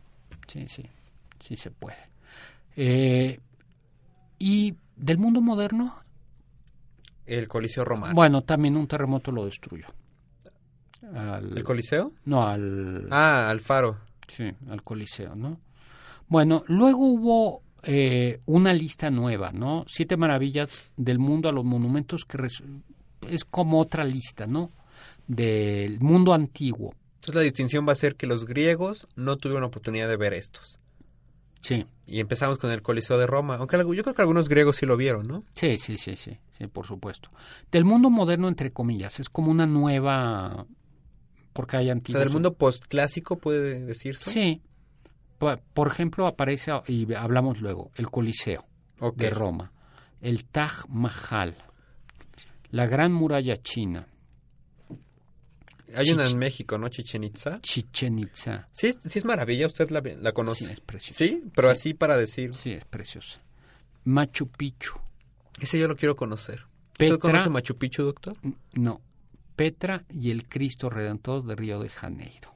sí, 0.47 0.67
sí, 0.67 0.85
sí 1.39 1.55
se 1.55 1.71
puede. 1.71 1.97
Eh, 2.75 3.39
y 4.39 4.75
del 4.95 5.17
mundo 5.17 5.41
moderno, 5.41 5.99
El 7.25 7.47
Coliseo 7.47 7.83
Romano. 7.83 8.13
bueno, 8.13 8.43
también 8.43 8.77
un 8.77 8.87
terremoto 8.87 9.31
lo 9.31 9.45
destruyó. 9.45 9.87
Al- 11.13 11.57
¿El 11.57 11.63
Coliseo? 11.63 12.13
no, 12.25 12.47
al, 12.47 13.07
Ah, 13.11 13.49
al 13.49 13.59
faro. 13.59 13.97
sí, 14.27 14.51
al 14.69 14.83
Coliseo, 14.83 15.35
¿no? 15.35 15.59
Bueno, 16.27 16.63
luego 16.67 16.99
hubo 17.05 17.63
eh, 17.83 18.39
una 18.45 18.73
lista 18.73 19.09
nueva, 19.09 19.51
¿no? 19.51 19.83
Siete 19.87 20.15
maravillas 20.17 20.69
del 20.97 21.19
mundo 21.19 21.49
a 21.49 21.51
los 21.51 21.65
monumentos 21.65 22.23
que 22.25 22.37
res- 22.37 22.63
es 23.27 23.43
como 23.45 23.79
otra 23.79 24.03
lista, 24.05 24.47
¿no? 24.47 24.71
Del 25.27 25.99
mundo 25.99 26.33
antiguo. 26.33 26.93
Entonces 27.15 27.35
la 27.35 27.41
distinción 27.41 27.87
va 27.87 27.91
a 27.93 27.95
ser 27.95 28.15
que 28.15 28.27
los 28.27 28.45
griegos 28.45 29.07
no 29.15 29.37
tuvieron 29.37 29.63
oportunidad 29.63 30.07
de 30.07 30.17
ver 30.17 30.33
estos. 30.33 30.79
Sí, 31.61 31.85
Y 32.07 32.19
empezamos 32.19 32.57
con 32.57 32.71
el 32.71 32.81
Coliseo 32.81 33.17
de 33.19 33.27
Roma. 33.27 33.55
Aunque 33.57 33.77
yo 33.77 34.03
creo 34.03 34.15
que 34.15 34.21
algunos 34.23 34.49
griegos 34.49 34.77
sí 34.77 34.85
lo 34.87 34.97
vieron, 34.97 35.27
¿no? 35.27 35.43
Sí, 35.53 35.77
sí, 35.77 35.95
sí, 35.97 36.15
sí, 36.15 36.39
sí, 36.57 36.67
por 36.67 36.87
supuesto. 36.87 37.29
Del 37.71 37.85
mundo 37.85 38.09
moderno, 38.09 38.47
entre 38.47 38.71
comillas, 38.71 39.19
es 39.19 39.29
como 39.29 39.51
una 39.51 39.67
nueva, 39.67 40.65
porque 41.53 41.77
hay 41.77 41.89
O 41.89 41.91
antiguos. 41.93 42.19
sea, 42.19 42.23
del 42.25 42.33
mundo 42.33 42.53
postclásico 42.53 43.37
puede 43.37 43.79
decirse. 43.85 44.31
Sí. 44.31 44.61
Por, 45.37 45.87
ejemplo, 45.87 46.27
aparece, 46.27 46.71
y 46.87 47.11
hablamos 47.15 47.59
luego, 47.61 47.91
el 47.95 48.09
Coliseo 48.11 48.65
Ok. 48.99 49.17
de 49.17 49.29
Roma, 49.31 49.71
el 50.21 50.45
Taj 50.45 50.85
Mahal, 50.87 51.55
la 52.69 52.85
Gran 52.85 53.11
Muralla 53.11 53.57
China, 53.57 54.07
Hay 55.93 56.09
una 56.11 56.25
en 56.25 56.39
México, 56.39 56.77
¿no? 56.77 56.87
Chichen 56.87 57.23
Itza. 57.25 57.59
Chichen 57.61 58.17
Itza. 58.19 58.69
Sí, 58.71 58.87
es- 58.87 58.99
sí 59.01 59.19
es 59.19 59.25
maravilla, 59.25 59.67
usted 59.67 59.89
la, 59.89 59.99
la 60.01 60.31
conoce. 60.31 60.65
Sí, 60.67 60.71
es 60.71 60.79
preciosa. 60.79 61.17
Sí, 61.17 61.43
pero 61.53 61.67
Sí. 61.69 61.71
así 61.73 61.93
para 61.93 62.15
decir. 62.15 62.53
Sí, 62.53 62.71
es 62.71 62.85
preciosa. 62.85 63.39
Machu 64.05 64.47
Picchu. 64.47 64.93
Ese 65.59 65.77
yo 65.77 65.89
lo 65.89 65.97
quiero 65.97 66.15
conocer. 66.15 66.63
Petra- 66.97 67.15
¿Usted 67.15 67.19
conoce 67.19 67.49
Machu 67.49 67.75
Picchu, 67.77 68.03
doctor? 68.03 68.37
No, 68.73 69.01
Petra 69.61 70.05
y 70.09 70.31
el 70.31 70.49
Cristo 70.49 70.89
Redentor 70.89 71.45
de 71.45 71.55
Río 71.55 71.79
de 71.79 71.89
Janeiro. 71.89 72.55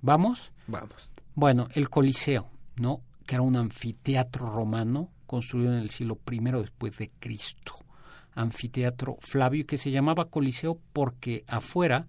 ¿Vamos? 0.00 0.52
Vamos. 0.66 1.10
Bueno, 1.34 1.68
el 1.74 1.90
Coliseo, 1.90 2.48
¿no? 2.76 3.02
que 3.26 3.34
era 3.34 3.42
un 3.42 3.56
anfiteatro 3.56 4.50
romano 4.50 5.10
construido 5.26 5.74
en 5.74 5.80
el 5.80 5.90
siglo 5.90 6.18
I 6.30 6.38
después 6.40 6.96
de 6.96 7.10
Cristo. 7.20 7.74
Anfiteatro 8.32 9.18
Flavio 9.20 9.66
que 9.66 9.76
se 9.76 9.90
llamaba 9.90 10.30
Coliseo 10.30 10.80
porque 10.94 11.44
afuera 11.46 12.08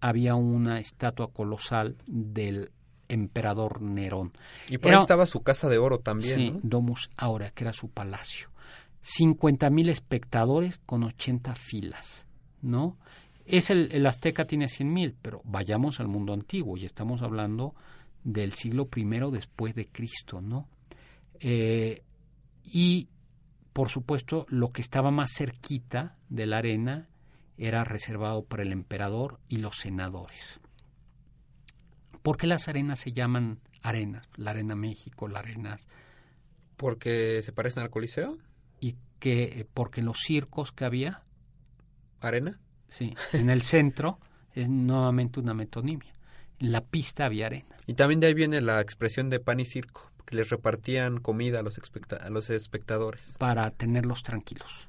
había 0.00 0.34
una 0.34 0.80
estatua 0.80 1.32
colosal 1.32 1.98
del 2.08 2.72
emperador 3.06 3.80
Nerón. 3.80 4.32
Y 4.68 4.78
por 4.78 4.92
ahí 4.92 4.98
estaba 4.98 5.26
su 5.26 5.44
casa 5.44 5.68
de 5.68 5.78
oro 5.78 6.00
también. 6.00 6.36
Sí, 6.36 6.60
Domus 6.64 7.10
Aurea, 7.16 7.52
que 7.52 7.62
era 7.62 7.72
su 7.72 7.90
palacio. 7.90 8.48
50.000 9.04 9.88
espectadores 9.88 10.80
con 10.84 11.04
80 11.04 11.54
filas, 11.54 12.26
¿no? 12.62 12.98
Es 13.44 13.70
el, 13.70 13.90
el 13.92 14.06
Azteca 14.06 14.46
tiene 14.46 14.66
100.000, 14.66 15.14
pero 15.22 15.40
vayamos 15.44 16.00
al 16.00 16.08
mundo 16.08 16.32
antiguo 16.32 16.76
y 16.76 16.84
estamos 16.84 17.22
hablando 17.22 17.74
del 18.24 18.52
siglo 18.52 18.88
I 18.94 19.04
después 19.32 19.74
de 19.74 19.86
Cristo, 19.88 20.40
¿no? 20.40 20.68
Eh, 21.40 22.02
y, 22.64 23.08
por 23.72 23.88
supuesto, 23.88 24.44
lo 24.48 24.70
que 24.70 24.82
estaba 24.82 25.10
más 25.10 25.32
cerquita 25.32 26.16
de 26.28 26.46
la 26.46 26.58
arena 26.58 27.08
era 27.56 27.84
reservado 27.84 28.44
para 28.44 28.62
el 28.62 28.72
emperador 28.72 29.40
y 29.48 29.58
los 29.58 29.76
senadores. 29.76 30.60
¿Por 32.22 32.36
qué 32.36 32.46
las 32.46 32.68
arenas 32.68 33.00
se 33.00 33.12
llaman 33.12 33.60
arenas? 33.82 34.28
La 34.36 34.50
Arena 34.50 34.74
México, 34.74 35.28
la 35.28 35.38
Arenas. 35.38 35.86
¿Porque 36.76 37.42
se 37.42 37.52
parecen 37.52 37.82
al 37.82 37.90
Coliseo? 37.90 38.36
Y 38.80 38.96
que, 39.18 39.44
eh, 39.44 39.66
porque 39.72 40.02
los 40.02 40.18
circos 40.18 40.70
que 40.70 40.84
había. 40.84 41.22
¿Arena? 42.20 42.58
Sí, 42.88 43.14
en 43.32 43.50
el 43.50 43.62
centro 43.62 44.18
es 44.54 44.68
nuevamente 44.68 45.40
una 45.40 45.54
metonimia. 45.54 46.12
En 46.58 46.72
la 46.72 46.80
pista 46.80 47.26
había 47.26 47.46
arena. 47.46 47.76
Y 47.86 47.94
también 47.94 48.20
de 48.20 48.28
ahí 48.28 48.34
viene 48.34 48.60
la 48.60 48.80
expresión 48.80 49.30
de 49.30 49.40
pan 49.40 49.60
y 49.60 49.64
circo, 49.64 50.10
que 50.24 50.36
les 50.36 50.50
repartían 50.50 51.18
comida 51.18 51.60
a 51.60 51.62
los, 51.62 51.78
a 52.20 52.30
los 52.30 52.50
espectadores. 52.50 53.36
Para 53.38 53.70
tenerlos 53.70 54.22
tranquilos. 54.22 54.88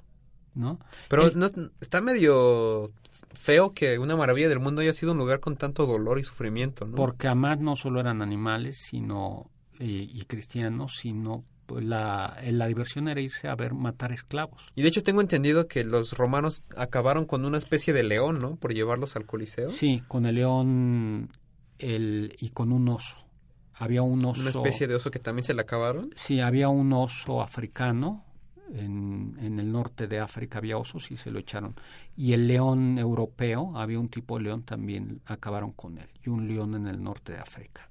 ¿no? 0.56 0.80
Pero 1.08 1.30
no, 1.32 1.48
está 1.80 2.02
medio 2.02 2.92
feo 3.34 3.74
que 3.74 4.00
una 4.00 4.16
maravilla 4.16 4.50
del 4.50 4.60
mundo 4.60 4.82
haya 4.82 4.94
sido 4.94 5.14
un 5.14 5.18
lugar 5.18 5.40
con 5.40 5.56
tanto 5.56 5.86
dolor 5.86 6.20
y 6.20 6.24
sufrimiento, 6.24 6.86
¿no? 6.86 6.96
Porque 6.96 7.28
además 7.28 7.60
no 7.60 7.76
solo 7.76 8.00
eran 8.00 8.22
animales 8.22 8.78
sino 8.78 9.50
y, 9.80 10.26
cristianos, 10.26 10.98
sino 10.98 11.46
la, 11.80 12.38
la 12.44 12.68
diversión 12.68 13.08
era 13.08 13.22
irse 13.22 13.48
a 13.48 13.56
ver 13.56 13.74
matar 13.74 14.12
esclavos. 14.12 14.66
Y 14.76 14.82
de 14.82 14.90
hecho 14.90 15.04
tengo 15.04 15.22
entendido 15.22 15.68
que 15.68 15.84
los 15.84 16.14
romanos 16.14 16.64
acabaron 16.76 17.26
con 17.26 17.46
una 17.46 17.58
especie 17.58 17.94
de 17.94 18.04
león, 18.04 18.40
¿no? 18.40 18.56
Por 18.56 18.74
llevarlos 18.74 19.16
al 19.16 19.26
Coliseo. 19.26 19.70
Sí, 19.70 20.02
con 20.08 20.26
el 20.26 20.36
león 20.36 21.30
el, 21.78 22.36
y 22.40 22.50
con 22.50 22.72
un 22.72 22.90
oso. 22.90 23.28
Había 23.74 24.02
un 24.02 24.24
oso. 24.26 24.42
¿Una 24.42 24.50
especie 24.50 24.88
de 24.88 24.96
oso 24.96 25.10
que 25.12 25.20
también 25.20 25.46
se 25.46 25.54
le 25.54 25.62
acabaron? 25.62 26.12
Sí, 26.16 26.42
había 26.42 26.70
un 26.70 26.92
oso 26.92 27.42
africano 27.42 28.26
en, 28.74 29.38
en, 29.42 29.60
el 29.60 29.72
norte 29.72 30.08
de 30.08 30.20
África 30.20 30.60
había 30.60 30.78
osos 30.78 31.12
y 31.12 31.18
se 31.18 31.32
lo 31.32 31.40
echaron. 31.40 31.76
Y 32.16 32.34
el 32.34 32.48
león 32.48 32.98
europeo, 32.98 33.78
había 33.78 34.00
un 34.00 34.10
tipo 34.10 34.38
de 34.38 34.44
león 34.44 34.64
también, 34.64 35.22
acabaron 35.26 35.72
con 35.72 35.98
él. 35.98 36.10
Y 36.24 36.30
un 36.30 36.48
león 36.48 36.76
en 36.76 36.88
el 36.88 37.02
norte 37.02 37.34
de 37.34 37.40
África. 37.40 37.90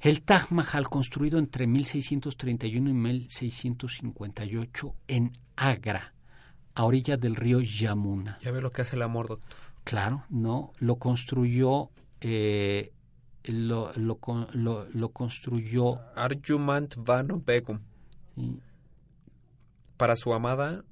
El 0.00 0.22
Taj 0.22 0.50
Mahal, 0.50 0.88
construido 0.88 1.38
entre 1.38 1.66
1631 1.66 2.90
y 2.90 2.92
1658 2.92 4.94
en 5.08 5.36
Agra, 5.56 6.14
a 6.74 6.84
orillas 6.84 7.20
del 7.20 7.34
río 7.34 7.60
Yamuna. 7.60 8.38
Ya 8.40 8.52
ve 8.52 8.60
lo 8.60 8.70
que 8.70 8.82
hace 8.82 8.94
el 8.94 9.02
amor, 9.02 9.26
doctor. 9.26 9.56
Claro, 9.82 10.24
no. 10.28 10.72
Lo 10.78 10.96
construyó. 10.96 11.90
Eh, 12.20 12.92
lo, 13.44 13.92
lo, 13.94 14.18
lo, 14.52 14.86
lo, 14.92 15.08
construyó. 15.08 15.98
Arjumant 16.14 16.94
Banu 16.96 17.42
Begum. 17.44 17.80
Sí, 18.36 18.60
para 19.98 20.16
su 20.16 20.32
amada 20.32 20.84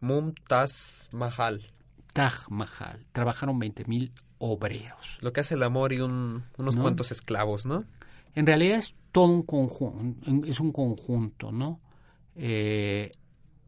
Mumtaz 0.00 1.08
Mahal. 1.12 1.72
Taj 2.12 2.50
Mahal. 2.50 3.06
Trabajaron 3.12 3.58
20.000 3.60 4.10
obreros. 4.38 5.18
Lo 5.20 5.32
que 5.32 5.40
hace 5.40 5.54
el 5.54 5.62
amor 5.62 5.92
y 5.92 6.00
un, 6.00 6.44
unos 6.58 6.76
¿No? 6.76 6.82
cuantos 6.82 7.12
esclavos, 7.12 7.64
¿no? 7.64 7.84
En 8.34 8.46
realidad 8.46 8.78
es 8.78 8.94
todo 9.12 9.26
un 9.26 9.42
conjunto, 9.42 10.46
es 10.46 10.60
un 10.60 10.72
conjunto, 10.72 11.50
¿no? 11.50 11.80
Eh, 12.36 13.10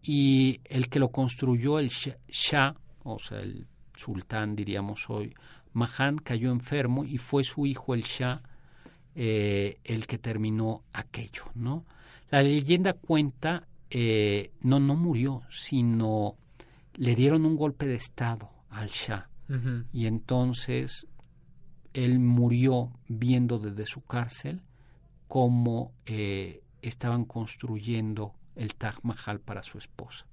y 0.02 0.60
el 0.64 0.88
que 0.88 0.98
lo 0.98 1.10
construyó, 1.10 1.78
el 1.78 1.88
Shah, 1.88 2.74
o 3.04 3.18
sea, 3.18 3.40
el 3.40 3.66
sultán, 3.94 4.56
diríamos 4.56 5.08
hoy, 5.10 5.34
Mahan, 5.72 6.18
cayó 6.18 6.50
enfermo 6.50 7.04
y 7.04 7.18
fue 7.18 7.44
su 7.44 7.66
hijo, 7.66 7.94
el 7.94 8.02
Shah, 8.02 8.42
eh, 9.14 9.78
el 9.84 10.06
que 10.06 10.18
terminó 10.18 10.82
aquello, 10.92 11.44
¿no? 11.54 11.84
La 12.30 12.42
leyenda 12.42 12.94
cuenta 12.94 13.66
eh, 13.90 14.52
no, 14.62 14.80
no 14.80 14.96
murió, 14.96 15.42
sino 15.50 16.36
le 16.94 17.14
dieron 17.14 17.44
un 17.44 17.56
golpe 17.56 17.86
de 17.86 17.96
Estado 17.96 18.48
al 18.70 18.88
Shah. 18.88 19.28
Uh 19.48 19.52
-huh. 19.52 19.84
Y 19.92 20.06
entonces 20.06 21.06
él 21.94 22.18
murió 22.18 22.92
viendo 23.08 23.58
desde 23.58 23.86
su 23.86 24.02
cárcel 24.02 24.62
cómo 25.28 25.92
eh, 26.06 26.62
estaban 26.82 27.24
construyendo 27.24 28.34
el 28.56 28.74
Taj 28.74 28.98
Mahal 29.02 29.40
para 29.40 29.62
su 29.62 29.78
esposa. 29.78 30.26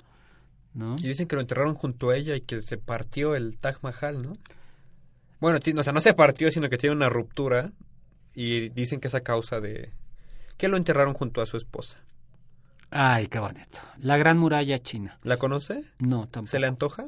¿no? 0.73 0.95
Y 0.99 1.07
dicen 1.07 1.27
que 1.27 1.35
lo 1.35 1.41
enterraron 1.41 1.75
junto 1.75 2.09
a 2.09 2.15
ella 2.15 2.35
y 2.35 2.41
que 2.41 2.61
se 2.61 2.77
partió 2.77 3.35
el 3.35 3.57
Taj 3.57 3.77
Mahal, 3.81 4.21
¿no? 4.21 4.33
Bueno, 5.39 5.59
o 5.77 5.83
sea, 5.83 5.93
no 5.93 6.01
se 6.01 6.13
partió, 6.13 6.51
sino 6.51 6.69
que 6.69 6.77
tiene 6.77 6.95
una 6.95 7.09
ruptura 7.09 7.71
y 8.33 8.69
dicen 8.69 8.99
que 8.99 9.07
es 9.07 9.15
a 9.15 9.21
causa 9.21 9.61
de 9.61 9.91
que 10.57 10.67
lo 10.67 10.75
enterraron 10.75 11.13
junto 11.13 11.41
a 11.41 11.45
su 11.45 11.55
esposa. 11.55 11.97
Ay, 12.91 13.27
qué 13.27 13.39
bonito. 13.39 13.79
La 13.97 14.17
Gran 14.17 14.37
Muralla 14.37 14.79
China. 14.79 15.19
¿La 15.23 15.37
conoce? 15.37 15.85
No, 15.99 16.27
tampoco. 16.27 16.51
¿Se 16.51 16.59
le 16.59 16.67
antoja? 16.67 17.07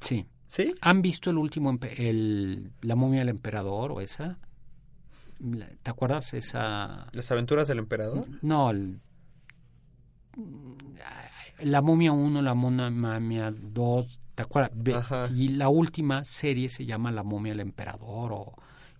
Sí. 0.00 0.26
¿Sí? 0.50 0.74
¿Han 0.80 1.00
visto 1.00 1.30
el 1.30 1.38
último, 1.38 1.78
el, 1.96 2.72
la 2.80 2.96
momia 2.96 3.20
del 3.20 3.28
emperador 3.28 3.92
o 3.92 4.00
esa? 4.00 4.36
¿Te 5.80 5.90
acuerdas 5.90 6.34
esa? 6.34 7.06
¿Las 7.12 7.30
aventuras 7.30 7.68
del 7.68 7.78
emperador? 7.78 8.26
No, 8.42 8.70
el, 8.70 9.00
la 11.60 11.82
momia 11.82 12.10
1, 12.10 12.42
la 12.42 12.54
momia 12.54 13.54
2, 13.56 14.20
¿te 14.34 14.42
acuerdas? 14.42 14.72
Ajá. 14.96 15.28
Y 15.32 15.50
la 15.50 15.68
última 15.68 16.24
serie 16.24 16.68
se 16.68 16.84
llama 16.84 17.12
La 17.12 17.22
momia 17.22 17.52
del 17.52 17.60
emperador 17.60 18.32
o 18.32 18.54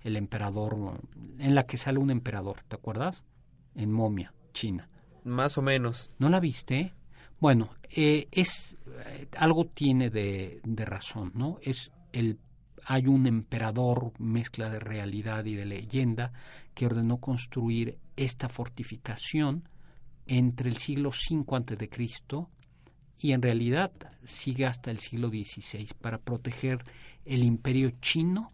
El 0.05 0.15
emperador, 0.15 1.01
en 1.41 1.55
la 1.57 1.67
que 1.67 1.77
sale 1.77 1.99
un 1.99 2.13
emperador, 2.13 2.59
¿te 2.69 2.77
acuerdas? 2.77 3.25
En 3.75 3.91
momia, 3.91 4.33
China. 4.53 4.89
Más 5.25 5.59
o 5.59 5.63
menos. 5.63 6.11
¿No 6.21 6.29
la 6.29 6.39
viste? 6.39 6.95
Bueno, 7.41 7.71
eh, 7.89 8.29
es 8.31 8.77
eh, 9.07 9.27
algo 9.39 9.65
tiene 9.67 10.11
de, 10.11 10.61
de, 10.63 10.85
razón, 10.85 11.33
¿no? 11.35 11.59
Es 11.63 11.91
el 12.13 12.39
hay 12.85 13.07
un 13.07 13.27
emperador 13.27 14.13
mezcla 14.19 14.69
de 14.71 14.79
realidad 14.79 15.45
y 15.45 15.55
de 15.55 15.65
leyenda 15.65 16.33
que 16.75 16.87
ordenó 16.87 17.19
construir 17.19 17.99
esta 18.17 18.49
fortificación 18.49 19.69
entre 20.27 20.71
el 20.71 20.77
siglo 20.77 21.11
V 21.11 21.45
antes 21.57 21.79
de 21.79 21.89
Cristo 21.89 22.51
y 23.19 23.33
en 23.33 23.43
realidad 23.43 23.93
sigue 24.25 24.67
hasta 24.67 24.91
el 24.91 24.99
siglo 24.99 25.29
XVI 25.29 25.89
para 26.01 26.19
proteger 26.19 26.85
el 27.25 27.43
imperio 27.43 27.91
chino 28.01 28.53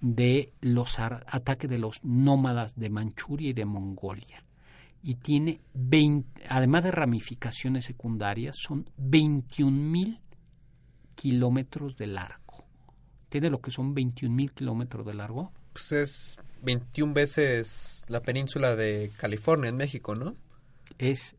de 0.00 0.52
los 0.60 0.98
ataques 0.98 1.70
de 1.70 1.78
los 1.78 2.04
nómadas 2.04 2.74
de 2.76 2.90
Manchuria 2.90 3.50
y 3.50 3.54
de 3.54 3.64
Mongolia 3.64 4.44
y 5.02 5.16
tiene 5.16 5.60
20, 5.74 6.44
además 6.48 6.84
de 6.84 6.92
ramificaciones 6.92 7.84
secundarias, 7.84 8.56
son 8.56 8.88
21 8.96 9.76
mil 9.76 10.20
kilómetros 11.14 11.96
de 11.96 12.06
largo. 12.06 12.66
¿Tiene 13.28 13.50
lo 13.50 13.60
que 13.60 13.70
son 13.70 13.94
21 13.94 14.34
mil 14.34 14.52
kilómetros 14.52 15.04
de 15.06 15.14
largo? 15.14 15.52
Pues 15.72 15.92
es 15.92 16.38
21 16.62 17.14
veces 17.14 18.04
la 18.08 18.20
península 18.20 18.76
de 18.76 19.10
California 19.16 19.70
en 19.70 19.76
México, 19.76 20.14
¿no? 20.14 20.36
Es... 20.98 21.34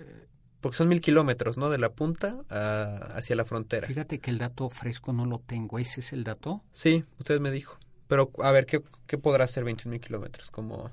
Eh, 0.00 0.26
Porque 0.60 0.76
son 0.76 0.88
mil 0.88 1.00
kilómetros, 1.00 1.58
¿no? 1.58 1.70
De 1.70 1.78
la 1.78 1.92
punta 1.92 2.40
a, 2.48 3.16
hacia 3.16 3.36
la 3.36 3.44
frontera. 3.44 3.86
Fíjate 3.86 4.18
que 4.18 4.30
el 4.30 4.38
dato 4.38 4.70
fresco 4.70 5.12
no 5.12 5.26
lo 5.26 5.38
tengo. 5.38 5.78
¿Ese 5.78 6.00
es 6.00 6.12
el 6.12 6.24
dato? 6.24 6.62
Sí, 6.72 7.04
usted 7.18 7.40
me 7.40 7.50
dijo. 7.50 7.78
Pero, 8.08 8.30
a 8.42 8.50
ver, 8.50 8.66
¿qué, 8.66 8.82
qué 9.06 9.18
podrá 9.18 9.46
ser 9.46 9.64
21 9.64 9.90
mil 9.92 10.00
kilómetros? 10.00 10.50
Como... 10.50 10.90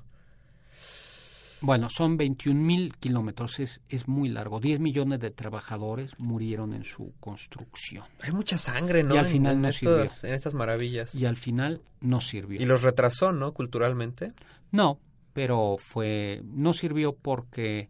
Bueno, 1.62 1.88
son 1.90 2.16
21 2.16 2.60
mil 2.60 2.96
kilómetros, 2.96 3.60
es, 3.60 3.80
es 3.88 4.08
muy 4.08 4.28
largo. 4.28 4.60
10 4.60 4.80
millones 4.80 5.20
de 5.20 5.30
trabajadores 5.30 6.18
murieron 6.18 6.72
en 6.72 6.84
su 6.84 7.12
construcción. 7.20 8.04
Hay 8.22 8.32
mucha 8.32 8.56
sangre, 8.58 9.02
¿no? 9.02 9.14
Y 9.14 9.18
al 9.18 9.26
final 9.26 9.54
en, 9.54 9.62
no 9.62 9.68
estas, 9.68 10.12
sirvió. 10.12 10.28
en 10.30 10.34
estas 10.34 10.54
maravillas. 10.54 11.14
Y 11.14 11.26
al 11.26 11.36
final 11.36 11.82
no 12.00 12.20
sirvió. 12.20 12.60
Y 12.60 12.64
los 12.64 12.82
retrasó, 12.82 13.32
¿no? 13.32 13.52
Culturalmente. 13.52 14.32
No, 14.70 14.98
pero 15.32 15.76
fue 15.78 16.40
no 16.44 16.72
sirvió 16.72 17.14
porque 17.14 17.88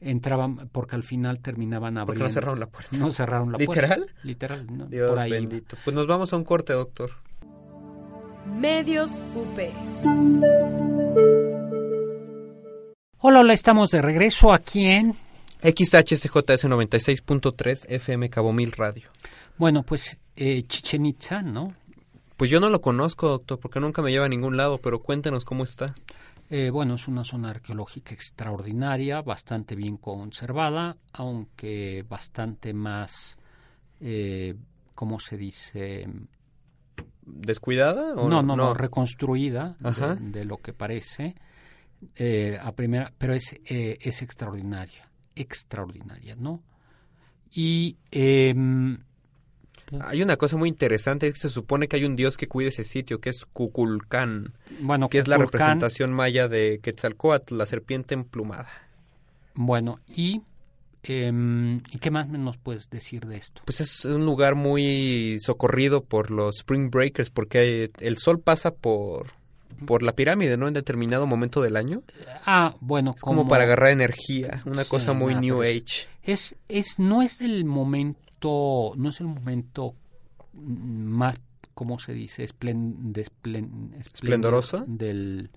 entraban 0.00 0.68
porque 0.72 0.96
al 0.96 1.04
final 1.04 1.40
terminaban 1.40 1.98
abriendo. 1.98 2.24
Porque 2.24 2.24
no 2.24 2.30
cerraron 2.30 2.60
la 2.60 2.66
puerta. 2.66 2.96
No 2.96 3.10
cerraron 3.10 3.52
la 3.52 3.58
¿Literal? 3.58 4.00
puerta. 4.00 4.20
¿Literal? 4.22 4.66
No, 4.76 4.86
Dios 4.86 5.10
por 5.10 5.18
ahí 5.18 5.30
bendito. 5.30 5.76
Pues 5.84 5.94
nos 5.94 6.06
vamos 6.06 6.32
a 6.32 6.36
un 6.36 6.44
corte, 6.44 6.72
doctor. 6.72 7.10
Medios 8.58 9.22
UP. 9.34 9.58
Hola, 13.24 13.38
hola, 13.38 13.52
estamos 13.52 13.92
de 13.92 14.02
regreso 14.02 14.52
aquí 14.52 14.84
en... 14.84 15.14
XHCJS 15.62 16.64
96.3 16.64 17.86
FM 17.88 18.28
Cabo 18.28 18.52
Mil 18.52 18.72
Radio. 18.72 19.10
Bueno, 19.56 19.84
pues 19.84 20.18
eh, 20.34 20.64
Chichen 20.66 21.06
Itza, 21.06 21.40
¿no? 21.40 21.72
Pues 22.36 22.50
yo 22.50 22.58
no 22.58 22.68
lo 22.68 22.80
conozco, 22.80 23.28
doctor, 23.28 23.60
porque 23.60 23.78
nunca 23.78 24.02
me 24.02 24.10
lleva 24.10 24.24
a 24.24 24.28
ningún 24.28 24.56
lado, 24.56 24.78
pero 24.78 25.02
cuéntenos 25.02 25.44
cómo 25.44 25.62
está. 25.62 25.94
Eh, 26.50 26.70
bueno, 26.70 26.96
es 26.96 27.06
una 27.06 27.22
zona 27.22 27.50
arqueológica 27.50 28.12
extraordinaria, 28.12 29.22
bastante 29.22 29.76
bien 29.76 29.98
conservada, 29.98 30.96
aunque 31.12 32.04
bastante 32.08 32.74
más, 32.74 33.38
eh, 34.00 34.56
¿cómo 34.96 35.20
se 35.20 35.36
dice? 35.36 36.08
¿Descuidada? 37.24 38.14
O 38.14 38.28
no, 38.28 38.42
no, 38.42 38.56
no, 38.56 38.74
reconstruida 38.74 39.76
de 40.18 40.44
lo 40.44 40.56
que 40.56 40.72
parece 40.72 41.36
eh, 42.16 42.58
a 42.60 42.72
primera, 42.72 43.12
pero 43.16 43.34
es, 43.34 43.54
eh, 43.64 43.98
es 44.00 44.22
extraordinaria, 44.22 45.08
extraordinaria, 45.34 46.36
¿no? 46.36 46.62
Y 47.50 47.96
em, 48.10 48.98
Hay 50.00 50.22
una 50.22 50.36
cosa 50.36 50.56
muy 50.56 50.68
interesante, 50.68 51.26
es 51.26 51.34
que 51.34 51.40
se 51.40 51.48
supone 51.50 51.86
que 51.86 51.96
hay 51.96 52.04
un 52.04 52.16
dios 52.16 52.36
que 52.36 52.48
cuida 52.48 52.70
ese 52.70 52.84
sitio, 52.84 53.20
que 53.20 53.30
es 53.30 53.44
Cuculcán, 53.44 54.54
bueno, 54.80 55.08
que 55.08 55.18
es 55.18 55.28
la 55.28 55.36
representación 55.36 56.12
maya 56.12 56.48
de 56.48 56.80
Quetzalcóatl, 56.82 57.56
la 57.56 57.66
serpiente 57.66 58.14
emplumada. 58.14 58.68
Bueno, 59.54 60.00
y 60.08 60.40
em, 61.02 61.82
¿y 61.92 61.98
qué 61.98 62.10
más 62.10 62.28
nos 62.28 62.56
puedes 62.56 62.88
decir 62.88 63.26
de 63.26 63.36
esto? 63.36 63.60
Pues 63.66 63.82
es 63.82 64.06
un 64.06 64.24
lugar 64.24 64.54
muy 64.54 65.36
socorrido 65.40 66.04
por 66.04 66.30
los 66.30 66.56
Spring 66.56 66.90
Breakers, 66.90 67.28
porque 67.28 67.90
el 68.00 68.16
sol 68.16 68.40
pasa 68.40 68.74
por, 68.74 69.32
por 69.82 70.02
la 70.02 70.12
pirámide, 70.14 70.56
¿no? 70.56 70.68
En 70.68 70.74
determinado 70.74 71.26
momento 71.26 71.60
del 71.62 71.76
año. 71.76 72.02
Ah, 72.46 72.74
bueno, 72.80 73.12
Es 73.16 73.22
como, 73.22 73.46
para 73.48 73.64
agarrar 73.64 73.90
energía, 73.90 74.62
una 74.66 74.84
Sí, 74.84 74.90
cosa 74.90 75.12
muy 75.12 75.34
New 75.34 75.62
Age. 75.62 76.06
es, 76.22 76.56
es 76.68 76.98
no 76.98 77.22
es 77.22 77.40
el 77.40 77.64
momento, 77.64 78.92
no 78.96 79.10
es 79.10 79.20
el 79.20 79.26
momento 79.26 79.94
más, 80.54 81.38
¿cómo 81.74 81.98
se 81.98 82.12
dice? 82.12 82.44
Esplen, 82.44 83.12
de 83.12 83.22
esplen- 83.22 83.94
esplendor 83.98 84.04
¿Esplendoroso? 84.14 84.84
del 84.86 85.50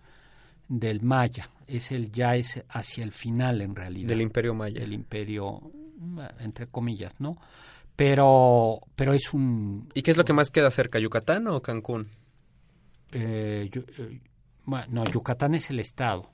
del 0.67 1.01
Maya. 1.03 1.49
Es 1.67 1.91
el 1.91 2.11
ya 2.11 2.35
es 2.35 2.63
hacia 2.69 3.03
el 3.03 3.11
final 3.11 3.61
en 3.61 3.75
realidad 3.75 4.07
Del 4.09 4.21
Imperio 4.21 4.53
Maya. 4.55 4.79
del 4.79 4.93
imperio 4.93 5.61
entre 6.39 6.67
comillas, 6.67 7.13
¿no? 7.19 7.37
Pero 7.95 8.81
pero 8.95 9.13
es 9.13 9.33
un 9.33 9.89
¿Y 9.93 10.01
qué 10.01 10.11
es 10.11 10.17
lo 10.17 10.25
que 10.25 10.33
más 10.33 10.49
queda 10.51 10.69
cerca, 10.71 10.99
Yucatán 10.99 11.47
o 11.47 11.61
Cancún? 11.61 12.09
Eh, 13.11 13.69
eh, 13.73 14.19
no, 14.89 15.03
Yucatán 15.05 15.55
es 15.55 15.69
el 15.69 15.79
estado. 15.79 16.31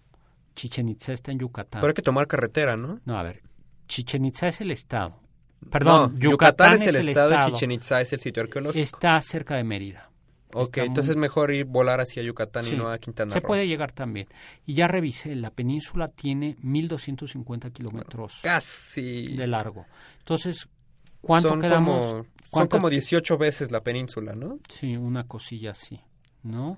Chichen 0.56 0.90
Itza 0.90 1.14
está 1.14 1.32
en 1.32 1.40
Yucatán. 1.40 1.82
Pero 1.82 1.92
hay 1.92 1.94
que 1.96 2.02
tomar 2.02 2.28
carretera, 2.28 2.76
¿no? 2.78 3.00
No, 3.06 3.18
a 3.18 3.24
ver, 3.24 3.42
Chichen 3.88 4.26
Itza 4.26 4.48
es 4.48 4.62
el 4.62 4.72
estado. 4.72 5.20
Perdón, 5.70 6.14
No, 6.14 6.20
Yucatán, 6.20 6.74
es 6.74 6.88
el 6.88 7.08
estado, 7.10 7.34
y 7.48 7.52
Chichen 7.54 7.72
Itza 7.72 8.02
es 8.02 8.12
el 8.14 8.20
sitio 8.20 8.44
arqueológico. 8.44 8.82
Está 8.84 9.22
cerca 9.22 9.56
de 9.56 9.64
Mérida. 9.64 10.10
ok, 10.54 10.64
está 10.64 10.82
muy- 10.82 10.88
entonces 10.88 11.12
es 11.12 11.18
mejor 11.18 11.54
ir 11.54 11.66
volar 11.66 12.02
hacia 12.02 12.22
Yucatán 12.24 12.64
Sí, 12.64 12.74
y 12.74 12.78
no 12.78 12.90
a 12.90 12.98
Quintana 12.98 13.32
Se 13.32 13.40
Roo. 13.40 13.48
puede 13.48 13.68
llegar 13.68 13.92
también. 13.94 14.28
Y 14.66 14.74
ya 14.74 14.88
revisé, 14.88 15.36
la 15.36 15.52
península 15.52 16.08
tiene 16.10 16.58
1250 16.62 17.70
kilómetros 17.70 18.40
Casi. 18.42 19.36
de 19.38 19.48
largo. 19.48 19.86
Entonces, 20.20 20.68
¿cuánto 21.22 21.50
son 21.50 21.62
quedamos? 21.62 22.00
Como, 22.06 22.12
son 22.12 22.28
¿Cuántas- 22.50 22.78
como 22.80 22.90
18 22.90 23.38
veces 23.38 23.72
la 23.72 23.82
península, 23.82 24.34
¿no? 24.36 24.60
Sí, 24.68 24.98
una 24.98 25.26
cosilla 25.28 25.72
así, 25.72 26.02
¿no? 26.44 26.78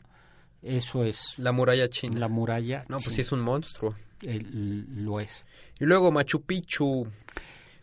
Eso 0.62 1.04
es 1.04 1.34
La 1.38 1.52
muralla 1.52 1.90
china. 1.90 2.20
la 2.20 2.28
muralla. 2.30 2.86
No, 2.88 2.98
pues 3.00 3.16
sí, 3.16 3.22
es 3.22 3.32
un 3.32 3.42
monstruo. 3.42 3.96
el- 4.22 5.04
lo 5.04 5.20
es. 5.20 5.46
Y 5.80 5.86
luego 5.86 6.12
Machu 6.12 6.42
Picchu, 6.44 7.08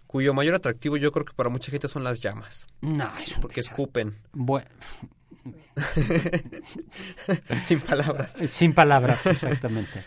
cuyo 0.07 0.33
mayor 0.33 0.55
atractivo 0.55 0.97
yo 0.97 1.13
creo 1.13 1.27
que 1.27 1.35
para 1.35 1.51
mucha 1.51 1.71
gente 1.71 1.87
son 1.89 2.03
las 2.05 2.19
llamas, 2.21 2.67
No, 2.81 3.11
es 3.19 3.35
un 3.37 3.43
porque 3.43 3.57
desastre. 3.57 3.83
escupen, 3.83 4.19
Bue- 4.33 4.65
sin 7.67 7.81
palabras. 7.81 8.35
Sin 8.47 8.73
palabras, 8.75 9.27
exactamente. 9.27 10.05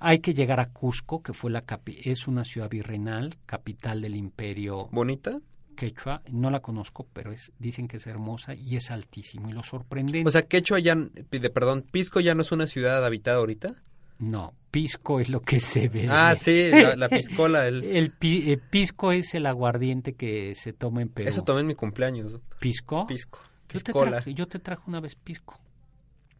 Hay 0.00 0.18
que 0.20 0.34
llegar 0.34 0.60
a 0.60 0.70
Cusco, 0.70 1.22
que 1.22 1.32
fue 1.32 1.50
la 1.50 1.64
capi- 1.64 2.00
es 2.04 2.26
una 2.26 2.44
ciudad 2.44 2.68
virreinal, 2.68 3.36
capital 3.46 4.00
del 4.02 4.16
imperio 4.16 4.88
¿Bonita? 4.92 5.38
Quechua. 5.74 6.22
No 6.30 6.50
la 6.50 6.60
conozco, 6.60 7.06
pero 7.12 7.32
es, 7.32 7.52
dicen 7.58 7.88
que 7.88 7.98
es 7.98 8.06
hermosa 8.06 8.54
y 8.54 8.76
es 8.76 8.90
altísimo. 8.90 9.48
Y 9.48 9.52
lo 9.52 9.62
sorprendente... 9.62 10.28
O 10.28 10.32
sea, 10.32 10.42
Quechua 10.42 10.78
ya, 10.78 10.94
de, 10.96 11.50
perdón, 11.50 11.82
Pisco 11.90 12.20
ya 12.20 12.34
no 12.34 12.42
es 12.42 12.52
una 12.52 12.66
ciudad 12.66 13.04
habitada 13.04 13.38
ahorita. 13.38 13.74
no, 14.18 14.54
pisco 14.70 15.20
es 15.20 15.28
lo 15.28 15.40
que 15.40 15.60
se 15.60 15.88
ve. 15.88 16.06
Ah, 16.10 16.34
sí, 16.34 16.68
la, 16.70 16.96
la 16.96 17.08
piscola, 17.08 17.66
el... 17.68 17.84
El 17.96 18.10
pi- 18.10 18.50
eh, 18.52 18.58
pisco 18.58 19.12
es 19.12 19.34
el 19.34 19.46
aguardiente 19.46 20.14
que 20.14 20.54
se 20.56 20.72
toma 20.72 21.02
en 21.02 21.08
Perú. 21.10 21.28
Eso 21.28 21.42
tomé 21.44 21.60
en 21.60 21.66
mi 21.68 21.74
cumpleaños. 21.74 22.40
¿Pisco? 22.58 23.06
Pisco. 23.06 23.40
yo, 23.68 23.78
te 23.80 23.84
Piscola. 23.84 24.10
traje, 24.12 24.34
yo 24.34 24.46
te 24.48 24.58
traje 24.58 24.82
una 24.86 25.00
vez 25.00 25.14
pisco. 25.14 25.60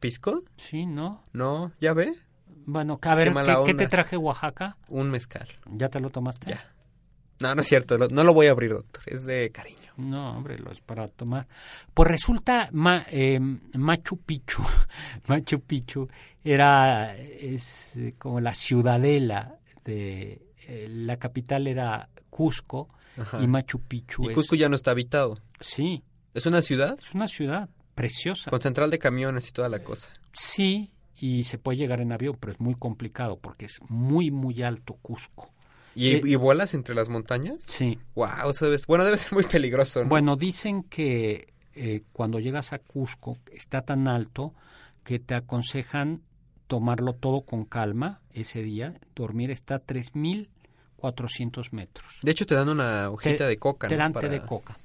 ¿Pisco? 0.01 0.43
Sí, 0.57 0.85
¿no? 0.87 1.24
No, 1.32 1.72
¿ya 1.80 1.93
ve? 1.95 2.12
Bueno, 2.66 2.99
a 3.03 3.14
ver, 3.14 3.32
Qué 3.32 3.55
¿qué, 3.66 3.74
te 3.74 3.89
traje 3.89 4.16
Oaxaca? 4.16 4.76
Un 4.89 5.11
mezcal. 5.11 5.47
¿Ya 5.70 5.89
te 5.89 6.01
lo 6.01 6.11
tomaste? 6.11 6.51
Ya. 6.51 6.74
No, 7.45 7.55
no 7.55 7.61
es 7.61 7.68
cierto, 7.68 7.99
no 7.99 8.24
lo 8.24 8.32
voy 8.32 8.47
a 8.47 8.53
abrir, 8.53 8.70
doctor, 8.72 9.03
es 9.07 9.26
de 9.26 9.51
cariño. 9.51 9.78
No, 9.99 10.36
hombre, 10.36 10.59
lo 10.59 10.72
es 10.72 10.80
para 10.80 11.09
tomar. 11.09 11.47
Pues 11.92 12.09
resulta 12.11 12.68
ma- 12.72 13.05
eh, 13.11 13.38
Machu 13.38 14.16
Picchu, 14.18 14.62
Machu 15.28 15.61
Picchu 15.61 16.09
era 16.42 17.14
es 17.16 17.97
eh, 17.97 18.14
como 18.18 18.40
la 18.40 18.55
ciudadela 18.55 19.57
de 19.84 20.40
eh, 20.66 20.86
la 20.90 21.16
capital 21.18 21.66
era 21.66 22.09
Cusco 22.30 22.88
Ajá. 23.18 23.42
y 23.42 23.47
Machu 23.47 23.78
Picchu 23.80 24.24
Y 24.24 24.28
es 24.28 24.34
Cusco 24.34 24.57
ya 24.57 24.68
no 24.68 24.74
está 24.74 24.90
habitado. 24.92 25.38
sí, 25.61 26.03
¿Es 26.32 26.47
una 26.47 26.62
ciudad? 26.62 26.99
es 26.99 27.14
una 27.14 27.28
ciudad 27.28 27.68
preciosa. 27.95 28.51
Con 28.51 28.61
central 28.61 28.90
de 28.90 28.99
camiones 28.99 29.49
y 29.49 29.53
toda 29.53 29.68
la 29.68 29.84
cosa. 29.84 30.09
Sí, 30.32 30.90
y 31.20 31.45
se 31.45 31.59
puede 31.59 31.78
llegar 31.78 32.01
en 32.01 32.11
avión, 32.11 32.36
pero 32.40 32.53
es 32.53 32.59
muy 32.61 32.74
complicado 32.74 33.38
porque 33.38 33.66
es 33.66 33.78
muy 33.88 34.30
muy 34.32 34.62
alto 34.62 34.95
Cusco. 35.01 35.53
¿Y, 35.95 36.14
Eh, 36.16 36.20
y 36.24 36.34
vuelas 36.36 36.74
entre 36.74 36.95
las 36.95 37.09
montañas? 37.09 37.62
Sí. 37.66 37.99
Wow, 38.14 38.51
eso 38.51 38.64
debe, 38.66 38.78
bueno, 38.88 39.05
debe 39.05 39.16
ser 39.18 39.32
muy 39.32 39.45
peligroso, 39.45 40.03
¿no? 40.03 40.09
Bueno, 40.11 40.36
dicen 40.36 40.82
que 40.84 41.53
eh, 41.74 42.03
cuando 42.12 42.38
llegas 42.40 42.72
a 42.72 42.78
Cusco 42.78 43.36
está 43.53 43.82
tan 43.82 44.07
alto 44.09 44.55
que 45.05 45.18
te 45.18 45.34
aconsejan 45.34 46.22
tomarlo 46.66 47.12
todo 47.12 47.42
con 47.42 47.64
calma 47.64 48.20
ese 48.32 48.62
día. 48.62 48.95
Dormir 49.14 49.51
está 49.51 49.76
a 49.76 49.78
3.400 49.80 51.72
metros. 51.72 52.07
De 52.22 52.30
hecho, 52.30 52.47
te 52.47 52.55
dan 52.55 52.68
una 52.68 53.11
hojita 53.11 53.36
Te- 53.38 53.45
de 53.47 53.57
coca, 53.59 53.88
Te 53.88 53.97
¿no? 53.97 54.03
dan 54.03 54.12
Para- 54.12 54.28
té 54.28 54.34
de 54.40 54.47
coca. 54.47 54.78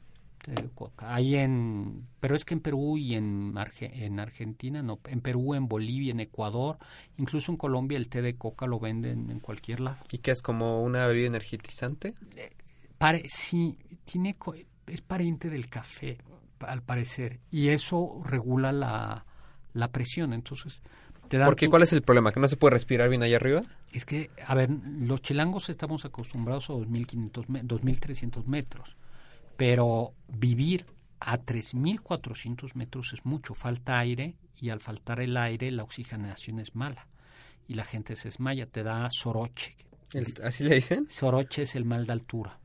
Coca. 0.76 1.14
Ahí 1.14 1.36
en... 1.36 2.06
Pero 2.20 2.36
es 2.36 2.45
que 2.45 2.54
en 2.54 2.60
Perú 2.60 2.97
y 2.97 3.16
en, 3.16 3.54
Arge- 3.56 3.91
en 3.93 4.20
Argentina, 4.20 4.82
no. 4.84 5.00
En 5.08 5.22
Perú, 5.22 5.54
en 5.56 5.68
Bolivia, 5.68 6.12
en 6.12 6.20
Ecuador, 6.20 6.78
incluso 7.18 7.52
en 7.52 7.58
Colombia 7.58 7.97
el 7.97 8.10
té 8.10 8.22
de 8.22 8.36
coca 8.36 8.66
lo 8.68 8.80
venden 8.80 9.30
en 9.30 9.39
cualquier 9.39 9.80
lado. 9.80 9.97
¿Y 10.12 10.18
qué 10.20 10.32
es 10.32 10.41
como 10.41 10.84
una 10.84 11.08
bebida 11.08 11.28
energizante? 11.28 12.14
Pare, 12.97 13.24
sí, 13.30 13.78
tiene, 14.06 14.36
es 14.88 15.02
pariente 15.02 15.50
del 15.50 15.70
café, 15.70 16.18
al 16.60 16.82
parecer, 16.84 17.39
y 17.50 17.70
eso 17.70 18.22
regula 18.26 18.72
la, 18.74 19.26
la 19.74 19.88
presión. 19.89 20.34
Entonces, 20.34 20.82
te 21.30 21.38
dan 21.38 21.45
Porque 21.47 21.68
tu- 21.68 21.72
¿cuál 21.72 21.84
es 21.84 21.93
el 21.93 22.02
problema? 22.02 22.34
¿Que 22.34 22.41
no 22.41 22.47
se 22.50 22.58
puede 22.58 22.74
respirar 22.74 23.08
bien 23.08 23.24
allá 23.24 23.38
arriba? 23.38 23.62
Es 23.93 24.04
que, 24.06 24.30
a 24.45 24.54
ver, 24.56 24.70
los 24.70 25.22
chilangos 25.22 25.70
estamos 25.70 26.04
acostumbrados 26.04 26.70
a 26.70 26.74
2.500, 26.74 27.45
me- 27.47 27.64
2.300 27.64 28.45
metros, 28.47 28.97
pero 29.60 30.14
vivir 30.30 30.86
a 31.20 31.38
3.400 31.38 32.76
metros 32.76 33.12
es 33.12 33.26
mucho, 33.26 33.53
falta 33.53 33.99
aire 33.99 34.38
y 34.55 34.70
al 34.70 34.80
faltar 34.80 35.20
el 35.20 35.36
aire 35.36 35.70
la 35.72 35.84
oxigenación 35.84 36.60
es 36.60 36.76
mala 36.76 37.07
y 37.68 37.74
la 37.74 37.84
gente 37.84 38.16
se 38.16 38.30
desmaya, 38.30 38.66
te 38.68 38.84
da 38.84 39.12
soroche. 39.12 39.76
¿Así 40.43 40.64
le 40.64 40.76
dicen? 40.76 41.07
Soroche 41.10 41.64
es 41.64 41.76
el 41.76 41.84
mal 41.84 42.05
de 42.07 42.14
altura. 42.14 42.57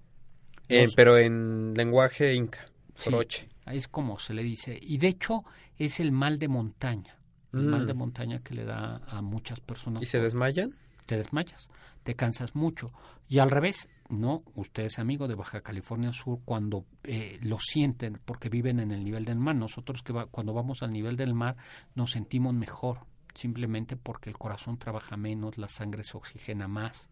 Eh, 0.69 0.85
Los- 0.85 0.95
pero 0.95 1.19
en 1.19 1.75
lenguaje 1.75 2.33
inca, 2.35 2.61
Sí, 2.95 3.07
soroche. 3.11 3.49
es 3.67 3.89
como 3.89 4.21
se 4.21 4.33
le 4.33 4.45
dice. 4.45 4.79
Y 4.81 4.99
de 4.99 5.09
hecho 5.09 5.45
es 5.77 5.99
el 5.99 6.13
mal 6.13 6.39
de 6.39 6.47
montaña. 6.47 7.17
El 7.53 7.65
mal 7.65 7.83
Mm. 7.85 7.87
de 7.89 7.95
montaña 7.95 8.39
que 8.39 8.55
le 8.55 8.65
da 8.65 9.03
a 9.09 9.21
muchas 9.21 9.59
personas. 9.61 10.01
¿Y 10.01 10.07
se 10.07 10.21
desmayan? 10.21 10.77
Te 11.07 11.17
desmayas, 11.17 11.69
te 12.05 12.15
cansas 12.15 12.55
mucho. 12.55 12.93
Y 13.29 13.41
al 13.41 13.51
revés, 13.51 13.89
no, 14.09 14.43
usted 14.55 14.85
es 14.85 14.99
amigo 14.99 15.27
de 15.29 15.35
Baja 15.35 15.61
California 15.63 16.13
Sur 16.13 16.41
cuando 16.45 16.85
eh, 17.05 17.39
lo 17.43 17.59
sienten 17.59 18.21
porque 18.25 18.49
viven 18.49 18.81
en 18.81 18.91
el 18.93 19.03
nivel 19.05 19.25
del 19.25 19.39
mar. 19.39 19.57
Nosotros 19.57 20.03
que 20.03 20.13
va- 20.13 20.27
cuando 20.27 20.53
vamos 20.53 20.83
al 20.83 20.91
nivel 20.93 21.17
del 21.17 21.35
mar 21.35 21.57
nos 21.95 22.11
sentimos 22.13 22.53
mejor, 22.55 22.99
simplemente 23.35 23.97
porque 23.97 24.31
el 24.31 24.39
corazón 24.39 24.79
trabaja 24.79 25.17
menos, 25.17 25.57
la 25.59 25.69
sangre 25.69 26.05
se 26.05 26.17
oxigena 26.17 26.69
más. 26.69 27.09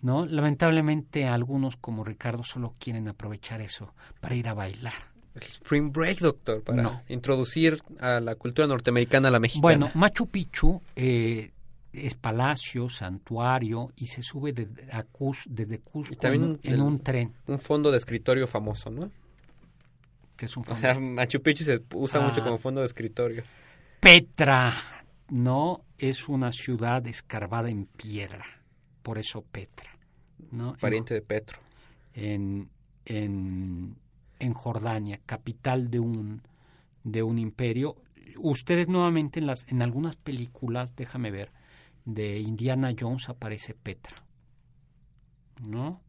¿No? 0.00 0.26
Lamentablemente 0.26 1.28
algunos 1.28 1.76
como 1.76 2.02
Ricardo 2.02 2.42
solo 2.42 2.74
quieren 2.78 3.06
aprovechar 3.08 3.60
eso 3.60 3.94
para 4.20 4.34
ir 4.34 4.48
a 4.48 4.54
bailar. 4.54 4.92
El 5.34 5.42
Spring 5.42 5.92
Break, 5.92 6.18
doctor, 6.18 6.62
para 6.62 6.82
No. 6.82 7.00
introducir 7.08 7.80
a 8.00 8.18
la 8.20 8.34
cultura 8.34 8.66
norteamericana 8.66 9.28
a 9.28 9.30
la 9.30 9.38
mexicana. 9.38 9.62
Bueno, 9.62 9.90
Machu 9.94 10.26
Picchu 10.26 10.82
eh, 10.96 11.52
es 11.92 12.14
palacio, 12.14 12.88
santuario 12.88 13.92
y 13.96 14.06
se 14.06 14.22
sube 14.22 14.52
de, 14.52 14.68
a 14.92 15.02
Cus, 15.02 15.44
desde 15.48 15.78
Cusco 15.78 16.14
Y 16.14 16.16
también 16.16 16.44
en, 16.44 16.60
en 16.62 16.72
el- 16.74 16.80
un 16.80 17.00
tren, 17.00 17.32
Un 17.46 17.58
fondo 17.58 17.90
de 17.90 17.98
escritorio 17.98 18.46
famoso, 18.46 18.90
¿no? 18.90 19.10
que 20.36 20.46
es 20.46 20.56
un 20.56 20.62
O 20.62 20.64
fondo. 20.64 20.80
sea, 20.80 20.98
Machu 20.98 21.40
Picchu 21.42 21.62
se 21.64 21.80
usa 21.94 22.20
Ah. 22.24 22.28
mucho 22.28 22.42
como 22.42 22.58
fondo 22.58 22.80
de 22.80 22.86
escritorio. 22.86 23.44
Petra, 24.00 24.74
¿no? 25.28 25.84
Es 25.98 26.28
una 26.28 26.50
ciudad 26.50 27.06
escarbada 27.06 27.70
en 27.70 27.84
piedra, 27.86 28.44
por 29.02 29.18
eso 29.18 29.42
Petra, 29.42 29.90
¿no? 30.50 30.74
Pariente 30.80 31.14
de 31.14 31.22
Petro. 31.22 31.58
En, 32.14 32.68
en, 33.04 33.94
en 34.40 34.54
Jordania, 34.54 35.20
capital 35.24 35.90
de 35.90 36.00
un, 36.00 36.42
de 37.04 37.22
un 37.22 37.38
imperio. 37.38 37.96
Ustedes 38.38 38.88
nuevamente 38.88 39.38
en, 39.38 39.46
las, 39.46 39.64
en 39.68 39.82
algunas 39.82 40.16
películas, 40.16 40.96
déjame 40.96 41.30
ver, 41.30 41.50
de 42.04 42.38
Indiana 42.40 42.92
Jones 42.98 43.28
aparece 43.28 43.74
Petra, 43.74 44.24
¿no? 45.66 46.00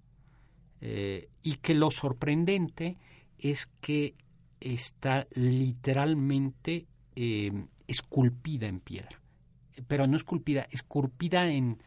Eh, 0.81 1.29
y 1.43 1.55
que 1.57 1.73
lo 1.73 1.91
sorprendente 1.91 2.97
es 3.37 3.67
que 3.81 4.15
está 4.59 5.27
literalmente 5.35 6.87
eh, 7.15 7.51
esculpida 7.87 8.67
en 8.67 8.79
piedra. 8.79 9.21
Pero 9.87 10.07
no 10.07 10.17
esculpida, 10.17 10.67
esculpida 10.71 11.47
en... 11.49 11.81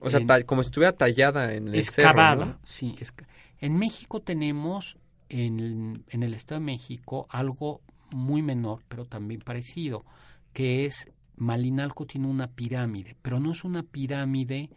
O 0.00 0.10
sea, 0.10 0.20
en- 0.20 0.42
como 0.44 0.62
si 0.62 0.68
estuviera 0.68 0.92
tallada 0.92 1.52
en 1.54 1.68
el 1.68 1.74
excavada. 1.76 2.34
cerro, 2.44 2.52
¿no? 2.52 2.58
Sí, 2.64 2.94
en 3.60 3.76
México 3.76 4.20
tenemos, 4.20 4.98
en, 5.28 6.04
en 6.08 6.22
el 6.22 6.34
Estado 6.34 6.60
de 6.60 6.66
México, 6.66 7.26
algo 7.30 7.80
muy 8.14 8.42
menor, 8.42 8.82
pero 8.88 9.06
también 9.06 9.40
parecido, 9.40 10.04
que 10.52 10.84
es 10.86 11.08
Malinalco 11.36 12.06
tiene 12.06 12.26
una 12.28 12.48
pirámide, 12.48 13.16
pero 13.22 13.40
no 13.40 13.52
es 13.52 13.64
una 13.64 13.82
pirámide 13.82 14.70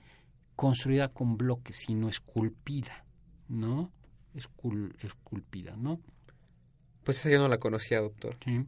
construida 0.56 1.10
con 1.10 1.38
bloques, 1.38 1.76
sino 1.76 2.10
esculpida, 2.10 3.06
¿no? 3.49 3.91
Escul- 4.34 4.95
esculpida, 5.03 5.76
¿no? 5.78 5.99
Pues 7.03 7.20
esa 7.20 7.30
yo 7.30 7.39
no 7.39 7.47
la 7.47 7.58
conocía, 7.60 7.99
doctor. 8.01 8.36
Sí. 8.43 8.66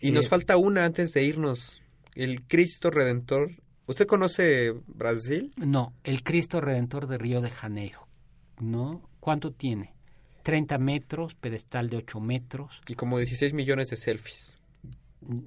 Y 0.00 0.08
Eh, 0.08 0.12
nos 0.12 0.28
falta 0.28 0.56
una 0.56 0.84
antes 0.84 1.12
de 1.12 1.24
irnos. 1.24 1.82
El 2.14 2.42
Cristo 2.46 2.90
Redentor. 2.90 3.50
¿Usted 3.86 4.06
conoce 4.06 4.72
Brasil? 4.86 5.52
No, 5.56 5.92
el 6.04 6.22
Cristo 6.22 6.60
Redentor 6.60 7.06
de 7.08 7.18
Río 7.18 7.40
de 7.40 7.50
Janeiro, 7.50 8.06
¿no? 8.60 9.08
¿Cuánto 9.20 9.52
tiene? 9.52 9.94
30 10.44 10.78
metros, 10.78 11.34
pedestal 11.34 11.90
de 11.90 11.98
8 11.98 12.20
metros. 12.20 12.80
Y 12.88 12.94
como 12.94 13.18
16 13.18 13.52
millones 13.54 13.90
de 13.90 13.96
selfies. 13.96 14.58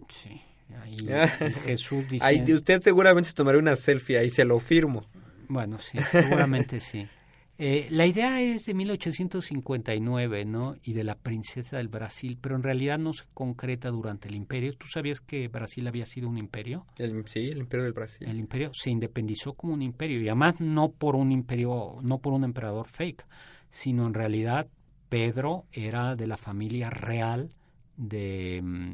Sí, 0.09 0.41
ahí 0.75 0.97
Jesús 1.65 2.07
dice... 2.09 2.25
Ahí 2.25 2.53
usted 2.53 2.81
seguramente 2.81 3.29
se 3.29 3.35
tomaría 3.35 3.59
una 3.59 3.75
selfie, 3.75 4.17
ahí 4.17 4.29
se 4.29 4.45
lo 4.45 4.59
firmo. 4.59 5.05
Bueno, 5.47 5.79
sí, 5.79 5.97
seguramente 6.11 6.79
sí. 6.79 7.07
Eh, 7.63 7.85
la 7.91 8.07
idea 8.07 8.41
es 8.41 8.65
de 8.65 8.73
1859, 8.73 10.45
¿no? 10.45 10.75
Y 10.83 10.93
de 10.93 11.03
la 11.03 11.13
princesa 11.13 11.77
del 11.77 11.89
Brasil, 11.89 12.39
pero 12.41 12.55
en 12.55 12.63
realidad 12.63 12.97
no 12.97 13.13
se 13.13 13.25
concreta 13.35 13.89
durante 13.89 14.27
el 14.29 14.33
imperio. 14.35 14.73
¿Tú 14.73 14.87
sabías 14.87 15.21
que 15.21 15.47
Brasil 15.47 15.87
había 15.87 16.07
sido 16.07 16.27
un 16.27 16.39
imperio? 16.39 16.87
El- 16.97 17.23
sí, 17.27 17.49
el 17.49 17.59
Imperio 17.59 17.83
del 17.83 17.93
Brasil. 17.93 18.27
El 18.27 18.39
imperio 18.39 18.71
se 18.73 18.89
independizó 18.89 19.53
como 19.53 19.73
un 19.73 19.83
imperio 19.83 20.19
y 20.21 20.27
además 20.27 20.55
no 20.59 20.89
por 20.91 21.15
un 21.15 21.31
imperio, 21.31 21.97
no 22.01 22.17
por 22.17 22.33
un 22.33 22.45
emperador 22.45 22.87
fake, 22.87 23.25
sino 23.69 24.07
en 24.07 24.15
realidad 24.15 24.67
Pedro 25.09 25.65
era 25.71 26.15
de 26.15 26.25
la 26.25 26.37
familia 26.37 26.89
real 26.89 27.51
de, 27.95 28.59
mm, 28.63 28.91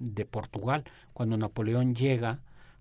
de 0.00 0.24
Portugal. 0.24 0.82
Cuando 1.12 1.36
Napoleón 1.36 1.94
llega 1.94 2.40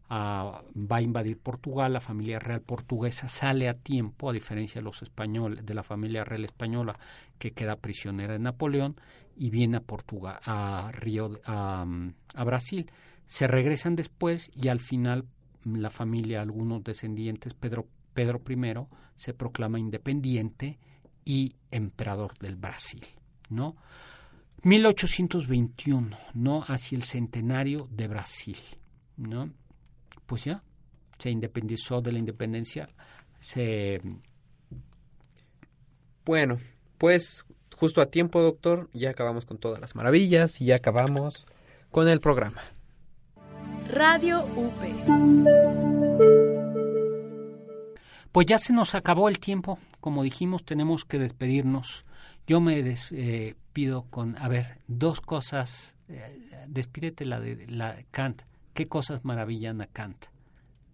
a, 0.10 0.64
va 0.76 0.98
a 0.98 1.02
invadir 1.02 1.38
Portugal, 1.38 1.94
la 1.94 2.02
familia 2.02 2.40
real 2.40 2.62
portuguesa 2.62 3.30
sale 3.30 3.70
a 3.70 3.76
tiempo, 3.76 4.30
a 4.30 4.34
diferencia 4.34 4.82
de 4.82 4.86
los 4.86 5.04
españoles, 5.04 5.64
de 5.64 5.74
la 5.76 5.84
familia 5.84 6.24
real 6.24 6.46
española 6.46 6.98
que 7.38 7.52
queda 7.52 7.76
prisionera 7.76 8.34
de 8.34 8.40
Napoleón 8.40 8.96
y 9.36 9.52
viene 9.52 9.78
a 9.78 9.82
Portugal, 9.82 10.40
a 10.44 10.92
Río, 10.94 11.40
a 11.46 11.86
Brasil. 12.44 12.92
Se 13.28 13.46
regresan 13.46 13.96
después 13.96 14.50
y 14.56 14.70
al 14.70 14.80
final 14.80 15.26
mm, 15.64 15.76
la 15.76 15.92
familia, 15.92 16.42
algunos 16.42 16.84
descendientes, 16.84 17.54
Pedro, 17.54 17.86
Pedro 18.16 18.42
I 18.50 18.58
se 19.16 19.34
proclama 19.36 19.80
independiente 19.80 20.80
y 21.24 21.56
emperador 21.70 22.38
del 22.40 22.56
Brasil, 22.56 23.06
¿no? 23.50 23.76
1821, 24.64 26.18
¿no? 26.34 26.64
Hacia 26.64 26.95
el 26.95 27.03
centenario 27.03 27.88
de 27.89 28.07
Brasil, 28.07 28.57
¿no? 29.18 29.51
Pues 30.26 30.45
ya, 30.45 30.64
se 31.18 31.30
independizó 31.30 32.01
de 32.01 32.12
la 32.12 32.20
independencia, 32.20 32.88
se... 33.39 34.01
Bueno, 36.26 36.60
pues 36.97 37.45
justo 37.76 38.01
a 38.01 38.07
tiempo, 38.07 38.41
doctor, 38.41 38.89
ya 38.93 39.10
acabamos 39.10 39.45
con 39.45 39.57
todas 39.57 39.80
las 39.80 39.95
maravillas 39.95 40.60
y 40.62 40.66
ya 40.66 40.76
acabamos 40.76 41.47
con 41.91 42.07
el 42.07 42.20
programa. 42.20 42.62
Radio 43.89 44.45
UP. 44.55 45.80
Pues 48.32 48.45
ya 48.45 48.60
se 48.60 48.74
nos 48.74 48.93
acabó 48.93 49.30
el 49.30 49.39
tiempo, 49.39 49.80
como 50.00 50.24
dijimos, 50.24 50.64
tenemos 50.64 51.06
que 51.06 51.20
despedirnos. 51.20 52.06
Yo 52.47 52.60
me 52.62 52.82
despido 52.82 54.04
con, 54.10 54.38
a 54.38 54.47
ver, 54.47 54.80
dos 54.88 55.22
cosas, 55.22 55.95
eh, 56.08 56.66
despídete 56.68 57.26
la 57.26 57.39
de 57.39 57.68
la 57.68 58.04
Kant. 58.12 58.41
¿Qué 58.74 58.88
cosas 58.88 59.24
maravillan 59.24 59.82
a 59.82 59.88
Kant? 59.88 60.26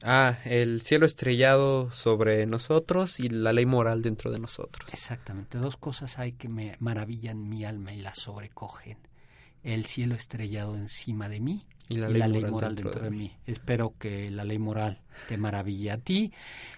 Ah, 0.04 0.38
el 0.44 0.82
cielo 0.82 1.06
estrellado 1.06 1.92
sobre 1.92 2.46
nosotros 2.46 3.20
y 3.20 3.30
la 3.30 3.54
ley 3.54 3.66
moral 3.66 4.02
dentro 4.02 4.32
de 4.32 4.40
nosotros. 4.40 4.94
Exactamente, 4.94 5.58
dos 5.58 5.78
cosas 5.78 6.20
hay 6.20 6.34
que 6.34 6.50
me 6.50 6.76
maravillan 6.80 7.48
mi 7.48 7.64
alma 7.64 7.94
y 7.94 8.02
la 8.02 8.14
sobrecogen. 8.14 8.98
El 9.66 9.86
cielo 9.86 10.14
estrellado 10.14 10.76
encima 10.76 11.28
de 11.28 11.40
mí 11.40 11.66
Y 11.90 11.96
la 11.96 12.08
y 12.08 12.14
ley 12.14 12.20
la 12.20 12.28
ley 12.28 12.46
moral 12.46 12.76
dentro 12.76 12.92
dentro, 12.92 13.04
de 13.04 13.10
de 13.10 13.16
mí. 13.16 13.32
Espero 13.48 13.96
que 13.98 14.30
la 14.30 14.44
ley 14.44 14.60
moral 14.60 15.00
te 15.28 15.38
maraville 15.38 15.92
a 15.92 15.98
ti. 15.98 16.32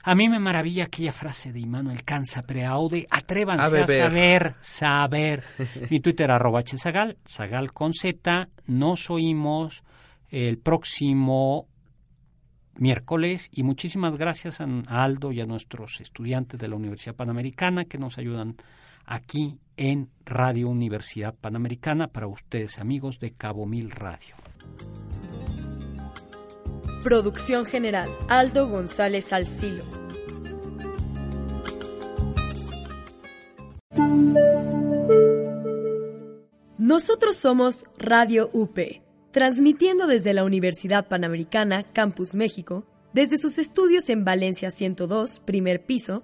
A 0.04 0.16
mí 0.16 0.30
me 0.30 0.40
maravilla 0.40 0.86
aquella 0.86 1.12
frase 1.12 1.52
de 1.52 1.60
Immanuel 1.60 2.06
Canza 2.06 2.44
Preaude, 2.44 3.06
atrévanse 3.10 3.82
A 3.82 3.88
saber, 3.88 4.56
saber. 4.62 5.44
Mi 5.90 6.00
Twitter 6.00 6.32
arroba 6.32 6.62
hzagal, 6.62 7.18
zagal 7.28 7.74
con 7.74 7.94
Z. 7.94 8.48
Nos 8.68 9.10
oímos 9.10 9.84
el 10.30 10.58
próximo 10.58 11.68
miércoles 12.76 13.50
y 13.52 13.64
muchísimas 13.64 14.18
gracias 14.18 14.62
a 14.62 14.68
Aldo 14.88 15.34
y 15.34 15.42
a 15.42 15.46
nuestros 15.46 16.00
estudiantes 16.00 16.58
de 16.60 16.68
la 16.70 16.76
Universidad 16.76 17.16
Panamericana 17.16 17.86
que 17.86 17.98
nos 17.98 18.18
ayudan 18.18 18.56
aquí 19.08 19.58
en 19.78 20.12
Radio 20.26 20.70
Universidad 20.70 21.34
Panamericana 21.34 22.10
para 22.10 22.28
ustedes 22.28 22.78
amigos 22.78 23.20
de 23.20 23.32
Cabo 23.32 23.66
Mil 23.66 23.90
Radio. 23.90 24.36
Producción 27.04 27.66
general, 27.66 28.10
Aldo 28.28 28.68
González 28.68 29.26
Salcilo. 29.26 29.84
Nosotros 36.78 37.38
somos 37.38 37.86
Radio 37.98 38.50
UP, 38.54 38.78
transmitiendo 39.32 40.08
desde 40.08 40.34
la 40.34 40.44
Universidad 40.44 41.08
Panamericana, 41.08 41.84
Campus 41.94 42.36
México, 42.36 42.86
desde 43.14 43.38
sus 43.38 43.58
estudios 43.58 44.10
en 44.10 44.26
Valencia 44.26 44.70
102, 44.70 45.40
primer 45.42 45.86
piso, 45.86 46.24